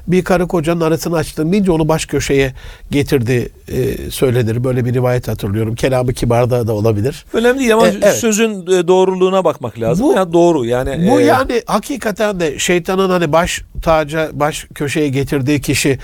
bir 0.06 0.24
karı 0.24 0.48
kocanın 0.48 0.80
arasını 0.80 1.16
açtım 1.16 1.52
deyince 1.52 1.72
onu 1.72 1.88
baş 1.88 2.06
köşeye 2.06 2.52
getirdi 2.90 3.48
e, 3.68 4.10
söylenir. 4.10 4.64
Böyle 4.64 4.84
bir 4.84 4.94
rivayet 4.94 5.28
hatırlıyorum. 5.28 5.74
Kelamı 5.74 6.12
kibarda 6.12 6.66
da 6.66 6.72
olabilir. 6.72 7.24
Önemli 7.32 7.58
değil 7.58 7.74
ama 7.74 7.88
E, 7.88 7.94
evet. 8.02 8.14
sözün 8.16 8.62
e, 8.62 8.88
doğruluğuna 8.88 9.44
bakmak 9.44 9.80
lazım. 9.80 10.06
Bu- 10.06 10.12
ya 10.12 10.32
doğru 10.32 10.64
yani. 10.64 11.10
Bu 11.10 11.20
e, 11.20 11.24
yani 11.24 11.62
hakikaten 11.66 12.40
de 12.40 12.58
şeytanın 12.58 13.10
hani 13.10 13.32
baş 13.32 13.62
taca 13.82 14.30
baş 14.32 14.66
köşeye 14.74 15.08
getirdiği 15.08 15.60
kişi 15.60 15.98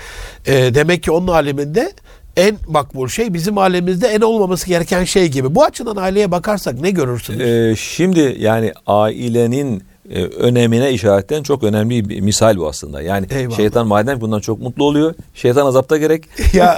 e, 0.45 0.53
demek 0.75 1.03
ki 1.03 1.11
onun 1.11 1.27
aleminde 1.27 1.91
en 2.37 2.57
makbul 2.67 3.07
şey 3.07 3.33
bizim 3.33 3.57
alemimizde 3.57 4.07
en 4.07 4.21
olmaması 4.21 4.67
gereken 4.67 5.03
şey 5.03 5.27
gibi. 5.27 5.55
Bu 5.55 5.63
açıdan 5.63 5.95
aileye 5.95 6.31
bakarsak 6.31 6.79
ne 6.81 6.91
görürsünüz? 6.91 7.41
e, 7.41 7.75
şimdi 7.75 8.35
yani 8.39 8.73
ailenin 8.87 9.83
e, 10.11 10.23
önemine 10.23 10.91
işaretten 10.91 11.43
çok 11.43 11.63
önemli 11.63 12.09
bir 12.09 12.19
misal 12.21 12.57
bu 12.57 12.67
aslında. 12.67 13.01
Yani 13.01 13.27
Eyvallah. 13.29 13.57
şeytan 13.57 13.87
madem 13.87 14.21
bundan 14.21 14.39
çok 14.39 14.59
mutlu 14.59 14.83
oluyor. 14.83 15.13
Şeytan 15.33 15.65
azapta 15.65 15.97
gerek. 15.97 16.23
ya 16.53 16.77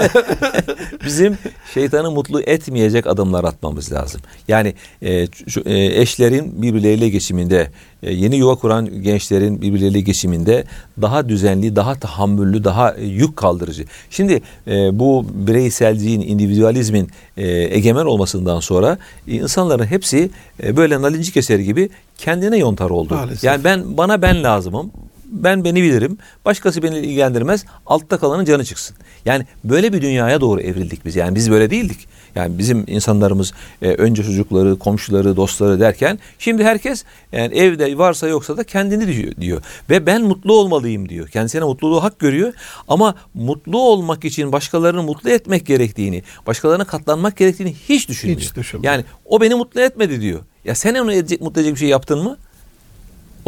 Bizim 1.06 1.38
şeytanı 1.74 2.12
mutlu 2.12 2.42
etmeyecek 2.42 3.08
adımlar 3.08 3.44
atmamız 3.44 3.92
lazım. 3.94 4.22
Yani 4.48 4.74
e, 5.02 5.28
şu- 5.48 5.62
e, 5.66 6.02
eşlerin 6.02 6.62
birbirleriyle 6.62 7.10
geçiminde, 7.10 7.72
yeni 8.02 8.36
yuva 8.36 8.56
kuran 8.56 9.04
gençlerin 9.04 9.62
birbirleriyle 9.62 10.02
geçiminde 10.02 10.64
daha 11.02 11.30
düzenli, 11.30 11.76
daha 11.76 11.96
tahammüllü, 11.96 12.64
daha 12.64 12.94
e, 12.94 13.06
yük 13.06 13.38
kaldırıcı. 13.38 13.86
Şimdi 14.10 14.42
e, 14.68 15.00
bu 15.00 15.26
bireyselciğin, 15.34 16.22
individualizmin 16.22 17.10
e, 17.38 17.48
egemen 17.78 18.06
olmasından 18.06 18.60
sonra 18.60 18.98
e, 19.28 19.32
insanların 19.34 19.86
hepsi 19.86 20.30
e, 20.64 20.78
böyle 20.78 21.02
nalincik 21.02 21.38
eseri 21.38 21.64
gibi 21.64 21.90
kendine 22.18 22.58
yontar 22.58 22.90
oldu. 22.90 23.14
Maalesef. 23.14 23.44
Yani 23.44 23.64
ben 23.64 23.98
bana 23.98 24.22
ben 24.22 24.44
lazımım. 24.44 24.92
Ben 25.28 25.64
beni 25.64 25.84
bilirim. 25.84 26.18
Başkası 26.46 26.84
beni 26.84 26.98
ilgilendirmez. 26.98 27.66
Altta 27.86 28.18
kalanın 28.18 28.46
canı 28.46 28.66
çıksın. 28.66 28.96
Yani 29.26 29.46
böyle 29.64 29.94
bir 29.94 30.02
dünyaya 30.02 30.42
doğru 30.42 30.62
evrildik 30.62 31.06
biz. 31.06 31.16
Yani 31.16 31.36
biz 31.36 31.52
böyle 31.52 31.70
değildik. 31.70 32.08
Yani 32.36 32.58
bizim 32.58 32.84
insanlarımız 32.88 33.54
e, 33.82 33.90
önce 33.90 34.24
çocukları, 34.24 34.80
komşuları, 34.80 35.36
dostları 35.36 35.80
derken 35.80 36.20
şimdi 36.40 36.64
herkes 36.64 37.04
yani 37.32 37.56
evde 37.56 37.98
varsa 37.98 38.28
yoksa 38.28 38.58
da 38.58 38.64
kendini 38.64 39.08
diyor, 39.08 39.36
diyor. 39.36 39.62
Ve 39.90 40.06
ben 40.06 40.22
mutlu 40.22 40.54
olmalıyım 40.54 41.10
diyor. 41.10 41.28
Kendisine 41.28 41.64
mutluluğu 41.64 42.04
hak 42.04 42.20
görüyor 42.20 42.54
ama 42.88 43.16
mutlu 43.34 43.80
olmak 43.80 44.26
için 44.26 44.52
başkalarını 44.52 45.04
mutlu 45.04 45.30
etmek 45.30 45.66
gerektiğini, 45.66 46.24
başkalarına 46.48 46.86
katlanmak 46.86 47.38
gerektiğini 47.38 47.76
hiç 47.90 48.10
düşünmüyor. 48.10 48.42
Hiç 48.42 48.56
düşünmüyor. 48.56 48.94
Yani 48.94 49.06
o 49.26 49.42
beni 49.42 49.56
mutlu 49.56 49.82
etmedi 49.82 50.22
diyor. 50.22 50.40
Ya 50.66 50.76
sen 50.76 50.96
onu 50.96 51.14
edecek, 51.14 51.42
mutlu 51.42 51.62
edecek 51.62 51.76
bir 51.76 51.80
şey 51.80 51.90
yaptın 51.90 52.24
mı? 52.24 52.38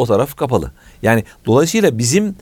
O 0.00 0.06
taraf 0.06 0.36
kapalı. 0.36 0.72
Yani 1.02 1.24
dolayısıyla 1.46 1.98
bizim 1.98 2.36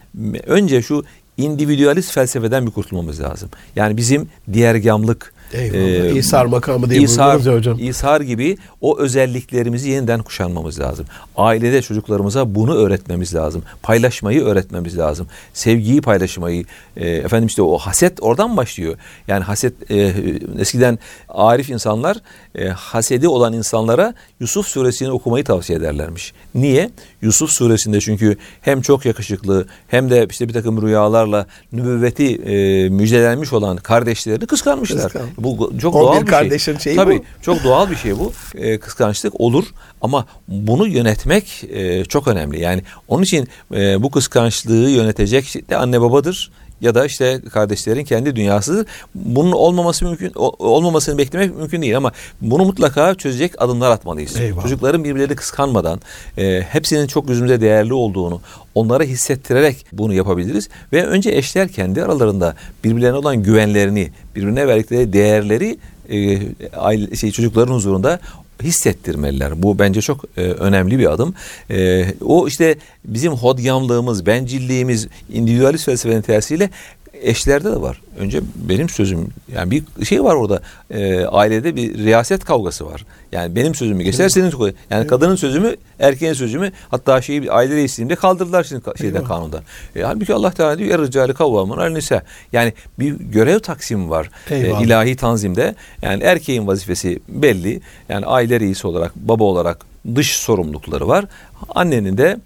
önce 0.46 0.82
şu 0.82 1.04
individualist 1.36 2.12
felsefeden 2.12 2.66
bir 2.66 2.70
kurtulmamız 2.70 3.20
lazım. 3.20 3.48
Yani 3.76 3.96
bizim 3.96 4.28
diğergamlık, 4.52 5.34
Eyvallah. 5.52 6.16
İsar 6.16 6.46
makamı 6.46 6.90
diye 6.90 7.00
ya 7.46 7.54
hocam. 7.54 7.76
İsar 7.80 8.20
gibi 8.20 8.56
o 8.80 8.98
özelliklerimizi 8.98 9.90
yeniden 9.90 10.22
kuşanmamız 10.22 10.80
lazım. 10.80 11.06
Ailede 11.36 11.82
çocuklarımıza 11.82 12.54
bunu 12.54 12.74
öğretmemiz 12.74 13.34
lazım. 13.34 13.62
Paylaşmayı 13.82 14.44
öğretmemiz 14.44 14.98
lazım. 14.98 15.26
Sevgiyi 15.54 16.00
paylaşmayı. 16.00 16.64
e, 16.96 17.10
efendim 17.10 17.46
işte 17.46 17.62
o 17.62 17.78
haset 17.78 18.22
oradan 18.22 18.56
başlıyor. 18.56 18.96
Yani 19.28 19.44
haset 19.44 19.90
e, 19.90 20.14
eskiden 20.58 20.98
arif 21.28 21.70
insanlar 21.70 22.16
e, 22.54 22.68
hasedi 22.68 23.28
olan 23.28 23.52
insanlara 23.52 24.14
Yusuf 24.40 24.66
suresini 24.66 25.10
okumayı 25.10 25.44
tavsiye 25.44 25.78
ederlermiş. 25.78 26.32
Niye? 26.54 26.90
Yusuf 27.22 27.50
suresinde 27.50 28.00
çünkü 28.00 28.36
hem 28.60 28.80
çok 28.80 29.06
yakışıklı 29.06 29.66
hem 29.88 30.10
de 30.10 30.26
işte 30.30 30.48
bir 30.48 30.52
takım 30.52 30.82
rüyalarla 30.82 31.46
nübüvveti 31.72 32.34
e, 32.34 32.88
müjdelenmiş 32.88 33.52
olan 33.52 33.76
kardeşlerini 33.76 34.46
kıskanmışlar. 34.46 35.02
Kıskan. 35.02 35.28
Bu 35.38 35.72
çok 35.80 35.94
11 35.94 36.06
doğal 36.06 36.20
bir 36.20 36.26
kardeşin 36.26 36.72
şey. 36.72 36.80
şeyi 36.80 36.96
Tabii 36.96 37.18
bu. 37.18 37.42
çok 37.42 37.64
doğal 37.64 37.90
bir 37.90 37.96
şey 37.96 38.18
bu. 38.18 38.32
E, 38.54 38.78
kıskançlık 38.78 39.40
olur 39.40 39.64
ama 40.02 40.26
bunu 40.48 40.86
yönetmek 40.86 41.64
e, 41.70 42.04
çok 42.04 42.28
önemli. 42.28 42.60
Yani 42.60 42.82
onun 43.08 43.22
için 43.22 43.48
e, 43.74 44.02
bu 44.02 44.10
kıskançlığı 44.10 44.90
yönetecek 44.90 45.70
de 45.70 45.76
anne 45.76 46.00
babadır 46.00 46.50
ya 46.80 46.94
da 46.94 47.06
işte 47.06 47.40
kardeşlerin 47.52 48.04
kendi 48.04 48.36
dünyasıdır. 48.36 48.86
Bunun 49.14 49.52
olmaması 49.52 50.04
mümkün 50.04 50.32
olmamasını 50.58 51.18
beklemek 51.18 51.56
mümkün 51.56 51.82
değil 51.82 51.96
ama 51.96 52.12
bunu 52.40 52.64
mutlaka 52.64 53.14
çözecek 53.14 53.62
adımlar 53.62 53.90
atmalıyız. 53.90 54.36
Eyvallah. 54.36 54.62
Çocukların 54.62 55.04
birbirlerini 55.04 55.36
kıskanmadan 55.36 56.00
e, 56.38 56.60
hepsinin 56.60 57.06
çok 57.06 57.28
gözümüzde 57.28 57.60
değerli 57.60 57.94
olduğunu 57.94 58.40
onlara 58.74 59.04
hissettirerek 59.04 59.86
bunu 59.92 60.14
yapabiliriz 60.14 60.68
ve 60.92 61.06
önce 61.06 61.30
eşler 61.30 61.68
kendi 61.68 62.02
aralarında 62.02 62.54
birbirlerine 62.84 63.16
olan 63.16 63.42
güvenlerini, 63.42 64.10
birbirine 64.36 64.66
verdikleri 64.66 65.12
değerleri 65.12 65.78
e, 66.10 66.38
aile, 66.76 67.16
şey 67.16 67.30
çocukların 67.30 67.74
huzurunda 67.74 68.20
hissettirmeliler. 68.62 69.62
Bu 69.62 69.78
bence 69.78 70.00
çok 70.00 70.24
e, 70.36 70.40
önemli 70.40 70.98
bir 70.98 71.12
adım. 71.12 71.34
E, 71.70 72.06
o 72.20 72.48
işte 72.48 72.76
bizim 73.04 73.32
hodgamlığımız, 73.32 74.26
bencilliğimiz, 74.26 75.08
individualist 75.32 75.84
felsefenin 75.84 76.22
tersiyle 76.22 76.70
eşlerde 77.12 77.72
de 77.72 77.80
var. 77.80 78.00
Önce 78.18 78.40
benim 78.54 78.88
sözüm 78.88 79.28
yani 79.54 79.70
bir 79.70 80.04
şey 80.04 80.24
var 80.24 80.34
orada 80.34 80.60
e, 80.90 81.24
ailede 81.24 81.76
bir 81.76 81.98
riyaset 81.98 82.44
kavgası 82.44 82.86
var. 82.86 83.04
Yani 83.32 83.56
benim 83.56 83.74
sözümü 83.74 84.02
geçer 84.02 84.28
senin. 84.28 84.74
Yani 84.90 85.06
kadının 85.06 85.36
sözü 85.36 85.60
mü 85.60 85.76
erkeğin 85.98 86.32
sözü 86.32 86.58
mü 86.58 86.72
hatta 86.88 87.22
şeyi 87.22 87.52
aile 87.52 87.74
reisliğinde 87.74 88.14
kaldırdılar 88.14 88.64
şimdi 88.64 88.82
şeyden 88.98 89.16
Eyvah. 89.16 89.28
kanunda. 89.28 89.62
E, 89.96 90.02
halbuki 90.02 90.34
Allah 90.34 90.50
Teala 90.50 90.78
diyor 90.78 90.98
er-ricali 90.98 91.34
kavvamun 91.34 91.78
al 91.78 91.88
nisa. 91.88 92.22
Yani 92.52 92.72
bir 92.98 93.12
görev 93.12 93.58
taksimi 93.58 94.10
var 94.10 94.30
e, 94.50 94.84
ilahi 94.84 95.16
tanzimde. 95.16 95.74
Yani 96.02 96.22
erkeğin 96.22 96.66
vazifesi 96.66 97.20
belli. 97.28 97.80
Yani 98.08 98.26
aile 98.26 98.60
reisi 98.60 98.86
olarak, 98.86 99.16
baba 99.16 99.44
olarak 99.44 99.86
dış 100.16 100.36
sorumlulukları 100.36 101.08
var. 101.08 101.24
Annenin 101.68 102.18
de, 102.18 102.38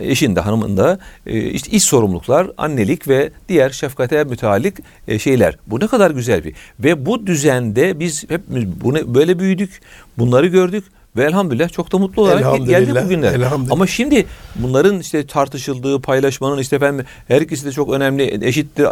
eşin 0.00 0.36
de, 0.36 0.40
hanımın 0.40 0.76
da 0.76 0.98
e, 1.26 1.40
işte 1.40 1.70
iç 1.70 1.84
sorumluluklar, 1.84 2.50
annelik 2.58 3.08
ve 3.08 3.30
diğer 3.48 3.70
şefkate 3.70 4.24
müteallik 4.24 4.74
e, 5.08 5.18
şeyler. 5.18 5.56
Bu 5.66 5.80
ne 5.80 5.86
kadar 5.86 6.10
güzel 6.10 6.44
bir. 6.44 6.54
Ve 6.80 7.06
bu 7.06 7.26
düzende 7.26 8.00
biz 8.00 8.30
hepimiz 8.30 8.64
bunu 8.84 9.14
böyle 9.14 9.38
büyüdük. 9.38 9.80
Bunları 10.18 10.46
gördük. 10.46 10.84
Ve 11.16 11.24
elhamdülillah 11.24 11.68
çok 11.68 11.92
da 11.92 11.98
mutlu 11.98 12.22
olarak 12.22 12.42
geldik 12.56 12.68
Elhamdülillah, 12.70 13.04
bugünler. 13.04 13.40
Ama 13.70 13.86
şimdi 13.86 14.26
bunların 14.54 15.00
işte 15.00 15.26
tartışıldığı, 15.26 16.00
paylaşmanın 16.00 16.58
işte 16.58 16.76
efendim 16.76 17.06
her 17.28 17.40
ikisi 17.40 17.66
de 17.66 17.72
çok 17.72 17.92
önemli, 17.92 18.46
eşittir. 18.46 18.86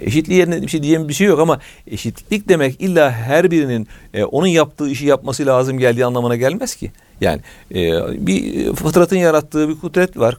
Eşitliği 0.00 0.38
yerine 0.38 0.62
bir 0.62 0.68
şey 0.68 0.82
diyeyim 0.82 1.08
bir 1.08 1.14
şey 1.14 1.26
yok 1.26 1.40
ama 1.40 1.60
eşitlik 1.86 2.48
demek 2.48 2.80
illa 2.80 3.12
her 3.12 3.50
birinin 3.50 3.88
e, 4.14 4.24
onun 4.24 4.46
yaptığı 4.46 4.88
işi 4.88 5.06
yapması 5.06 5.46
lazım 5.46 5.78
geldiği 5.78 6.04
anlamına 6.04 6.36
gelmez 6.36 6.74
ki. 6.74 6.92
Yani 7.20 7.40
e, 7.74 7.90
bir 8.26 8.72
fıtratın 8.72 9.16
yarattığı 9.16 9.68
bir 9.68 9.80
kudret 9.80 10.18
var. 10.18 10.36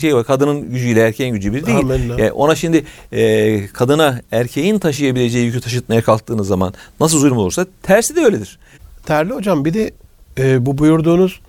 Şey 0.00 0.14
var 0.14 0.24
kadının 0.24 0.70
gücüyle 0.70 1.00
erkeğin 1.00 1.34
gücü 1.34 1.54
bir 1.54 1.66
değil. 1.66 1.78
Amenna. 1.78 2.20
E, 2.20 2.32
ona 2.32 2.54
şimdi 2.54 2.84
e, 3.12 3.66
kadına 3.66 4.20
erkeğin 4.32 4.78
taşıyabileceği 4.78 5.46
yükü 5.46 5.60
taşıtmaya 5.60 6.02
kalktığınız 6.02 6.48
zaman 6.48 6.74
nasıl 7.00 7.18
zulüm 7.18 7.36
olursa 7.36 7.66
tersi 7.82 8.16
de 8.16 8.20
öyledir. 8.20 8.58
Terli 9.06 9.32
hocam 9.32 9.64
bir 9.64 9.74
de 9.74 9.90
e, 10.38 10.66
bu 10.66 10.78
buyurduğunuz 10.78 11.40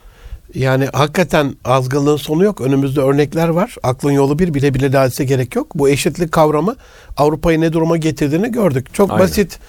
yani 0.56 0.88
hakikaten 0.94 1.56
azgınlığın 1.66 2.18
sonu 2.18 2.44
yok. 2.44 2.62
Önümüzde 2.62 3.02
örnekler 3.02 3.48
var. 3.48 3.76
Aklın 3.84 4.12
yolu 4.12 4.40
bir 4.40 4.54
bile 4.54 4.74
bile 4.74 4.98
hadise 4.98 5.26
gerek 5.26 5.56
yok. 5.56 5.68
Bu 5.76 5.90
eşitlik 5.90 6.32
kavramı 6.32 6.76
Avrupa'yı 7.18 7.62
ne 7.62 7.74
duruma 7.74 7.98
getirdiğini 7.98 8.52
gördük. 8.52 8.94
Çok 8.94 9.12
Aynen. 9.12 9.24
basit 9.24 9.60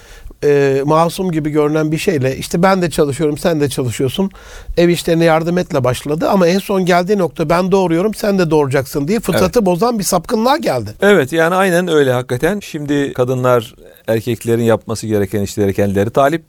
e, 0.45 0.83
masum 0.85 1.33
gibi 1.33 1.51
görünen 1.51 1.93
bir 1.93 1.99
şeyle 1.99 2.37
işte 2.37 2.63
ben 2.63 2.83
de 2.83 2.91
çalışıyorum 2.91 3.39
sen 3.39 3.61
de 3.61 3.69
çalışıyorsun 3.69 4.31
ev 4.77 4.89
işlerine 4.89 5.25
yardım 5.25 5.59
etle 5.59 5.85
başladı 5.85 6.29
ama 6.29 6.47
en 6.47 6.59
son 6.59 6.87
geldiği 6.87 7.19
nokta 7.19 7.49
ben 7.49 7.73
doğuruyorum 7.73 8.15
sen 8.15 8.39
de 8.39 8.51
doğuracaksın 8.51 9.09
diye 9.09 9.21
fıtratı 9.21 9.67
bozan 9.67 9.99
bir 9.99 10.05
sapkınlığa 10.05 10.57
geldi. 10.57 10.91
Evet 11.01 11.33
yani 11.33 11.55
aynen 11.55 11.89
öyle 11.89 12.13
hakikaten. 12.13 12.61
Şimdi 12.61 13.13
kadınlar 13.13 13.75
erkeklerin 14.09 14.63
yapması 14.63 15.07
gereken 15.07 15.43
işlere 15.43 15.73
kendileri 15.73 16.11
talip. 16.11 16.43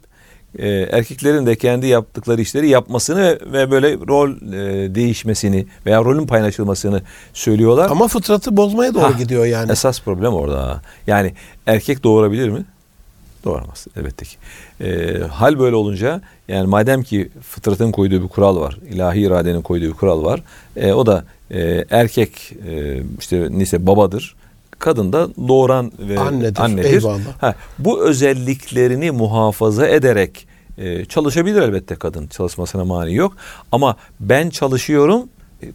Ee, 0.58 0.68
erkeklerin 0.68 1.46
de 1.46 1.56
kendi 1.56 1.86
yaptıkları 1.86 2.40
işleri 2.40 2.68
yapmasını 2.68 3.38
ve 3.52 3.70
böyle 3.70 3.92
rol 3.92 4.30
e, 4.30 4.94
değişmesini 4.94 5.66
veya 5.86 6.04
rolün 6.04 6.26
paylaşılmasını 6.26 7.02
söylüyorlar. 7.32 7.90
Ama 7.90 8.08
fıtratı 8.08 8.56
bozmaya 8.56 8.94
doğru 8.94 9.02
Ha, 9.02 9.10
gidiyor 9.18 9.44
yani. 9.44 9.72
Esas 9.72 10.00
problem 10.00 10.34
orada. 10.34 10.82
Yani 11.06 11.32
erkek 11.66 12.04
doğurabilir 12.04 12.48
mi? 12.48 12.64
Doğuramaz 13.44 13.86
elbette 13.96 14.24
ki. 14.24 14.36
Ee, 14.80 15.18
hal 15.30 15.58
böyle 15.58 15.76
olunca 15.76 16.20
yani 16.48 16.66
madem 16.66 17.02
ki 17.02 17.28
fıtratın 17.42 17.92
koyduğu 17.92 18.22
bir 18.22 18.28
kural 18.28 18.60
var, 18.60 18.78
ilahi 18.90 19.20
iradenin 19.20 19.62
koyduğu 19.62 19.84
bir 19.86 19.92
kural 19.92 20.24
var. 20.24 20.42
e, 20.76 20.92
o 20.92 21.06
da 21.06 21.24
e, 21.50 21.84
erkek 21.90 22.52
e, 22.68 23.02
işte 23.18 23.48
neyse 23.50 23.86
babadır, 23.86 24.34
kadın 24.78 25.12
da 25.12 25.28
doğuran 25.48 25.92
ve 25.98 26.18
Annedir, 26.20 26.60
annedir. 26.60 26.92
eyvallah. 26.92 27.20
Ha, 27.40 27.54
bu 27.78 28.04
özelliklerini 28.04 29.10
muhafaza 29.10 29.86
ederek 29.88 30.46
e, 30.78 31.04
çalışabilir 31.04 31.62
elbette 31.62 31.94
kadın. 31.94 32.26
Çalışmasına 32.26 32.84
mani 32.84 33.14
yok. 33.14 33.36
Ama 33.72 33.96
ben 34.20 34.50
çalışıyorum, 34.50 35.22
e, 35.22 35.26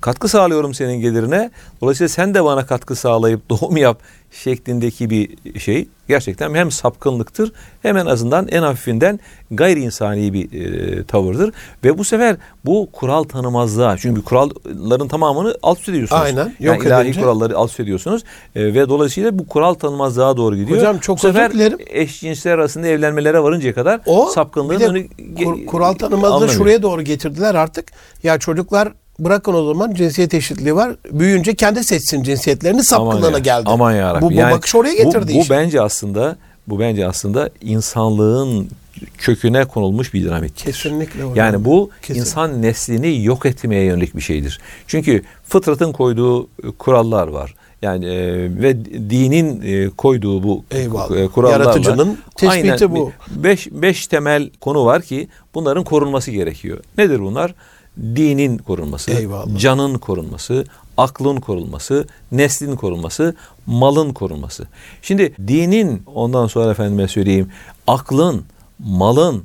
katkı 0.01 0.27
sağlıyorum 0.27 0.73
senin 0.73 1.01
gelirine. 1.01 1.51
Dolayısıyla 1.81 2.09
sen 2.09 2.33
de 2.33 2.43
bana 2.43 2.65
katkı 2.65 2.95
sağlayıp 2.95 3.41
doğum 3.49 3.77
yap 3.77 3.99
şeklindeki 4.31 5.09
bir 5.09 5.29
şey 5.59 5.87
gerçekten 6.07 6.53
hem 6.53 6.71
sapkınlıktır 6.71 7.51
hem 7.81 7.97
en 7.97 8.05
azından 8.05 8.47
en 8.47 8.61
hafifinden 8.61 9.19
gayri 9.51 9.79
insani 9.81 10.33
bir 10.33 10.61
e, 10.61 11.03
tavırdır. 11.03 11.53
Ve 11.83 11.97
bu 11.97 12.03
sefer 12.03 12.37
bu 12.65 12.89
kural 12.93 13.23
tanımazlığa 13.23 13.97
çünkü 13.97 14.21
kuralların 14.23 15.07
tamamını 15.07 15.55
alt 15.63 15.79
üst 15.79 15.89
ediyorsunuz. 15.89 16.21
Aynen, 16.21 16.45
yok 16.45 16.75
Yani 16.77 16.87
ilahi 16.87 17.03
edince. 17.03 17.21
kuralları 17.21 17.57
alt 17.57 17.69
üst 17.69 17.79
ediyorsunuz 17.79 18.23
E, 18.55 18.63
ve 18.73 18.89
dolayısıyla 18.89 19.39
bu 19.39 19.47
kural 19.47 19.73
tanımazlığa 19.73 20.37
doğru 20.37 20.55
gidiyor. 20.55 20.77
Hocam 20.79 20.97
çok 20.99 21.17
bu 21.17 21.21
sefer 21.21 21.53
dilerim. 21.53 21.77
eşcinsler 21.87 22.51
arasında 22.51 22.87
evlenmelere 22.87 23.43
varıncaya 23.43 23.73
kadar 23.73 24.01
O 24.05 24.25
sapkınlığın 24.25 24.69
bir 24.69 24.79
de 24.79 24.87
önü 24.87 25.07
kur- 25.35 25.65
kural 25.65 25.93
tanımazlığı 25.93 26.49
şuraya 26.49 26.83
doğru 26.83 27.01
getirdiler 27.01 27.55
artık. 27.55 27.85
Ya 28.23 28.39
çocuklar 28.39 28.93
bırakın 29.20 29.53
o 29.53 29.65
zaman 29.67 29.93
cinsiyet 29.93 30.34
eşitliği 30.34 30.76
var. 30.76 30.95
Büyüyünce 31.11 31.55
kendi 31.55 31.84
seçsin 31.84 32.24
cinsiyetlerini 32.24 32.84
sapkınlığına 32.84 33.32
ya, 33.32 33.39
geldi. 33.39 33.63
Aman 33.65 33.91
ya 33.91 34.22
Bu, 34.22 34.32
bu 34.32 34.38
bakış 34.38 34.76
oraya 34.76 34.93
getirdi 34.93 35.32
bu, 35.34 35.38
bu 35.38 35.41
işte. 35.41 35.55
bence 35.57 35.82
aslında 35.82 36.38
bu 36.67 36.80
bence 36.80 37.07
aslında 37.07 37.49
insanlığın 37.61 38.70
köküne 39.17 39.65
konulmuş 39.65 40.13
bir 40.13 40.26
dinamittir. 40.26 40.65
Kesinlikle 40.65 41.24
hocam. 41.24 41.36
Yani 41.36 41.65
bu 41.65 41.89
Kesin. 42.01 42.20
insan 42.22 42.61
neslini 42.61 43.24
yok 43.24 43.45
etmeye 43.45 43.84
yönelik 43.84 44.15
bir 44.15 44.22
şeydir. 44.22 44.59
Çünkü 44.88 45.24
fıtratın 45.43 45.91
koyduğu 45.91 46.43
e, 46.43 46.47
kurallar 46.80 47.28
var. 47.28 47.55
Yani 47.82 48.05
e, 48.05 48.36
ve 48.61 48.86
dinin 49.09 49.61
e, 49.61 49.89
koyduğu 49.89 50.43
bu 50.43 50.63
Eyvallah. 50.72 51.17
e, 51.17 51.28
kurallarla 51.28 51.63
Yaratıcının 51.63 52.17
tespiti 52.36 52.72
aynen 52.72 52.95
bu. 52.95 53.11
Beş, 53.28 53.67
beş 53.72 54.07
temel 54.07 54.49
konu 54.61 54.86
var 54.86 55.01
ki 55.01 55.28
bunların 55.53 55.84
korunması 55.84 56.32
gerekiyor. 56.32 56.80
Nedir 56.97 57.20
bunlar? 57.20 57.53
Dinin 58.00 58.58
korunması, 58.58 59.12
Eyvallah. 59.12 59.60
canın 59.60 59.97
korunması, 59.97 60.66
aklın 60.97 61.38
korunması, 61.39 62.08
neslin 62.32 62.76
korunması, 62.76 63.36
malın 63.66 64.14
korunması. 64.14 64.68
Şimdi 65.02 65.34
dinin 65.47 66.04
ondan 66.06 66.47
sonra 66.47 66.72
efendime 66.72 67.08
söyleyeyim 67.08 67.50
aklın, 67.88 68.45
malın, 68.80 69.43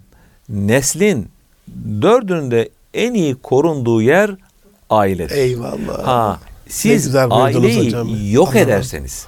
neslin 0.49 1.29
dördünde 2.03 2.69
en 2.95 3.15
iyi 3.15 3.35
korunduğu 3.35 4.03
yer 4.03 4.37
ailedir. 4.91 5.37
Eyvallah. 5.37 6.07
Ha, 6.07 6.41
siz 6.69 7.17
aileyi 7.17 7.87
hocam. 7.87 8.09
yok 8.31 8.49
Anladım. 8.49 8.69
ederseniz, 8.69 9.27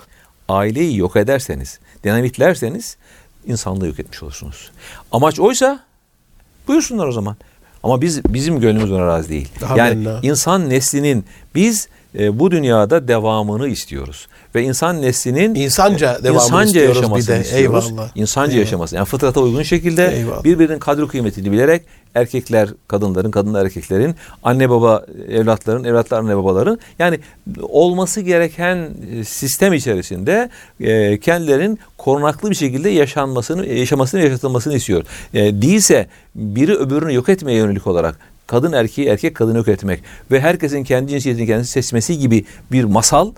aileyi 0.49 0.97
yok 0.97 1.17
ederseniz, 1.17 1.79
dinamitlerseniz 2.05 2.97
insanlığı 3.47 3.87
yok 3.87 4.01
etmiş 4.01 4.23
olursunuz. 4.23 4.71
Amaç 5.13 5.41
oysa 5.41 5.81
buyursunlar 6.69 7.07
o 7.07 7.13
zaman. 7.13 7.37
Ama 7.87 8.01
biz 8.01 8.25
bizim 8.25 8.61
gönlümüz 8.61 8.93
ona 8.93 9.07
razı 9.07 9.29
değil. 9.29 9.49
Yani 9.77 10.07
insan 10.23 10.71
neslinin 10.71 11.25
biz 11.55 11.89
e, 12.19 12.39
bu 12.39 12.51
dünyada 12.51 13.09
devamını 13.09 13.69
istiyoruz 13.69 14.29
ve 14.55 14.63
insan 14.63 15.03
neslinin 15.03 15.55
İnsanca 15.55 16.19
devamını 16.23 16.43
insanca 16.45 16.67
istiyoruz 16.67 16.91
bir 16.97 16.97
yaşamasını 17.03 17.37
de. 17.37 17.41
istiyoruz. 17.41 17.85
Eyvallah. 17.91 18.11
İnsanca 18.15 18.53
Eyvallah. 18.53 18.65
yaşaması. 18.67 18.97
Yani 18.97 19.05
fıtrata 19.05 19.41
uygun 19.41 19.63
şekilde 19.63 20.17
Eyvallah. 20.17 20.45
birbirinin 20.45 20.79
kadri 20.79 21.09
kıymetini 21.09 21.53
bilerek 21.53 21.83
erkekler 22.17 22.69
kadınların, 22.89 23.31
kadınlar 23.31 23.65
erkeklerin, 23.65 24.15
anne 24.43 24.71
baba 24.71 25.07
evlatların, 25.29 25.85
evlatlar 25.85 26.19
anne 26.19 26.37
babaların 26.37 26.79
yani 26.99 27.21
olması 27.63 28.21
gereken 28.21 28.91
e, 29.13 29.25
sistem 29.25 29.73
içerisinde 29.73 30.51
e, 30.81 31.21
kendilerinin 31.21 31.79
korunaklı 31.99 32.51
bir 32.51 32.55
şekilde 32.55 32.91
yaşanmasını, 32.91 33.67
yaşamasını, 33.67 34.21
yaşatılmasını 34.21 34.75
istiyor. 34.75 35.05
E, 35.35 35.63
değilse 35.63 36.07
biri 36.35 36.75
öbürünü 36.75 37.15
yok 37.15 37.29
etmeye 37.29 37.59
yönelik 37.59 37.87
olarak 37.87 38.19
kadın 38.47 38.73
erkeği, 38.73 39.09
erkek 39.09 39.35
kadını 39.35 39.57
yok 39.57 39.69
etmek 39.69 40.03
ve 40.31 40.41
herkesin 40.41 40.85
kendi 40.85 41.11
cinsiyetini 41.11 41.47
kendisi 41.47 41.71
seçmesi 41.71 42.19
gibi 42.19 42.45
bir 42.73 42.85
masal 42.85 43.33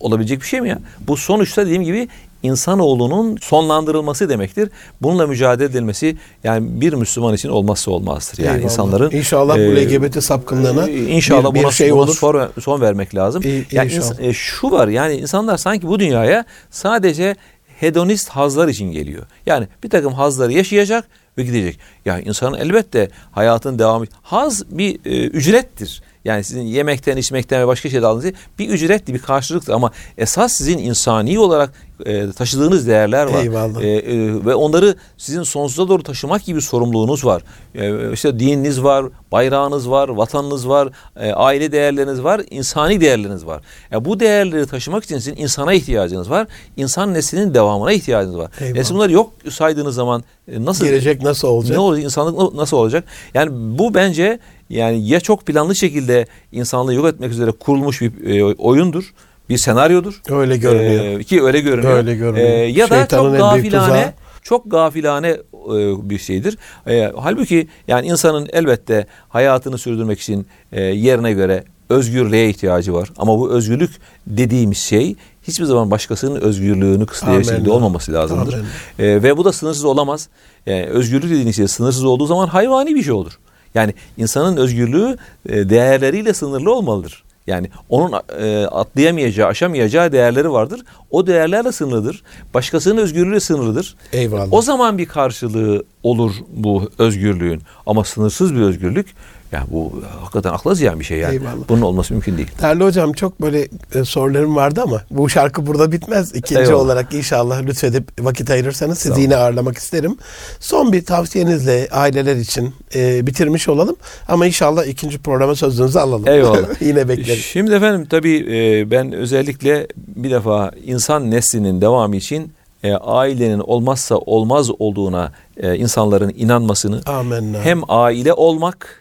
olabilecek 0.00 0.40
bir 0.40 0.46
şey 0.46 0.60
mi 0.60 0.68
ya? 0.68 0.78
Bu 1.08 1.16
sonuçta 1.16 1.66
dediğim 1.66 1.82
gibi 1.82 2.08
insanoğlunun 2.42 3.36
sonlandırılması 3.36 4.28
demektir. 4.28 4.68
Bununla 5.02 5.26
mücadele 5.26 5.66
edilmesi 5.66 6.16
yani 6.44 6.80
bir 6.80 6.92
Müslüman 6.92 7.34
için 7.34 7.48
olmazsa 7.48 7.90
olmazdır. 7.90 8.38
Yani 8.38 8.48
Eyvallah. 8.54 8.64
insanların 8.64 9.10
İnşallah 9.10 9.56
bu 9.56 9.60
e, 9.60 9.86
LGBT 9.86 10.22
sapkınlığına 10.24 10.88
e, 10.88 10.96
inşallah 11.06 11.50
bir, 11.54 11.58
bir 11.58 11.64
buna, 11.64 11.70
şey 11.72 11.90
buna 11.92 12.00
olur. 12.00 12.14
son, 12.14 12.48
son 12.60 12.80
vermek 12.80 13.14
lazım. 13.14 13.42
İyi- 13.42 13.66
yani 13.72 13.92
ins- 13.92 14.22
e, 14.22 14.32
şu 14.32 14.70
var 14.70 14.88
yani 14.88 15.14
insanlar 15.14 15.56
sanki 15.56 15.88
bu 15.88 15.98
dünyaya 16.00 16.44
sadece 16.70 17.36
hedonist 17.80 18.28
hazlar 18.28 18.68
için 18.68 18.92
geliyor. 18.92 19.22
Yani 19.46 19.68
bir 19.84 19.90
takım 19.90 20.12
hazları 20.12 20.52
yaşayacak 20.52 21.08
ve 21.38 21.42
gidecek. 21.42 21.78
Yani 22.04 22.22
insanın 22.24 22.58
elbette 22.58 23.08
hayatın 23.32 23.78
devamı 23.78 24.04
haz 24.22 24.64
bir 24.78 24.94
e, 25.04 25.26
ücrettir. 25.26 26.02
Yani 26.24 26.44
sizin 26.44 26.62
yemekten, 26.62 27.16
içmekten 27.16 27.62
ve 27.62 27.66
başka 27.66 27.90
şeyden 27.90 28.06
aldığınız 28.06 28.34
bir 28.58 28.68
ücretti, 28.68 29.14
bir 29.14 29.18
karşılıktır. 29.18 29.72
Ama 29.72 29.90
esas 30.18 30.52
sizin 30.52 30.78
insani 30.78 31.38
olarak 31.38 31.72
e, 32.06 32.32
taşıdığınız 32.32 32.86
değerler 32.86 33.26
var. 33.26 33.42
Eyvallah. 33.42 33.82
E, 33.82 33.88
e, 33.88 34.44
ve 34.44 34.54
onları 34.54 34.94
sizin 35.16 35.42
sonsuza 35.42 35.88
doğru 35.88 36.02
taşımak 36.02 36.44
gibi 36.44 36.62
sorumluluğunuz 36.62 37.24
var. 37.24 37.42
E, 37.74 38.12
işte 38.12 38.38
dininiz 38.38 38.82
var, 38.82 39.06
bayrağınız 39.32 39.90
var, 39.90 40.08
vatanınız 40.08 40.68
var, 40.68 40.88
e, 41.16 41.32
aile 41.32 41.72
değerleriniz 41.72 42.24
var, 42.24 42.42
insani 42.50 43.00
değerleriniz 43.00 43.46
var. 43.46 43.62
E, 43.92 44.04
bu 44.04 44.20
değerleri 44.20 44.66
taşımak 44.66 45.04
için 45.04 45.18
sizin 45.18 45.36
insana 45.36 45.72
ihtiyacınız 45.72 46.30
var. 46.30 46.46
İnsan 46.76 47.14
neslinin 47.14 47.54
devamına 47.54 47.92
ihtiyacınız 47.92 48.38
var. 48.38 48.50
Eyvallah. 48.60 48.80
E, 48.80 48.84
siz 48.84 48.94
bunları 48.94 49.12
yok 49.12 49.32
saydığınız 49.50 49.94
zaman 49.94 50.24
e, 50.48 50.64
nasıl 50.64 50.84
Gelecek 50.84 51.22
nasıl 51.22 51.48
olacak? 51.48 51.76
ne 51.76 51.80
olacak? 51.80 52.04
İnsanlık 52.04 52.54
nasıl 52.54 52.76
olacak? 52.76 53.04
Yani 53.34 53.50
bu 53.78 53.94
bence 53.94 54.38
yani 54.70 55.08
ya 55.08 55.20
çok 55.20 55.46
planlı 55.46 55.76
şekilde 55.76 56.26
insanlığı 56.52 56.94
yok 56.94 57.06
etmek 57.06 57.30
üzere 57.30 57.50
kurulmuş 57.50 58.00
bir 58.00 58.38
e, 58.38 58.44
oyundur, 58.44 59.14
bir 59.48 59.58
senaryodur. 59.58 60.20
Öyle 60.30 60.56
görünüyor. 60.56 61.20
Ee, 61.20 61.24
ki 61.24 61.42
öyle 61.42 61.60
görünüyor. 61.60 61.96
Öyle 61.96 62.14
görünüyor. 62.14 62.48
Ee, 62.48 62.52
ya 62.52 62.90
da 62.90 62.96
Şeytanın 62.98 63.30
çok 63.30 63.38
gafilane 63.38 64.14
çok 64.42 64.70
gafilane 64.70 65.28
e, 65.28 66.10
bir 66.10 66.18
şeydir. 66.18 66.58
E, 66.86 67.12
halbuki 67.16 67.68
yani 67.88 68.06
insanın 68.06 68.48
elbette 68.52 69.06
hayatını 69.28 69.78
sürdürmek 69.78 70.20
için 70.20 70.46
e, 70.72 70.82
yerine 70.82 71.32
göre 71.32 71.64
özgürlüğe 71.88 72.48
ihtiyacı 72.48 72.94
var. 72.94 73.12
Ama 73.18 73.38
bu 73.38 73.50
özgürlük 73.50 73.90
dediğimiz 74.26 74.78
şey 74.78 75.16
hiçbir 75.42 75.64
zaman 75.64 75.90
başkasının 75.90 76.40
özgürlüğünü 76.40 77.06
kısıtlayacak 77.06 77.44
Amenna. 77.44 77.56
şekilde 77.56 77.70
olmaması 77.70 78.12
lazımdır. 78.12 78.54
E, 78.98 79.22
ve 79.22 79.36
bu 79.36 79.44
da 79.44 79.52
sınırsız 79.52 79.84
olamaz. 79.84 80.28
Yani 80.66 80.86
özgürlük 80.86 81.30
dediğiniz 81.30 81.56
şey 81.56 81.68
sınırsız 81.68 82.04
olduğu 82.04 82.26
zaman 82.26 82.46
hayvani 82.46 82.94
bir 82.94 83.02
şey 83.02 83.12
olur. 83.12 83.38
Yani 83.74 83.94
insanın 84.18 84.56
özgürlüğü 84.56 85.16
e, 85.48 85.70
değerleriyle 85.70 86.34
sınırlı 86.34 86.74
olmalıdır. 86.74 87.24
Yani 87.46 87.70
onun 87.88 88.12
e, 88.40 88.66
atlayamayacağı, 88.66 89.48
aşamayacağı 89.48 90.12
değerleri 90.12 90.52
vardır. 90.52 90.80
O 91.10 91.26
değerlerle 91.26 91.72
sınırlıdır. 91.72 92.22
Başkasının 92.54 92.96
özgürlüğü 92.96 93.40
sınırlıdır. 93.40 93.96
Eyvallah. 94.12 94.52
O 94.52 94.62
zaman 94.62 94.98
bir 94.98 95.06
karşılığı 95.06 95.84
olur 96.02 96.34
bu 96.48 96.90
özgürlüğün. 96.98 97.62
Ama 97.86 98.04
sınırsız 98.04 98.54
bir 98.54 98.60
özgürlük, 98.60 99.06
yani 99.52 99.64
bu 99.70 99.92
hakikaten 100.20 100.50
akla 100.50 100.74
ziyan 100.74 101.00
bir 101.00 101.04
şey 101.04 101.18
yani. 101.18 101.32
Eyvallah. 101.32 101.68
Bunun 101.68 101.82
olması 101.82 102.14
mümkün 102.14 102.36
değil. 102.36 102.48
Değerli 102.62 102.84
hocam 102.84 103.12
çok 103.12 103.40
böyle 103.40 103.68
e, 103.94 104.04
sorularım 104.04 104.56
vardı 104.56 104.82
ama 104.84 105.02
bu 105.10 105.28
şarkı 105.28 105.66
burada 105.66 105.92
bitmez. 105.92 106.34
İkinci 106.34 106.60
Eyvallah. 106.60 106.80
olarak 106.80 107.14
inşallah 107.14 107.62
lütfedip 107.62 108.04
vakit 108.20 108.50
ayırırsanız 108.50 108.98
sizi 108.98 109.12
olun. 109.12 109.20
yine 109.20 109.36
ağırlamak 109.36 109.78
isterim. 109.78 110.16
Son 110.60 110.92
bir 110.92 111.04
tavsiyenizle 111.04 111.88
aileler 111.90 112.36
için 112.36 112.74
e, 112.94 113.26
bitirmiş 113.26 113.68
olalım. 113.68 113.96
Ama 114.28 114.46
inşallah 114.46 114.84
ikinci 114.84 115.18
programa 115.18 115.54
sözünüzü 115.54 115.98
alalım. 115.98 116.28
Eyvallah. 116.28 116.68
yine 116.82 117.08
bekleriz. 117.08 117.44
Şimdi 117.44 117.74
efendim 117.74 118.06
tabii 118.10 118.46
e, 118.50 118.90
ben 118.90 119.12
özellikle 119.12 119.86
bir 119.96 120.30
defa 120.30 120.70
insan 120.84 121.30
neslinin 121.30 121.80
devamı 121.80 122.16
için 122.16 122.52
e, 122.82 122.92
ailenin 122.92 123.58
olmazsa 123.58 124.16
olmaz 124.16 124.70
olduğuna 124.78 125.32
e, 125.56 125.76
insanların 125.76 126.32
inanmasını 126.36 127.00
Amenna. 127.06 127.60
hem 127.62 127.80
aile 127.88 128.32
olmak 128.32 128.99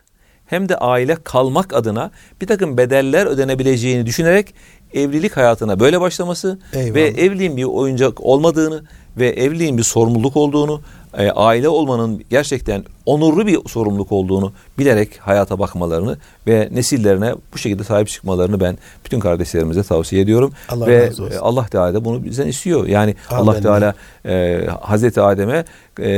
hem 0.49 0.69
de 0.69 0.77
aile 0.77 1.15
kalmak 1.23 1.73
adına 1.73 2.11
bir 2.41 2.47
takım 2.47 2.77
bedeller 2.77 3.25
ödenebileceğini 3.25 4.05
düşünerek 4.05 4.53
evlilik 4.93 5.37
hayatına 5.37 5.79
böyle 5.79 6.01
başlaması 6.01 6.59
Eyvallah. 6.73 6.95
ve 6.95 7.01
evliliğin 7.01 7.57
bir 7.57 7.63
oyuncak 7.63 8.21
olmadığını 8.21 8.83
ve 9.17 9.29
evliliğin 9.29 9.77
bir 9.77 9.83
sorumluluk 9.83 10.37
olduğunu, 10.37 10.81
e, 11.17 11.31
aile 11.31 11.69
olmanın 11.69 12.23
gerçekten 12.29 12.83
onurlu 13.05 13.47
bir 13.47 13.69
sorumluluk 13.69 14.11
olduğunu 14.11 14.53
bilerek 14.77 15.17
hayata 15.19 15.59
bakmalarını 15.59 16.17
ve 16.47 16.69
nesillerine 16.71 17.33
bu 17.53 17.57
şekilde 17.57 17.83
sahip 17.83 18.07
çıkmalarını 18.07 18.59
ben 18.59 18.77
bütün 19.05 19.19
kardeşlerimize 19.19 19.83
tavsiye 19.83 20.21
ediyorum. 20.21 20.53
Allah 20.69 20.87
ve 20.87 21.07
razı 21.07 21.23
olsun. 21.23 21.35
e, 21.35 21.39
Allah 21.39 21.65
Teala 21.65 21.93
da 21.93 22.05
bunu 22.05 22.23
bizden 22.23 22.47
istiyor. 22.47 22.87
Yani 22.87 23.15
Amenna. 23.29 23.51
Allah 23.51 23.61
Teala 23.61 23.93
e, 24.25 24.65
Hazreti 24.81 25.21
Adem'e 25.21 25.65
e, 25.99 26.09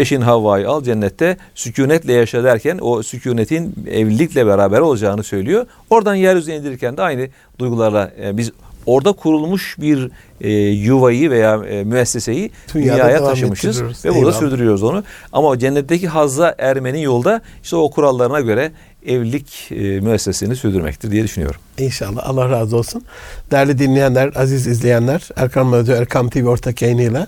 eşin 0.00 0.20
Havva'yı 0.20 0.68
al 0.68 0.82
cennette 0.82 1.36
sükunetle 1.54 2.12
yaşa 2.12 2.44
derken 2.44 2.78
o 2.82 3.02
sükunetin 3.02 3.74
evlilikle 3.90 4.46
beraber 4.46 4.80
olacağını 4.80 5.22
söylüyor. 5.22 5.66
Oradan 5.90 6.14
yeryüzüne 6.14 6.56
indirirken 6.56 6.96
de 6.96 7.02
aynı 7.02 7.28
duygularla 7.58 8.10
e, 8.22 8.36
biz 8.36 8.52
orada 8.86 9.12
kurulmuş 9.12 9.76
bir 9.80 10.10
e, 10.40 10.50
yuvayı 10.68 11.30
veya 11.30 11.54
e, 11.56 11.84
müesseseyi 11.84 12.50
Dünyada 12.74 12.96
dünyaya 12.96 13.24
taşımışız 13.24 13.82
ve 13.82 14.08
burada 14.08 14.18
Eyvallah. 14.18 14.32
sürdürüyoruz 14.38 14.82
onu. 14.82 15.04
Ama 15.32 15.58
cennetteki 15.58 16.08
hazza 16.08 16.54
ermenin 16.58 16.98
yolda 16.98 17.40
işte 17.62 17.76
o 17.76 17.90
kurallarına 17.90 18.40
göre 18.40 18.72
evlilik 19.06 19.68
e, 19.72 20.00
müessesesini 20.00 20.56
sürdürmektir 20.56 21.10
diye 21.10 21.24
düşünüyorum. 21.24 21.60
İnşallah. 21.78 22.28
Allah 22.28 22.50
razı 22.50 22.76
olsun. 22.76 23.04
Değerli 23.50 23.78
dinleyenler, 23.78 24.32
aziz 24.36 24.66
izleyenler, 24.66 25.28
Erkam 25.36 25.72
Radyo, 25.72 25.94
Erkam 25.94 26.30
TV 26.30 26.44
ortak 26.46 26.82
yayınıyla 26.82 27.26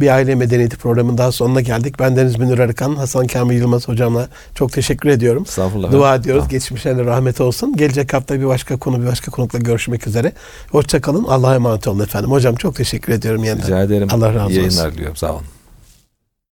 bir 0.00 0.08
aile 0.08 0.34
medeniyeti 0.34 0.76
programının 0.76 1.18
daha 1.18 1.32
sonuna 1.32 1.60
geldik. 1.60 1.94
Ben 2.00 2.16
Deniz 2.16 2.38
Münir 2.38 2.58
Arıkan, 2.58 2.94
Hasan 2.96 3.26
Kamil 3.26 3.56
Yılmaz 3.56 3.88
hocamla 3.88 4.28
çok 4.54 4.72
teşekkür 4.72 5.08
ediyorum. 5.08 5.42
Estağfurullah. 5.48 5.92
Dua 5.92 6.14
ediyoruz. 6.14 6.40
Tamam. 6.42 6.50
Geçmişlerine 6.50 7.04
rahmet 7.04 7.40
olsun. 7.40 7.76
Gelecek 7.76 8.12
hafta 8.14 8.40
bir 8.40 8.46
başka 8.46 8.76
konu, 8.76 9.02
bir 9.02 9.06
başka 9.06 9.30
konukla 9.30 9.58
görüşmek 9.58 10.06
üzere. 10.06 10.32
Hoşçakalın. 10.70 11.24
Allah'a 11.24 11.54
emanet 11.54 11.88
olun 11.88 12.00
efendim. 12.04 12.30
Hocam 12.30 12.54
çok 12.54 12.74
teşekkür 12.76 13.12
ediyorum 13.12 13.44
yeniden. 13.44 13.66
Rica 13.66 13.82
ederim. 13.82 14.08
Allah 14.12 14.34
razı 14.34 14.52
İyi 14.52 14.58
olsun. 14.60 14.70
yayınlar 14.76 14.92
diliyorum. 14.92 15.16
Sağ 15.16 15.32
olun. 15.32 15.42